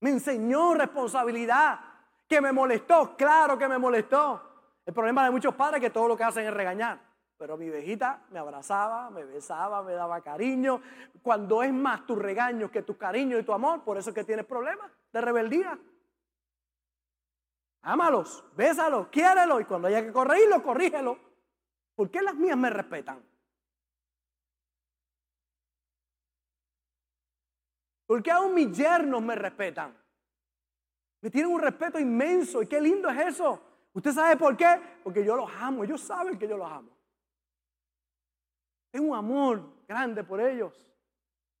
Me 0.00 0.10
enseñó 0.10 0.74
responsabilidad, 0.74 1.80
que 2.28 2.42
me 2.42 2.52
molestó, 2.52 3.16
claro 3.16 3.56
que 3.56 3.66
me 3.68 3.78
molestó. 3.78 4.42
El 4.84 4.92
problema 4.92 5.24
de 5.24 5.30
muchos 5.30 5.54
padres 5.54 5.78
es 5.78 5.88
que 5.88 5.90
todo 5.90 6.08
lo 6.08 6.16
que 6.16 6.24
hacen 6.24 6.44
es 6.44 6.52
regañar. 6.52 7.00
Pero 7.38 7.56
mi 7.56 7.70
viejita 7.70 8.22
me 8.30 8.38
abrazaba, 8.38 9.08
me 9.08 9.24
besaba, 9.24 9.82
me 9.82 9.94
daba 9.94 10.20
cariño. 10.20 10.82
Cuando 11.22 11.62
es 11.62 11.72
más 11.72 12.04
tu 12.04 12.16
regaño 12.16 12.70
que 12.70 12.82
tu 12.82 12.98
cariño 12.98 13.38
y 13.38 13.44
tu 13.44 13.54
amor, 13.54 13.82
por 13.82 13.96
eso 13.96 14.10
es 14.10 14.14
que 14.14 14.24
tienes 14.24 14.44
problemas 14.44 14.90
de 15.10 15.20
rebeldía. 15.22 15.78
Ámalos, 17.80 18.44
bésalos, 18.54 19.08
quiérelos 19.08 19.62
y 19.62 19.64
cuando 19.64 19.88
haya 19.88 20.02
que 20.02 20.12
corregirlo, 20.12 20.62
corrígelo. 20.62 21.33
¿Por 21.94 22.10
qué 22.10 22.22
las 22.22 22.34
mías 22.34 22.56
me 22.56 22.70
respetan? 22.70 23.22
¿Por 28.06 28.22
qué 28.22 28.30
aún 28.30 28.54
mis 28.54 28.76
yernos 28.76 29.22
me 29.22 29.34
respetan? 29.34 29.96
Me 31.20 31.30
tienen 31.30 31.50
un 31.50 31.60
respeto 31.60 31.98
inmenso 31.98 32.62
y 32.62 32.66
qué 32.66 32.80
lindo 32.80 33.08
es 33.08 33.18
eso. 33.28 33.62
¿Usted 33.92 34.12
sabe 34.12 34.36
por 34.36 34.56
qué? 34.56 34.80
Porque 35.02 35.24
yo 35.24 35.36
los 35.36 35.50
amo, 35.54 35.84
ellos 35.84 36.00
saben 36.00 36.38
que 36.38 36.46
yo 36.46 36.56
los 36.56 36.70
amo. 36.70 36.90
Tengo 38.90 39.12
un 39.12 39.16
amor 39.16 39.84
grande 39.88 40.22
por 40.22 40.40
ellos 40.40 40.84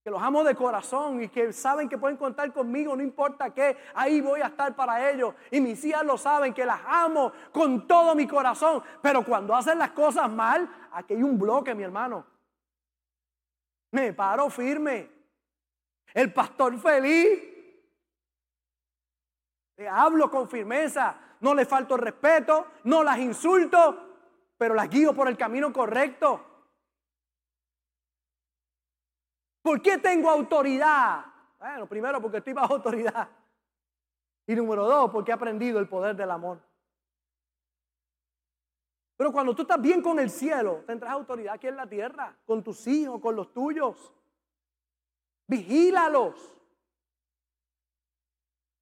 que 0.04 0.10
los 0.10 0.22
amo 0.22 0.44
de 0.44 0.54
corazón 0.54 1.22
y 1.22 1.28
que 1.30 1.50
saben 1.50 1.88
que 1.88 1.96
pueden 1.96 2.18
contar 2.18 2.52
conmigo, 2.52 2.94
no 2.94 3.02
importa 3.02 3.54
qué, 3.54 3.78
ahí 3.94 4.20
voy 4.20 4.42
a 4.42 4.48
estar 4.48 4.76
para 4.76 5.10
ellos. 5.10 5.34
Y 5.50 5.62
mis 5.62 5.82
hijas 5.82 6.04
lo 6.04 6.18
saben, 6.18 6.52
que 6.52 6.66
las 6.66 6.80
amo 6.86 7.32
con 7.50 7.86
todo 7.86 8.14
mi 8.14 8.28
corazón. 8.28 8.82
Pero 9.00 9.24
cuando 9.24 9.56
hacen 9.56 9.78
las 9.78 9.92
cosas 9.92 10.30
mal, 10.30 10.68
aquí 10.92 11.14
hay 11.14 11.22
un 11.22 11.38
bloque, 11.38 11.74
mi 11.74 11.84
hermano. 11.84 12.26
Me 13.92 14.12
paro 14.12 14.50
firme. 14.50 15.10
El 16.12 16.34
pastor 16.34 16.78
feliz. 16.78 17.40
Le 19.78 19.88
hablo 19.88 20.30
con 20.30 20.50
firmeza, 20.50 21.16
no 21.40 21.54
le 21.54 21.64
falto 21.64 21.96
respeto, 21.96 22.66
no 22.84 23.02
las 23.02 23.18
insulto, 23.18 24.18
pero 24.58 24.74
las 24.74 24.90
guío 24.90 25.14
por 25.14 25.28
el 25.28 25.38
camino 25.38 25.72
correcto. 25.72 26.53
¿Por 29.64 29.80
qué 29.80 29.96
tengo 29.96 30.28
autoridad? 30.28 31.24
Bueno, 31.58 31.86
primero 31.86 32.20
porque 32.20 32.36
estoy 32.36 32.52
bajo 32.52 32.74
autoridad. 32.74 33.26
Y 34.46 34.54
número 34.54 34.84
dos, 34.84 35.10
porque 35.10 35.30
he 35.30 35.34
aprendido 35.34 35.78
el 35.78 35.88
poder 35.88 36.14
del 36.14 36.30
amor. 36.30 36.60
Pero 39.16 39.32
cuando 39.32 39.54
tú 39.54 39.62
estás 39.62 39.80
bien 39.80 40.02
con 40.02 40.18
el 40.18 40.28
cielo, 40.28 40.84
tendrás 40.86 41.12
autoridad 41.12 41.54
aquí 41.54 41.66
en 41.66 41.76
la 41.76 41.86
tierra, 41.86 42.36
con 42.44 42.62
tus 42.62 42.86
hijos, 42.86 43.22
con 43.22 43.34
los 43.34 43.54
tuyos. 43.54 44.12
Vigílalos. 45.46 46.34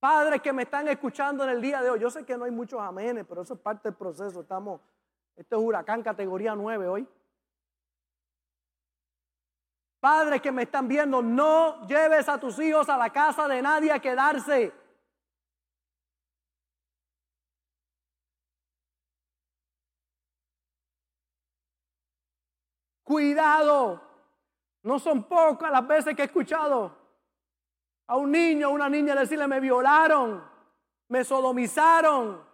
Padres 0.01 0.43
que 0.43 0.53
me 0.53 0.65
están 0.65 0.89
escuchando 0.89 1.45
en 1.45 1.51
el 1.51 1.63
día 1.63 1.81
de 1.81 1.91
hoy, 1.91 2.01
yo 2.01 2.11
sé 2.11 2.25
que 2.25 2.37
no 2.37 2.45
hay 2.45 2.51
muchos 2.51 2.81
amenes, 2.81 3.25
pero 3.29 3.43
eso 3.43 3.55
es 3.55 3.61
parte 3.61 3.91
del 3.91 3.97
proceso. 3.97 4.41
Estamos, 4.41 4.81
este 5.37 5.55
es 5.55 5.63
huracán 5.63 6.03
categoría 6.03 6.57
9 6.57 6.89
hoy. 6.89 7.09
Padres 10.03 10.43
que 10.43 10.51
me 10.51 10.65
están 10.65 10.89
viendo, 10.89 11.23
no 11.23 11.87
lleves 11.87 12.29
a 12.29 12.37
tus 12.37 12.59
hijos 12.59 12.89
a 12.89 12.97
la 12.97 13.11
casa 13.11 13.47
de 13.47 13.63
nadie 13.63 13.93
a 13.93 14.01
quedarse. 14.01 14.73
Cuidado. 23.05 24.03
No 24.83 24.99
son 24.99 25.23
pocas 25.23 25.71
las 25.71 25.87
veces 25.87 26.17
que 26.17 26.23
he 26.23 26.25
escuchado 26.25 26.99
a 28.09 28.17
un 28.17 28.33
niño 28.33 28.71
o 28.71 28.73
una 28.73 28.89
niña 28.89 29.15
decirle 29.15 29.47
me 29.47 29.61
violaron, 29.61 30.45
me 31.07 31.23
sodomizaron. 31.23 32.45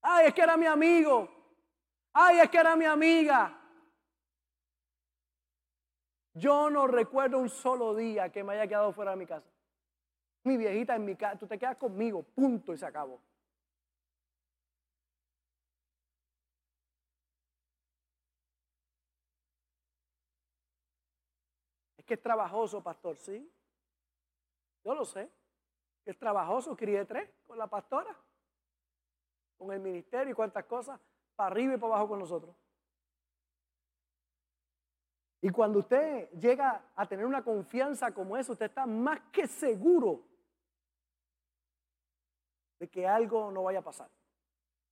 Ay, 0.00 0.26
es 0.26 0.34
que 0.34 0.42
era 0.42 0.56
mi 0.56 0.66
amigo. 0.66 1.41
Ay, 2.12 2.40
es 2.40 2.50
que 2.50 2.58
era 2.58 2.76
mi 2.76 2.84
amiga. 2.84 3.58
Yo 6.34 6.70
no 6.70 6.86
recuerdo 6.86 7.38
un 7.38 7.48
solo 7.48 7.94
día 7.94 8.30
que 8.30 8.42
me 8.42 8.54
haya 8.54 8.66
quedado 8.66 8.92
fuera 8.92 9.12
de 9.12 9.16
mi 9.18 9.26
casa. 9.26 9.50
Mi 10.44 10.56
viejita 10.56 10.96
en 10.96 11.04
mi 11.04 11.14
casa, 11.14 11.38
tú 11.38 11.46
te 11.46 11.58
quedas 11.58 11.76
conmigo, 11.76 12.22
punto 12.22 12.72
y 12.72 12.78
se 12.78 12.86
acabó. 12.86 13.22
Es 21.96 22.04
que 22.04 22.14
es 22.14 22.22
trabajoso, 22.22 22.82
pastor, 22.82 23.16
sí. 23.16 23.48
Yo 24.84 24.94
lo 24.94 25.04
sé. 25.04 25.30
Es 26.04 26.18
trabajoso, 26.18 26.76
crié 26.76 27.04
tres 27.04 27.30
con 27.46 27.56
la 27.56 27.68
pastora, 27.68 28.16
con 29.56 29.72
el 29.72 29.78
ministerio 29.78 30.32
y 30.32 30.34
cuántas 30.34 30.64
cosas, 30.64 30.98
para 31.36 31.48
arriba 31.48 31.74
y 31.74 31.76
para 31.78 31.94
abajo 31.94 32.08
con 32.08 32.18
nosotros. 32.18 32.54
Y 35.44 35.50
cuando 35.50 35.80
usted 35.80 36.30
llega 36.30 36.84
a 36.94 37.04
tener 37.04 37.26
una 37.26 37.42
confianza 37.42 38.12
como 38.12 38.36
esa, 38.36 38.52
usted 38.52 38.66
está 38.66 38.86
más 38.86 39.20
que 39.32 39.48
seguro 39.48 40.22
de 42.78 42.88
que 42.88 43.06
algo 43.06 43.50
no 43.50 43.64
vaya 43.64 43.80
a 43.80 43.82
pasar. 43.82 44.08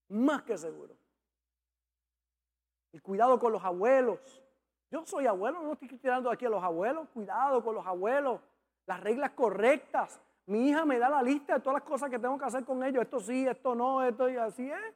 Más 0.09 0.43
que 0.43 0.57
seguro. 0.57 0.93
El 2.91 3.01
cuidado 3.01 3.39
con 3.39 3.53
los 3.53 3.63
abuelos. 3.63 4.19
Yo 4.89 5.05
soy 5.05 5.25
abuelo, 5.25 5.61
no 5.61 5.73
estoy 5.73 5.87
tirando 5.87 6.29
aquí 6.29 6.45
a 6.45 6.49
los 6.49 6.61
abuelos. 6.61 7.07
Cuidado 7.13 7.63
con 7.63 7.73
los 7.75 7.87
abuelos. 7.87 8.41
Las 8.85 8.99
reglas 8.99 9.31
correctas. 9.31 10.19
Mi 10.47 10.67
hija 10.69 10.83
me 10.83 10.99
da 10.99 11.07
la 11.07 11.23
lista 11.23 11.53
de 11.53 11.59
todas 11.61 11.81
las 11.81 11.89
cosas 11.89 12.09
que 12.09 12.19
tengo 12.19 12.37
que 12.37 12.43
hacer 12.43 12.65
con 12.65 12.83
ellos. 12.83 13.03
Esto 13.03 13.21
sí, 13.21 13.47
esto 13.47 13.73
no, 13.73 14.03
esto 14.03 14.29
y 14.29 14.35
así 14.35 14.69
es. 14.69 14.95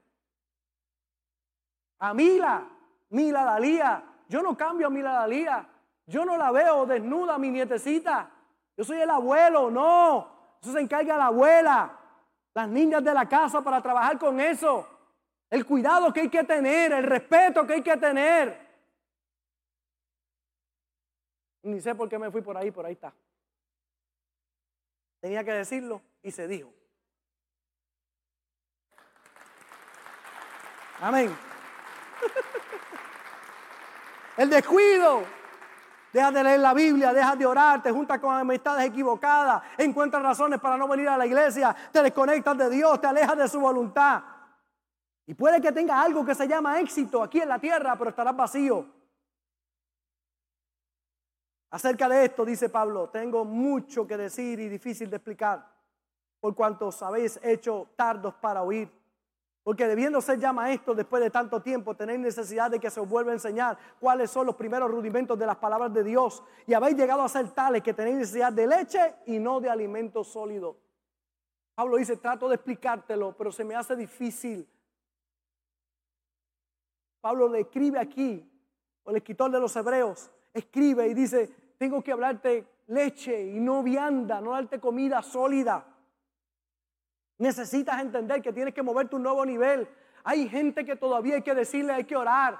A 1.99 2.13
Mila, 2.13 2.67
Mila 3.09 3.43
Dalía, 3.43 4.03
yo 4.27 4.41
no 4.41 4.57
cambio 4.57 4.87
a 4.87 4.89
mi 4.89 5.01
Dalía. 5.01 5.69
Yo 6.07 6.23
no 6.23 6.37
la 6.37 6.51
veo 6.51 6.85
desnuda, 6.85 7.37
mi 7.37 7.49
nietecita. 7.49 8.29
Yo 8.77 8.83
soy 8.83 9.01
el 9.01 9.09
abuelo, 9.09 9.71
no. 9.71 10.57
Eso 10.61 10.73
se 10.73 10.79
encarga 10.79 11.17
la 11.17 11.27
abuela, 11.27 11.97
las 12.53 12.67
niñas 12.67 13.03
de 13.03 13.13
la 13.13 13.27
casa 13.27 13.61
para 13.61 13.81
trabajar 13.81 14.17
con 14.19 14.39
eso. 14.39 14.87
El 15.49 15.65
cuidado 15.65 16.11
que 16.11 16.21
hay 16.21 16.29
que 16.29 16.43
tener, 16.43 16.91
el 16.91 17.03
respeto 17.03 17.65
que 17.65 17.73
hay 17.73 17.81
que 17.81 17.97
tener. 17.97 18.65
Ni 21.63 21.79
sé 21.79 21.95
por 21.95 22.07
qué 22.07 22.19
me 22.19 22.31
fui 22.31 22.41
por 22.41 22.57
ahí, 22.57 22.71
por 22.71 22.85
ahí 22.85 22.93
está. 22.93 23.13
Tenía 25.19 25.43
que 25.43 25.53
decirlo 25.53 26.01
y 26.21 26.31
se 26.31 26.47
dijo. 26.47 26.71
Amén. 31.01 31.35
El 34.37 34.49
descuido. 34.49 35.23
Deja 36.15 36.31
de 36.31 36.43
leer 36.45 36.61
la 36.61 36.73
Biblia, 36.73 37.11
deja 37.11 37.35
de 37.35 37.45
orar, 37.45 37.83
te 37.83 37.91
juntas 37.91 38.19
con 38.19 38.33
amistades 38.33 38.85
equivocadas, 38.85 39.61
encuentras 39.77 40.23
razones 40.23 40.61
para 40.61 40.77
no 40.77 40.87
venir 40.87 41.09
a 41.09 41.17
la 41.17 41.25
iglesia, 41.25 41.75
te 41.91 42.01
desconectas 42.01 42.57
de 42.57 42.69
Dios, 42.69 43.01
te 43.01 43.07
alejas 43.07 43.37
de 43.37 43.49
su 43.49 43.59
voluntad. 43.59 44.23
Y 45.27 45.33
puede 45.33 45.59
que 45.59 45.73
tenga 45.73 46.01
algo 46.01 46.23
que 46.23 46.33
se 46.33 46.47
llama 46.47 46.79
éxito 46.79 47.21
aquí 47.21 47.41
en 47.41 47.49
la 47.49 47.59
tierra, 47.59 47.97
pero 47.97 48.11
estarás 48.11 48.33
vacío. 48.33 48.85
Acerca 51.71 52.07
de 52.07 52.23
esto, 52.23 52.45
dice 52.45 52.69
Pablo, 52.69 53.09
tengo 53.09 53.43
mucho 53.43 54.07
que 54.07 54.15
decir 54.15 54.57
y 54.61 54.69
difícil 54.69 55.09
de 55.09 55.17
explicar, 55.17 55.69
por 56.39 56.55
cuanto 56.55 56.91
habéis 57.01 57.37
hecho 57.43 57.89
tardos 57.97 58.35
para 58.35 58.61
oír. 58.61 58.89
Porque 59.65 59.87
debiendo 59.87 60.21
ser 60.21 60.37
ya 60.37 60.53
maestros 60.53 60.95
después 60.95 61.23
de 61.23 61.31
tanto 61.31 61.59
tiempo, 61.59 61.95
tenéis 61.95 62.19
necesidad 62.19 62.69
de 62.69 62.79
que 62.79 62.91
se 62.91 62.99
os 62.99 63.09
vuelva 63.09 63.31
a 63.31 63.33
enseñar 63.33 63.75
cuáles 63.99 64.29
son 64.29 64.45
los 64.45 64.55
primeros 64.55 64.91
rudimentos 64.91 65.39
de 65.39 65.47
las 65.47 65.55
palabras 65.55 65.91
de 65.91 66.03
Dios. 66.03 66.43
Y 66.67 66.75
habéis 66.75 66.95
llegado 66.95 67.23
a 67.23 67.27
ser 67.27 67.49
tales 67.49 67.81
que 67.81 67.91
tenéis 67.91 68.17
necesidad 68.17 68.53
de 68.53 68.67
leche 68.67 69.15
y 69.25 69.39
no 69.39 69.59
de 69.59 69.67
alimento 69.67 70.23
sólido. 70.23 70.77
Pablo 71.73 71.97
dice, 71.97 72.15
trato 72.17 72.47
de 72.47 72.53
explicártelo, 72.53 73.35
pero 73.35 73.51
se 73.51 73.63
me 73.63 73.73
hace 73.73 73.95
difícil. 73.95 74.69
Pablo 77.19 77.49
le 77.49 77.61
escribe 77.61 77.97
aquí, 77.97 78.47
o 79.03 79.09
el 79.09 79.15
escritor 79.15 79.49
de 79.49 79.59
los 79.59 79.75
hebreos, 79.75 80.29
escribe 80.53 81.07
y 81.07 81.15
dice, 81.15 81.73
tengo 81.79 82.03
que 82.03 82.11
hablarte 82.11 82.67
leche 82.85 83.47
y 83.47 83.59
no 83.59 83.81
vianda, 83.81 84.39
no 84.41 84.51
darte 84.51 84.79
comida 84.79 85.23
sólida. 85.23 85.87
Necesitas 87.37 88.01
entender 88.01 88.41
que 88.41 88.53
tienes 88.53 88.73
que 88.73 88.81
moverte 88.81 89.15
un 89.15 89.23
nuevo 89.23 89.45
nivel. 89.45 89.87
Hay 90.23 90.47
gente 90.47 90.85
que 90.85 90.95
todavía 90.95 91.35
hay 91.35 91.41
que 91.41 91.53
decirle, 91.53 91.93
hay 91.93 92.05
que 92.05 92.15
orar, 92.15 92.59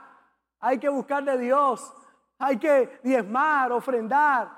hay 0.59 0.77
que 0.77 0.89
buscar 0.89 1.23
de 1.23 1.37
Dios, 1.37 1.93
hay 2.37 2.57
que 2.57 2.99
diezmar, 3.01 3.71
ofrendar, 3.71 4.51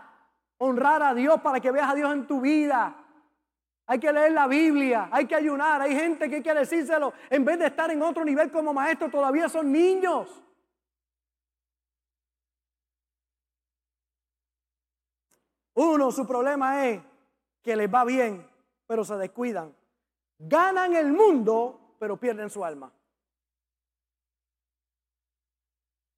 honrar 0.58 1.04
a 1.04 1.14
Dios 1.14 1.40
para 1.42 1.60
que 1.60 1.72
veas 1.72 1.90
a 1.90 1.96
Dios 1.96 2.12
en 2.12 2.26
tu 2.26 2.42
vida. 2.42 2.96
Hay 3.86 4.00
que 4.00 4.12
leer 4.12 4.34
la 4.34 4.48
Biblia, 4.48 5.08
hay 5.12 5.26
que 5.26 5.36
ayunar. 5.36 5.82
Hay 5.82 5.96
gente 5.96 6.30
que 6.30 6.38
hay 6.38 6.44
que 6.44 6.54
decírselo. 6.54 7.14
En 7.30 7.46
vez 7.46 7.60
de 7.60 7.68
estar 7.68 7.90
en 7.92 8.02
otro 8.02 8.26
nivel 8.26 8.52
como 8.52 8.74
maestro, 8.74 9.10
todavía 9.10 9.48
son 9.48 9.72
niños. 9.72 10.44
Uno, 15.76 16.12
su 16.12 16.28
problema 16.28 16.88
es 16.88 17.02
que 17.62 17.76
les 17.76 17.94
va 17.94 18.04
bien, 18.04 18.50
pero 18.88 19.06
se 19.06 19.16
descuidan 19.16 19.77
ganan 20.40 20.96
el 20.96 21.12
mundo, 21.12 21.96
pero 22.00 22.18
pierden 22.18 22.50
su 22.50 22.64
alma. 22.64 22.92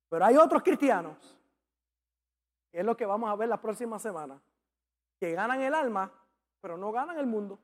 Pero 0.09 0.25
hay 0.25 0.37
otros 0.37 0.63
cristianos, 0.63 1.37
que 2.71 2.79
es 2.79 2.85
lo 2.85 2.97
que 2.97 3.05
vamos 3.05 3.29
a 3.29 3.35
ver 3.35 3.47
la 3.47 3.61
próxima 3.61 3.99
semana, 3.99 4.41
que 5.19 5.33
ganan 5.33 5.61
el 5.61 5.73
alma, 5.73 6.11
pero 6.61 6.77
no 6.77 6.91
ganan 6.91 7.17
el 7.17 7.27
mundo. 7.27 7.59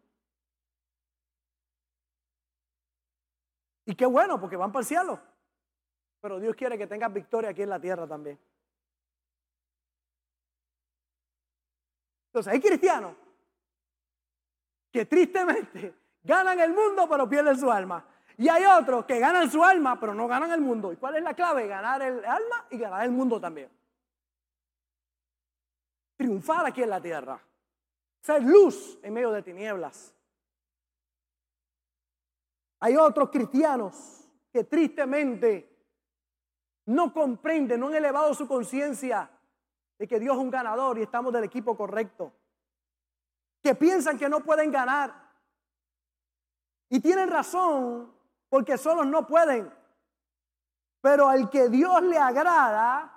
Y 3.85 3.95
qué 3.95 4.05
bueno, 4.05 4.39
porque 4.39 4.57
van 4.57 4.71
para 4.71 4.81
el 4.81 4.87
cielo. 4.87 5.19
Pero 6.21 6.39
Dios 6.39 6.55
quiere 6.55 6.77
que 6.77 6.87
tengas 6.87 7.13
victoria 7.13 7.51
aquí 7.51 7.61
en 7.61 7.69
la 7.69 7.79
tierra 7.79 8.07
también. 8.07 8.39
Entonces 12.27 12.51
hay 12.51 12.59
cristianos 12.59 13.15
que 14.91 15.05
tristemente 15.05 16.04
Ganan 16.25 16.59
el 16.59 16.73
mundo, 16.73 17.07
pero 17.07 17.29
pierden 17.29 17.57
su 17.57 17.71
alma. 17.71 18.03
Y 18.37 18.49
hay 18.49 18.65
otros 18.65 19.05
que 19.05 19.19
ganan 19.19 19.49
su 19.49 19.63
alma, 19.63 19.99
pero 19.99 20.13
no 20.13 20.27
ganan 20.27 20.51
el 20.51 20.59
mundo. 20.59 20.91
¿Y 20.91 20.97
cuál 20.97 21.15
es 21.15 21.23
la 21.23 21.35
clave? 21.35 21.67
Ganar 21.67 22.01
el 22.01 22.25
alma 22.25 22.65
y 22.71 22.77
ganar 22.79 23.05
el 23.05 23.11
mundo 23.11 23.39
también. 23.39 23.69
Triunfar 26.17 26.65
aquí 26.65 26.81
en 26.81 26.89
la 26.89 26.99
tierra. 26.99 27.39
Ser 28.21 28.43
luz 28.43 28.97
en 29.03 29.13
medio 29.13 29.31
de 29.31 29.43
tinieblas. 29.43 30.13
Hay 32.79 32.97
otros 32.97 33.29
cristianos 33.29 34.27
que 34.51 34.63
tristemente 34.63 35.71
no 36.87 37.13
comprenden, 37.13 37.79
no 37.79 37.87
han 37.87 37.95
elevado 37.95 38.33
su 38.33 38.47
conciencia 38.47 39.29
de 39.97 40.07
que 40.07 40.19
Dios 40.19 40.35
es 40.35 40.41
un 40.41 40.49
ganador 40.49 40.97
y 40.97 41.03
estamos 41.03 41.31
del 41.31 41.43
equipo 41.43 41.77
correcto. 41.77 42.33
Que 43.61 43.75
piensan 43.75 44.17
que 44.17 44.27
no 44.27 44.41
pueden 44.41 44.71
ganar 44.71 45.24
y 46.89 46.99
tienen 46.99 47.29
razón 47.29 48.13
porque 48.49 48.77
solos 48.77 49.07
no 49.07 49.25
pueden. 49.25 49.71
Pero 51.01 51.27
al 51.27 51.49
que 51.49 51.69
Dios 51.69 52.01
le 52.03 52.17
agrada, 52.17 53.11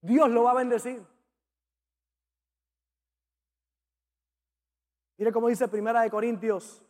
Dios 0.00 0.28
lo 0.30 0.44
va 0.44 0.52
a 0.52 0.54
bendecir. 0.54 1.04
Mire 5.16 5.32
cómo 5.32 5.48
dice 5.48 5.68
Primera 5.68 6.02
de 6.02 6.10
Corintios 6.10 6.82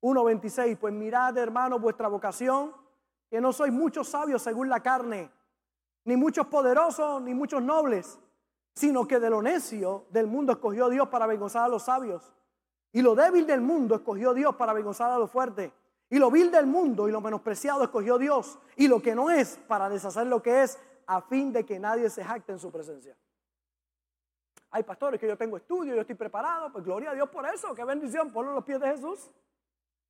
1:26, 0.00 0.76
pues 0.78 0.92
mirad, 0.92 1.36
hermanos, 1.38 1.80
vuestra 1.80 2.08
vocación, 2.08 2.74
que 3.30 3.40
no 3.40 3.52
sois 3.52 3.72
muchos 3.72 4.08
sabios 4.08 4.42
según 4.42 4.68
la 4.68 4.80
carne, 4.80 5.30
ni 6.04 6.16
muchos 6.16 6.46
poderosos, 6.48 7.22
ni 7.22 7.34
muchos 7.34 7.62
nobles, 7.62 8.18
sino 8.74 9.06
que 9.06 9.20
de 9.20 9.30
lo 9.30 9.40
necio 9.40 10.06
del 10.10 10.26
mundo 10.26 10.52
escogió 10.52 10.88
Dios 10.88 11.08
para 11.08 11.24
avergonzar 11.24 11.64
a 11.64 11.68
los 11.68 11.84
sabios. 11.84 12.34
Y 12.92 13.02
lo 13.02 13.14
débil 13.14 13.46
del 13.46 13.60
mundo 13.60 13.94
escogió 13.94 14.34
Dios 14.34 14.54
para 14.56 14.72
avergonzar 14.72 15.10
a 15.10 15.18
lo 15.18 15.26
fuerte. 15.26 15.72
Y 16.10 16.18
lo 16.18 16.30
vil 16.30 16.50
del 16.50 16.66
mundo 16.66 17.08
y 17.08 17.12
lo 17.12 17.22
menospreciado 17.22 17.82
escogió 17.82 18.18
Dios. 18.18 18.58
Y 18.76 18.86
lo 18.86 19.00
que 19.00 19.14
no 19.14 19.30
es 19.30 19.58
para 19.66 19.88
deshacer 19.88 20.26
lo 20.26 20.42
que 20.42 20.62
es 20.62 20.78
a 21.06 21.22
fin 21.22 21.52
de 21.52 21.64
que 21.64 21.78
nadie 21.78 22.10
se 22.10 22.22
jacte 22.22 22.52
en 22.52 22.58
su 22.58 22.70
presencia. 22.70 23.16
Hay 24.70 24.82
pastores 24.82 25.18
que 25.18 25.26
yo 25.26 25.36
tengo 25.36 25.56
estudio, 25.56 25.94
yo 25.94 26.00
estoy 26.00 26.14
preparado, 26.14 26.70
pues 26.72 26.84
gloria 26.84 27.10
a 27.10 27.14
Dios 27.14 27.28
por 27.28 27.46
eso, 27.46 27.74
qué 27.74 27.84
bendición, 27.84 28.30
ponlo 28.30 28.52
en 28.52 28.56
los 28.56 28.64
pies 28.64 28.80
de 28.80 28.88
Jesús. 28.88 29.30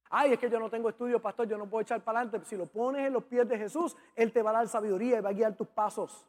Ay, 0.08 0.34
es 0.34 0.38
que 0.38 0.50
yo 0.50 0.60
no 0.60 0.68
tengo 0.68 0.88
estudio, 0.88 1.20
pastor, 1.22 1.48
yo 1.48 1.56
no 1.56 1.68
puedo 1.68 1.82
echar 1.82 2.02
para 2.02 2.20
adelante. 2.20 2.46
Si 2.46 2.56
lo 2.56 2.66
pones 2.66 3.06
en 3.06 3.12
los 3.12 3.24
pies 3.24 3.48
de 3.48 3.56
Jesús, 3.56 3.96
Él 4.14 4.32
te 4.32 4.42
va 4.42 4.50
a 4.50 4.54
dar 4.54 4.68
sabiduría 4.68 5.18
y 5.18 5.20
va 5.20 5.30
a 5.30 5.32
guiar 5.32 5.56
tus 5.56 5.68
pasos. 5.68 6.26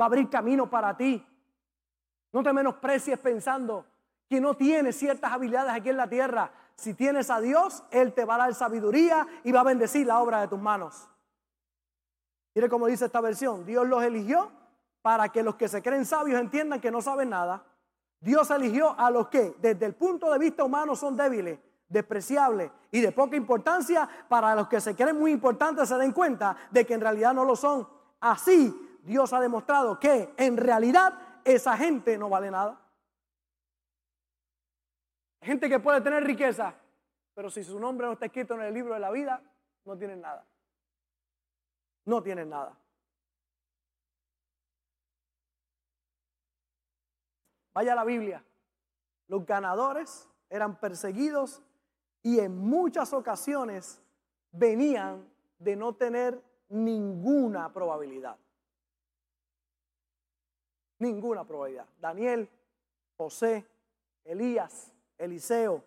Va 0.00 0.04
a 0.04 0.08
abrir 0.08 0.28
camino 0.30 0.70
para 0.70 0.96
ti. 0.96 1.24
No 2.32 2.42
te 2.42 2.52
menosprecies 2.52 3.18
pensando 3.18 3.84
que 4.28 4.40
no 4.40 4.54
tiene 4.54 4.92
ciertas 4.92 5.32
habilidades 5.32 5.72
aquí 5.72 5.90
en 5.90 5.96
la 5.96 6.08
tierra. 6.08 6.52
Si 6.76 6.94
tienes 6.94 7.30
a 7.30 7.40
Dios, 7.40 7.84
Él 7.90 8.12
te 8.12 8.24
va 8.24 8.36
a 8.36 8.38
dar 8.38 8.54
sabiduría 8.54 9.26
y 9.44 9.52
va 9.52 9.60
a 9.60 9.64
bendecir 9.64 10.06
la 10.06 10.20
obra 10.20 10.40
de 10.40 10.48
tus 10.48 10.60
manos. 10.60 11.08
Mire 12.54 12.68
cómo 12.68 12.86
dice 12.86 13.06
esta 13.06 13.20
versión. 13.20 13.64
Dios 13.66 13.86
los 13.86 14.02
eligió 14.02 14.50
para 15.02 15.28
que 15.28 15.42
los 15.42 15.56
que 15.56 15.68
se 15.68 15.82
creen 15.82 16.06
sabios 16.06 16.40
entiendan 16.40 16.80
que 16.80 16.90
no 16.90 17.02
saben 17.02 17.30
nada. 17.30 17.64
Dios 18.20 18.50
eligió 18.50 18.98
a 18.98 19.10
los 19.10 19.28
que 19.28 19.54
desde 19.60 19.84
el 19.84 19.94
punto 19.94 20.32
de 20.32 20.38
vista 20.38 20.64
humano 20.64 20.96
son 20.96 21.16
débiles, 21.16 21.58
despreciables 21.88 22.70
y 22.90 23.00
de 23.00 23.12
poca 23.12 23.36
importancia, 23.36 24.08
para 24.28 24.54
los 24.54 24.68
que 24.68 24.80
se 24.80 24.94
creen 24.94 25.18
muy 25.18 25.32
importantes 25.32 25.88
se 25.88 25.96
den 25.98 26.12
cuenta 26.12 26.56
de 26.70 26.86
que 26.86 26.94
en 26.94 27.02
realidad 27.02 27.34
no 27.34 27.44
lo 27.44 27.54
son. 27.54 27.86
Así 28.20 28.98
Dios 29.02 29.32
ha 29.32 29.40
demostrado 29.40 30.00
que 30.00 30.32
en 30.38 30.56
realidad 30.56 31.12
esa 31.44 31.76
gente 31.76 32.16
no 32.16 32.30
vale 32.30 32.50
nada. 32.50 32.80
Gente 35.44 35.68
que 35.68 35.78
puede 35.78 36.00
tener 36.00 36.24
riqueza, 36.24 36.74
pero 37.34 37.50
si 37.50 37.62
su 37.62 37.78
nombre 37.78 38.06
no 38.06 38.14
está 38.14 38.26
escrito 38.26 38.54
en 38.54 38.62
el 38.62 38.72
libro 38.72 38.94
de 38.94 39.00
la 39.00 39.10
vida, 39.10 39.42
no 39.84 39.98
tienen 39.98 40.22
nada. 40.22 40.46
No 42.06 42.22
tienen 42.22 42.48
nada. 42.48 42.78
Vaya 47.74 47.92
a 47.92 47.96
la 47.96 48.04
Biblia. 48.04 48.42
Los 49.28 49.44
ganadores 49.44 50.30
eran 50.48 50.80
perseguidos 50.80 51.62
y 52.22 52.40
en 52.40 52.56
muchas 52.56 53.12
ocasiones 53.12 54.00
venían 54.50 55.30
de 55.58 55.76
no 55.76 55.94
tener 55.94 56.42
ninguna 56.70 57.70
probabilidad. 57.70 58.38
Ninguna 61.00 61.44
probabilidad. 61.44 61.86
Daniel, 62.00 62.48
José, 63.18 63.66
Elías, 64.24 64.93
Eliseo, 65.18 65.82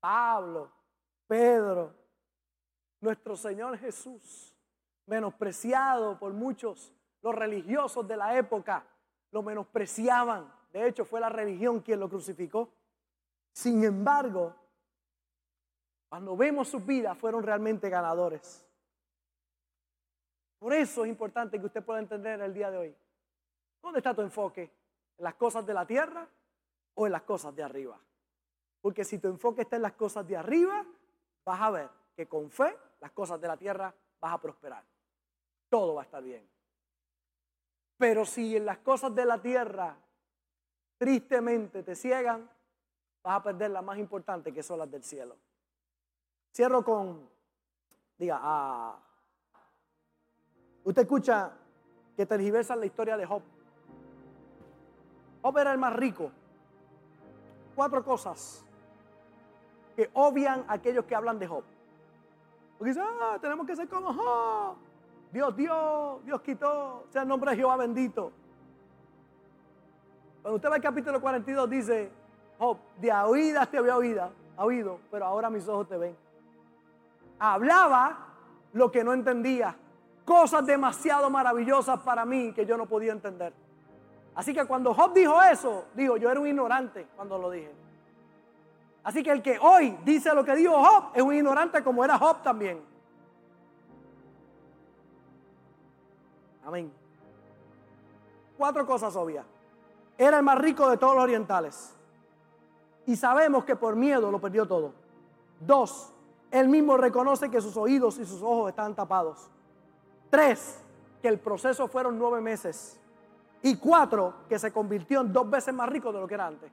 Pablo, 0.00 0.70
Pedro, 1.26 1.94
nuestro 3.00 3.36
Señor 3.36 3.78
Jesús, 3.78 4.54
menospreciado 5.06 6.18
por 6.18 6.32
muchos, 6.32 6.92
los 7.22 7.34
religiosos 7.34 8.06
de 8.06 8.16
la 8.16 8.36
época, 8.36 8.84
lo 9.30 9.42
menospreciaban. 9.42 10.52
De 10.72 10.86
hecho, 10.86 11.04
fue 11.04 11.20
la 11.20 11.28
religión 11.28 11.80
quien 11.80 12.00
lo 12.00 12.08
crucificó. 12.08 12.72
Sin 13.52 13.82
embargo, 13.84 14.54
cuando 16.08 16.36
vemos 16.36 16.68
sus 16.68 16.84
vidas, 16.84 17.16
fueron 17.18 17.42
realmente 17.42 17.88
ganadores. 17.90 18.64
Por 20.58 20.72
eso 20.72 21.04
es 21.04 21.10
importante 21.10 21.58
que 21.58 21.66
usted 21.66 21.84
pueda 21.84 22.00
entender 22.00 22.40
el 22.40 22.52
día 22.52 22.70
de 22.70 22.78
hoy. 22.78 22.96
¿Dónde 23.82 23.98
está 23.98 24.14
tu 24.14 24.22
enfoque? 24.22 24.62
¿En 25.16 25.24
las 25.24 25.34
cosas 25.34 25.64
de 25.64 25.74
la 25.74 25.86
tierra 25.86 26.28
o 26.94 27.06
en 27.06 27.12
las 27.12 27.22
cosas 27.22 27.54
de 27.54 27.62
arriba? 27.62 27.98
Porque 28.80 29.04
si 29.04 29.18
tu 29.18 29.28
enfoque 29.28 29.62
está 29.62 29.76
en 29.76 29.82
las 29.82 29.94
cosas 29.94 30.26
de 30.26 30.36
arriba, 30.36 30.84
vas 31.44 31.60
a 31.60 31.70
ver 31.70 31.90
que 32.14 32.26
con 32.26 32.50
fe 32.50 32.76
las 33.00 33.12
cosas 33.12 33.40
de 33.40 33.48
la 33.48 33.56
tierra 33.56 33.94
vas 34.20 34.32
a 34.32 34.40
prosperar. 34.40 34.84
Todo 35.68 35.94
va 35.94 36.02
a 36.02 36.04
estar 36.04 36.22
bien. 36.22 36.48
Pero 37.96 38.24
si 38.24 38.56
en 38.56 38.64
las 38.64 38.78
cosas 38.78 39.14
de 39.14 39.24
la 39.24 39.40
tierra 39.40 39.96
tristemente 40.96 41.82
te 41.82 41.94
ciegan, 41.94 42.48
vas 43.22 43.36
a 43.36 43.42
perder 43.42 43.70
las 43.70 43.84
más 43.84 43.98
importantes 43.98 44.54
que 44.54 44.62
son 44.62 44.78
las 44.78 44.90
del 44.90 45.02
cielo. 45.02 45.36
Cierro 46.52 46.84
con, 46.84 47.28
diga, 48.16 48.38
ah, 48.40 48.98
usted 50.84 51.02
escucha 51.02 51.52
que 52.16 52.26
tergiversan 52.26 52.80
la 52.80 52.86
historia 52.86 53.16
de 53.16 53.26
Job. 53.26 53.42
Job 55.42 55.58
era 55.58 55.72
el 55.72 55.78
más 55.78 55.92
rico. 55.94 56.30
Cuatro 57.74 58.04
cosas 58.04 58.64
que 59.98 60.08
obvian 60.12 60.64
a 60.68 60.74
aquellos 60.74 61.04
que 61.06 61.16
hablan 61.16 61.40
de 61.40 61.48
Job. 61.48 61.64
Porque 62.78 62.90
dicen, 62.90 63.02
ah, 63.20 63.36
tenemos 63.40 63.66
que 63.66 63.74
ser 63.74 63.88
como 63.88 64.14
Job. 64.14 64.76
Dios 65.32 65.56
dio, 65.56 66.20
Dios 66.24 66.40
quitó, 66.40 67.02
sea 67.10 67.22
el 67.22 67.28
nombre 67.28 67.50
de 67.50 67.56
Jehová 67.56 67.76
bendito. 67.78 68.30
Cuando 70.40 70.54
usted 70.54 70.70
va 70.70 70.76
al 70.76 70.80
capítulo 70.80 71.20
42 71.20 71.68
dice, 71.68 72.12
Job, 72.60 72.78
de 73.00 73.12
oídas 73.12 73.68
te 73.72 73.78
había 73.78 73.96
oído, 73.96 74.30
oído, 74.58 75.00
pero 75.10 75.24
ahora 75.24 75.50
mis 75.50 75.66
ojos 75.66 75.88
te 75.88 75.96
ven. 75.96 76.16
Hablaba 77.40 78.18
lo 78.74 78.92
que 78.92 79.02
no 79.02 79.12
entendía, 79.12 79.74
cosas 80.24 80.64
demasiado 80.64 81.28
maravillosas 81.28 81.98
para 82.02 82.24
mí 82.24 82.52
que 82.52 82.64
yo 82.64 82.76
no 82.76 82.86
podía 82.86 83.10
entender. 83.10 83.52
Así 84.36 84.54
que 84.54 84.64
cuando 84.64 84.94
Job 84.94 85.12
dijo 85.12 85.42
eso, 85.42 85.86
dijo, 85.94 86.16
yo 86.18 86.30
era 86.30 86.38
un 86.38 86.46
ignorante 86.46 87.08
cuando 87.16 87.36
lo 87.36 87.50
dije. 87.50 87.87
Así 89.02 89.22
que 89.22 89.30
el 89.30 89.42
que 89.42 89.58
hoy 89.58 89.96
dice 90.04 90.34
lo 90.34 90.44
que 90.44 90.54
dijo 90.54 90.74
Job 90.74 91.10
es 91.14 91.22
un 91.22 91.34
ignorante 91.34 91.82
como 91.82 92.04
era 92.04 92.18
Job 92.18 92.42
también. 92.42 92.80
Amén. 96.64 96.92
Cuatro 98.58 98.84
cosas 98.84 99.16
obvias. 99.16 99.46
Era 100.18 100.38
el 100.38 100.42
más 100.42 100.58
rico 100.58 100.90
de 100.90 100.96
todos 100.96 101.14
los 101.14 101.24
orientales. 101.24 101.94
Y 103.06 103.16
sabemos 103.16 103.64
que 103.64 103.76
por 103.76 103.96
miedo 103.96 104.30
lo 104.30 104.40
perdió 104.40 104.66
todo. 104.66 104.92
Dos, 105.60 106.12
él 106.50 106.68
mismo 106.68 106.96
reconoce 106.96 107.50
que 107.50 107.60
sus 107.60 107.76
oídos 107.76 108.18
y 108.18 108.26
sus 108.26 108.42
ojos 108.42 108.68
están 108.68 108.94
tapados. 108.94 109.48
Tres, 110.28 110.82
que 111.22 111.28
el 111.28 111.38
proceso 111.38 111.88
fueron 111.88 112.18
nueve 112.18 112.40
meses. 112.40 113.00
Y 113.62 113.76
cuatro, 113.76 114.34
que 114.48 114.58
se 114.58 114.72
convirtió 114.72 115.22
en 115.22 115.32
dos 115.32 115.48
veces 115.48 115.72
más 115.72 115.88
rico 115.88 116.12
de 116.12 116.20
lo 116.20 116.28
que 116.28 116.34
era 116.34 116.46
antes. 116.46 116.70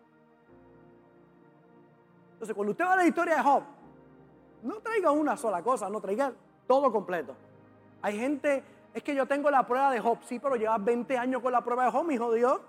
Entonces, 2.36 2.54
cuando 2.54 2.72
usted 2.72 2.84
va 2.84 2.94
a 2.94 2.98
la 2.98 3.08
historia 3.08 3.38
de 3.38 3.42
Job, 3.42 3.64
no 4.64 4.76
traiga 4.82 5.10
una 5.12 5.38
sola 5.38 5.64
cosa, 5.64 5.90
no 5.90 6.02
traiga 6.02 6.34
todo 6.68 6.92
completo. 6.92 7.34
Hay 8.02 8.20
gente, 8.20 8.62
es 8.94 9.02
que 9.02 9.16
yo 9.16 9.26
tengo 9.26 9.50
la 9.50 9.66
prueba 9.66 9.90
de 9.90 10.02
Job, 10.02 10.18
sí, 10.26 10.38
pero 10.38 10.58
llevas 10.58 10.84
20 10.84 11.18
años 11.18 11.42
con 11.42 11.54
la 11.54 11.62
prueba 11.64 11.86
de 11.86 11.92
Job, 11.92 12.12
hijo 12.12 12.32
de 12.32 12.40
Dios. 12.40 12.60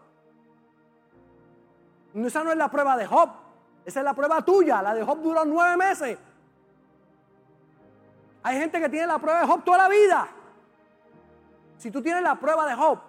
Esa 2.14 2.44
no 2.44 2.52
es 2.52 2.56
la 2.56 2.70
prueba 2.70 2.96
de 2.96 3.06
Job, 3.06 3.30
esa 3.84 4.00
es 4.00 4.04
la 4.04 4.14
prueba 4.14 4.40
tuya. 4.42 4.80
La 4.82 4.94
de 4.94 5.02
Job 5.02 5.20
duró 5.20 5.44
nueve 5.44 5.76
meses. 5.76 6.16
Hay 8.44 8.56
gente 8.56 8.80
que 8.80 8.88
tiene 8.88 9.08
la 9.08 9.18
prueba 9.18 9.40
de 9.40 9.46
Job 9.48 9.64
toda 9.64 9.78
la 9.78 9.88
vida. 9.88 10.28
Si 11.76 11.90
tú 11.90 12.00
tienes 12.00 12.22
la 12.22 12.36
prueba 12.36 12.66
de 12.66 12.74
Job, 12.74 13.00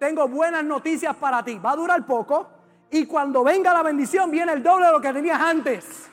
tengo 0.00 0.26
buenas 0.26 0.64
noticias 0.64 1.14
para 1.14 1.44
ti. 1.44 1.60
Va 1.60 1.70
a 1.70 1.76
durar 1.76 2.04
poco 2.04 2.48
y 2.92 3.06
cuando 3.06 3.42
venga 3.42 3.72
la 3.72 3.82
bendición 3.82 4.30
viene 4.30 4.52
el 4.52 4.62
doble 4.62 4.86
de 4.86 4.92
lo 4.92 5.00
que 5.00 5.12
tenías 5.14 5.40
antes. 5.40 5.86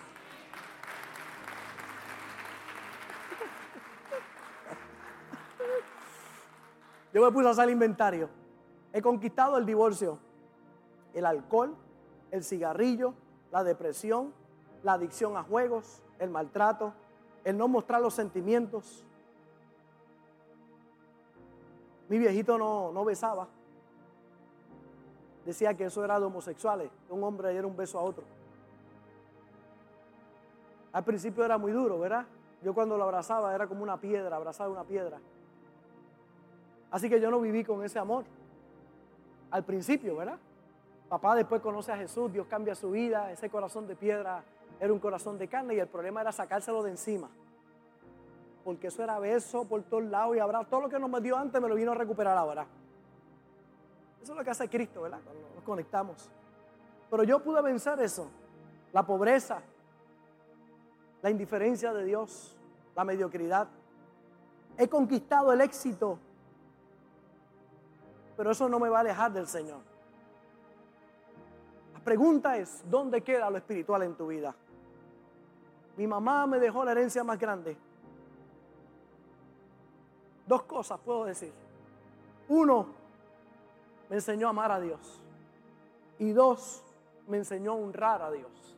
Yo 7.13 7.21
me 7.21 7.29
puse 7.33 7.49
a 7.49 7.51
hacer 7.51 7.65
el 7.65 7.71
inventario. 7.71 8.29
He 8.93 9.01
conquistado 9.01 9.57
el 9.57 9.65
divorcio, 9.65 10.19
el 11.13 11.25
alcohol, 11.25 11.75
el 12.31 12.45
cigarrillo, 12.45 13.13
la 13.51 13.65
depresión, 13.65 14.33
la 14.81 14.93
adicción 14.93 15.35
a 15.35 15.43
juegos, 15.43 16.01
el 16.17 16.29
maltrato, 16.29 16.93
el 17.43 17.57
no 17.57 17.67
mostrar 17.67 18.01
los 18.01 18.13
sentimientos. 18.13 19.03
Mi 22.07 22.17
viejito 22.17 22.57
no, 22.57 22.93
no 22.93 23.03
besaba. 23.03 23.49
Decía 25.49 25.73
que 25.73 25.85
eso 25.85 26.05
era 26.05 26.19
de 26.19 26.27
homosexuales, 26.27 26.91
un 27.09 27.23
hombre 27.23 27.49
diera 27.49 27.65
un 27.65 27.75
beso 27.75 27.97
a 27.97 28.03
otro. 28.03 28.23
Al 30.93 31.03
principio 31.03 31.43
era 31.43 31.57
muy 31.57 31.71
duro, 31.71 31.97
¿verdad? 31.97 32.27
Yo 32.61 32.71
cuando 32.75 32.95
lo 32.99 33.05
abrazaba 33.05 33.55
era 33.55 33.65
como 33.65 33.81
una 33.81 33.97
piedra, 33.97 34.35
abrazaba 34.35 34.69
una 34.69 34.83
piedra. 34.83 35.17
Así 36.91 37.09
que 37.09 37.19
yo 37.19 37.31
no 37.31 37.41
viví 37.41 37.63
con 37.63 37.83
ese 37.83 37.97
amor. 37.97 38.25
Al 39.49 39.63
principio, 39.63 40.17
¿verdad? 40.17 40.37
Papá 41.09 41.33
después 41.33 41.63
conoce 41.63 41.91
a 41.91 41.97
Jesús, 41.97 42.31
Dios 42.31 42.45
cambia 42.45 42.75
su 42.75 42.91
vida, 42.91 43.31
ese 43.31 43.49
corazón 43.49 43.87
de 43.87 43.95
piedra 43.95 44.43
era 44.79 44.93
un 44.93 44.99
corazón 44.99 45.39
de 45.39 45.47
carne 45.47 45.73
y 45.73 45.79
el 45.79 45.87
problema 45.87 46.21
era 46.21 46.31
sacárselo 46.31 46.83
de 46.83 46.91
encima. 46.91 47.27
Porque 48.63 48.89
eso 48.89 49.01
era 49.01 49.17
beso 49.17 49.65
por 49.65 49.81
todos 49.81 50.03
lados 50.03 50.35
y 50.35 50.39
habrá 50.39 50.63
todo 50.63 50.81
lo 50.81 50.89
que 50.89 50.99
nos 50.99 51.23
dio 51.23 51.35
antes 51.35 51.59
me 51.59 51.67
lo 51.67 51.73
vino 51.73 51.93
a 51.93 51.95
recuperar 51.95 52.37
ahora. 52.37 52.67
Eso 54.21 54.33
es 54.33 54.37
lo 54.37 54.43
que 54.43 54.49
hace 54.49 54.69
Cristo, 54.69 55.01
¿verdad? 55.01 55.19
Cuando 55.23 55.49
nos 55.55 55.63
conectamos. 55.63 56.29
Pero 57.09 57.23
yo 57.23 57.39
pude 57.41 57.61
vencer 57.61 57.99
eso. 58.01 58.29
La 58.93 59.05
pobreza, 59.05 59.61
la 61.21 61.29
indiferencia 61.29 61.93
de 61.93 62.03
Dios, 62.03 62.57
la 62.95 63.03
mediocridad. 63.03 63.67
He 64.77 64.87
conquistado 64.87 65.51
el 65.51 65.61
éxito. 65.61 66.19
Pero 68.37 68.51
eso 68.51 68.69
no 68.69 68.79
me 68.79 68.89
va 68.89 68.97
a 68.97 69.01
alejar 69.01 69.31
del 69.31 69.47
Señor. 69.47 69.79
La 71.93 71.99
pregunta 71.99 72.57
es, 72.57 72.83
¿dónde 72.89 73.21
queda 73.21 73.49
lo 73.49 73.57
espiritual 73.57 74.03
en 74.03 74.15
tu 74.15 74.27
vida? 74.27 74.55
Mi 75.97 76.07
mamá 76.07 76.47
me 76.47 76.59
dejó 76.59 76.85
la 76.85 76.91
herencia 76.91 77.23
más 77.23 77.37
grande. 77.37 77.75
Dos 80.47 80.63
cosas 80.63 80.99
puedo 81.01 81.25
decir. 81.25 81.51
Uno, 82.47 82.87
me 84.09 84.15
enseñó 84.15 84.47
a 84.47 84.49
amar 84.49 84.71
a 84.71 84.79
Dios. 84.79 85.21
Y 86.17 86.31
dos, 86.31 86.83
me 87.27 87.37
enseñó 87.37 87.71
a 87.73 87.75
honrar 87.75 88.21
a 88.21 88.31
Dios. 88.31 88.77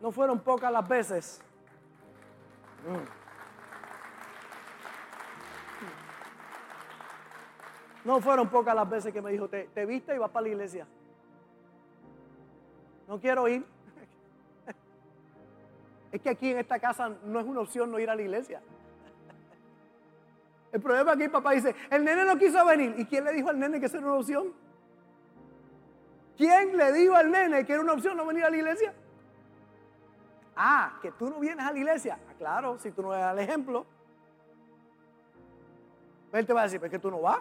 No 0.00 0.10
fueron 0.10 0.40
pocas 0.40 0.72
las 0.72 0.88
veces. 0.88 1.42
Mm. 2.86 3.22
No 8.04 8.20
fueron 8.20 8.48
pocas 8.48 8.74
las 8.74 8.88
veces 8.88 9.12
que 9.12 9.22
me 9.22 9.30
dijo, 9.30 9.48
te, 9.48 9.64
te 9.64 9.86
viste 9.86 10.14
y 10.14 10.18
vas 10.18 10.30
para 10.30 10.42
la 10.42 10.48
iglesia. 10.48 10.86
No 13.06 13.20
quiero 13.20 13.46
ir. 13.48 13.64
Es 16.12 16.20
que 16.20 16.28
aquí 16.28 16.50
en 16.50 16.58
esta 16.58 16.78
casa 16.78 17.08
no 17.24 17.40
es 17.40 17.46
una 17.46 17.60
opción 17.60 17.90
no 17.90 17.98
ir 17.98 18.10
a 18.10 18.14
la 18.14 18.22
iglesia. 18.22 18.60
El 20.72 20.80
problema 20.80 21.12
aquí, 21.12 21.28
papá 21.28 21.52
dice, 21.52 21.76
el 21.90 22.02
nene 22.02 22.24
no 22.24 22.38
quiso 22.38 22.64
venir. 22.64 22.94
¿Y 22.96 23.04
quién 23.04 23.24
le 23.24 23.32
dijo 23.32 23.50
al 23.50 23.58
nene 23.58 23.78
que 23.78 23.86
eso 23.86 23.98
era 23.98 24.06
una 24.06 24.16
opción? 24.16 24.54
¿Quién 26.36 26.76
le 26.76 26.92
dijo 26.92 27.14
al 27.14 27.30
nene 27.30 27.66
que 27.66 27.74
era 27.74 27.82
una 27.82 27.92
opción 27.92 28.16
no 28.16 28.24
venir 28.24 28.44
a 28.44 28.50
la 28.50 28.56
iglesia? 28.56 28.94
Ah, 30.56 30.98
que 31.02 31.12
tú 31.12 31.28
no 31.28 31.38
vienes 31.40 31.64
a 31.64 31.72
la 31.72 31.78
iglesia. 31.78 32.18
Ah, 32.26 32.32
claro, 32.38 32.78
si 32.78 32.90
tú 32.90 33.02
no 33.02 33.10
das 33.10 33.34
el 33.34 33.38
ejemplo. 33.40 33.84
Él 36.32 36.46
te 36.46 36.52
va 36.54 36.60
a 36.60 36.64
decir, 36.64 36.80
pues 36.80 36.90
que 36.90 36.98
tú 36.98 37.10
no 37.10 37.20
vas. 37.20 37.40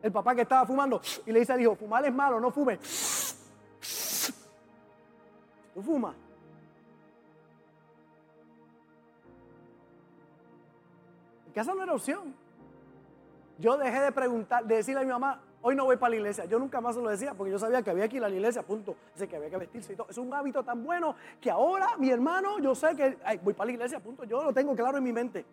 El 0.00 0.12
papá 0.12 0.34
que 0.34 0.42
estaba 0.42 0.64
fumando 0.64 1.00
y 1.26 1.32
le 1.32 1.40
dice 1.40 1.52
al 1.52 1.60
hijo, 1.60 1.76
fumar 1.76 2.04
es 2.06 2.14
malo, 2.14 2.40
no 2.40 2.50
fumes. 2.50 2.78
Tú 5.74 5.82
fumas. 5.82 6.14
En 11.58 11.64
casa 11.64 11.74
no 11.74 11.82
era 11.82 11.92
opción. 11.92 12.36
Yo 13.58 13.76
dejé 13.76 13.98
de 13.98 14.12
preguntar, 14.12 14.64
de 14.64 14.76
decirle 14.76 15.00
a 15.00 15.04
mi 15.04 15.10
mamá, 15.10 15.40
hoy 15.60 15.74
no 15.74 15.86
voy 15.86 15.96
para 15.96 16.10
la 16.10 16.16
iglesia. 16.16 16.44
Yo 16.44 16.56
nunca 16.56 16.80
más 16.80 16.94
se 16.94 17.02
lo 17.02 17.10
decía 17.10 17.34
porque 17.34 17.50
yo 17.50 17.58
sabía 17.58 17.82
que 17.82 17.90
había 17.90 18.08
que 18.08 18.18
ir 18.18 18.24
a 18.24 18.28
la 18.28 18.36
iglesia, 18.36 18.62
punto. 18.62 18.94
Así 19.12 19.26
que 19.26 19.34
había 19.34 19.50
que 19.50 19.56
vestirse 19.56 19.92
y 19.92 19.96
todo. 19.96 20.06
Es 20.08 20.18
un 20.18 20.32
hábito 20.32 20.62
tan 20.62 20.84
bueno 20.84 21.16
que 21.40 21.50
ahora 21.50 21.96
mi 21.96 22.10
hermano, 22.10 22.60
yo 22.60 22.76
sé 22.76 22.94
que 22.94 23.18
voy 23.42 23.54
para 23.54 23.66
la 23.66 23.72
iglesia, 23.72 23.98
punto. 23.98 24.22
Yo 24.22 24.44
lo 24.44 24.52
tengo 24.52 24.76
claro 24.76 24.98
en 24.98 25.02
mi 25.02 25.12
mente. 25.12 25.44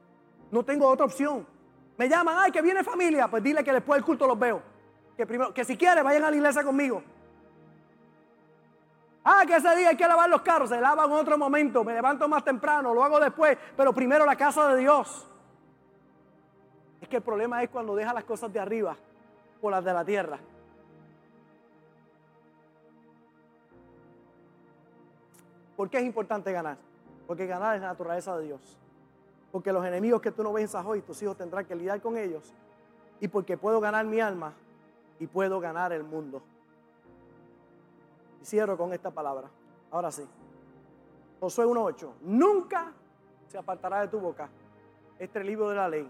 No 0.51 0.63
tengo 0.63 0.87
otra 0.87 1.07
opción. 1.07 1.43
Me 1.97 2.07
llaman, 2.07 2.35
ay, 2.37 2.51
que 2.51 2.61
viene 2.61 2.83
familia. 2.83 3.27
Pues 3.27 3.41
dile 3.41 3.63
que 3.63 3.73
después 3.73 3.97
del 3.97 4.05
culto 4.05 4.27
los 4.27 4.37
veo. 4.37 4.61
Que 5.17 5.25
primero, 5.25 5.55
que 5.55 5.65
si 5.65 5.75
quiere, 5.75 6.03
vayan 6.03 6.25
a 6.25 6.29
la 6.29 6.35
iglesia 6.35 6.63
conmigo. 6.63 7.01
Ah, 9.23 9.41
que 9.47 9.55
ese 9.55 9.75
día 9.75 9.89
hay 9.89 9.97
que 9.97 10.07
lavar 10.07 10.29
los 10.29 10.43
carros. 10.43 10.69
Se 10.69 10.79
lava 10.79 11.05
en 11.05 11.11
otro 11.13 11.35
momento. 11.35 11.83
Me 11.83 11.95
levanto 11.95 12.27
más 12.27 12.43
temprano, 12.43 12.93
lo 12.93 13.03
hago 13.03 13.19
después. 13.19 13.57
Pero 13.75 13.91
primero 13.91 14.23
la 14.23 14.35
casa 14.35 14.67
de 14.67 14.81
Dios. 14.81 15.31
Es 17.05 17.09
que 17.09 17.17
el 17.17 17.21
problema 17.21 17.61
es 17.61 17.69
cuando 17.69 17.95
deja 17.95 18.11
las 18.15 18.23
cosas 18.23 18.51
de 18.51 18.59
arriba 18.59 18.97
por 19.61 19.69
las 19.69 19.85
de 19.85 19.93
la 19.93 20.03
tierra. 20.03 20.39
¿Por 25.77 25.87
qué 25.87 25.99
es 25.99 26.03
importante 26.03 26.51
ganar? 26.51 26.77
Porque 27.27 27.45
ganar 27.45 27.75
es 27.75 27.81
la 27.83 27.89
naturaleza 27.89 28.35
de 28.39 28.45
Dios. 28.45 28.79
Porque 29.51 29.71
los 29.71 29.85
enemigos 29.85 30.19
que 30.19 30.31
tú 30.31 30.41
no 30.41 30.51
venzas 30.51 30.83
hoy, 30.83 31.03
tus 31.03 31.21
hijos 31.21 31.37
tendrán 31.37 31.63
que 31.65 31.75
lidiar 31.75 32.01
con 32.01 32.17
ellos. 32.17 32.51
Y 33.19 33.27
porque 33.27 33.55
puedo 33.55 33.79
ganar 33.79 34.03
mi 34.07 34.19
alma 34.19 34.53
y 35.19 35.27
puedo 35.27 35.59
ganar 35.59 35.93
el 35.93 36.03
mundo. 36.03 36.41
Y 38.41 38.45
cierro 38.45 38.75
con 38.77 38.93
esta 38.93 39.11
palabra. 39.11 39.47
Ahora 39.91 40.11
sí. 40.11 40.27
Josué 41.39 41.67
1.8. 41.67 42.13
Nunca 42.21 42.93
se 43.47 43.59
apartará 43.59 44.01
de 44.01 44.07
tu 44.07 44.19
boca 44.19 44.49
este 45.19 45.43
libro 45.43 45.69
de 45.69 45.75
la 45.75 45.87
ley 45.87 46.09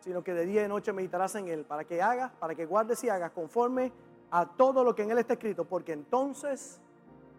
sino 0.00 0.22
que 0.24 0.34
de 0.34 0.46
día 0.46 0.64
y 0.64 0.68
noche 0.68 0.92
meditarás 0.92 1.34
en 1.36 1.48
él, 1.48 1.64
para 1.64 1.84
que 1.84 2.02
hagas, 2.02 2.32
para 2.32 2.54
que 2.54 2.66
guardes 2.66 3.02
y 3.04 3.08
hagas 3.08 3.30
conforme 3.32 3.92
a 4.30 4.46
todo 4.46 4.82
lo 4.84 4.94
que 4.94 5.02
en 5.02 5.10
él 5.10 5.18
está 5.18 5.34
escrito, 5.34 5.64
porque 5.64 5.92
entonces 5.92 6.80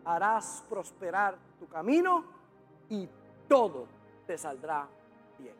harás 0.05 0.63
prosperar 0.69 1.37
tu 1.59 1.67
camino 1.67 2.23
y 2.89 3.07
todo 3.47 3.85
te 4.27 4.37
saldrá 4.37 4.87
bien. 5.37 5.55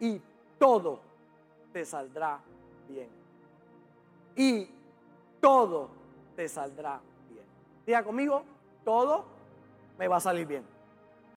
Y 0.00 0.20
todo 0.58 1.00
te 1.72 1.84
saldrá 1.84 2.40
bien. 2.88 3.08
Y 4.36 4.68
todo 5.40 5.88
te 6.36 6.48
saldrá 6.48 7.00
bien. 7.28 7.44
Diga 7.86 8.02
conmigo, 8.02 8.42
todo 8.84 9.24
me 9.98 10.08
va 10.08 10.16
a 10.16 10.20
salir 10.20 10.46
bien. 10.46 10.79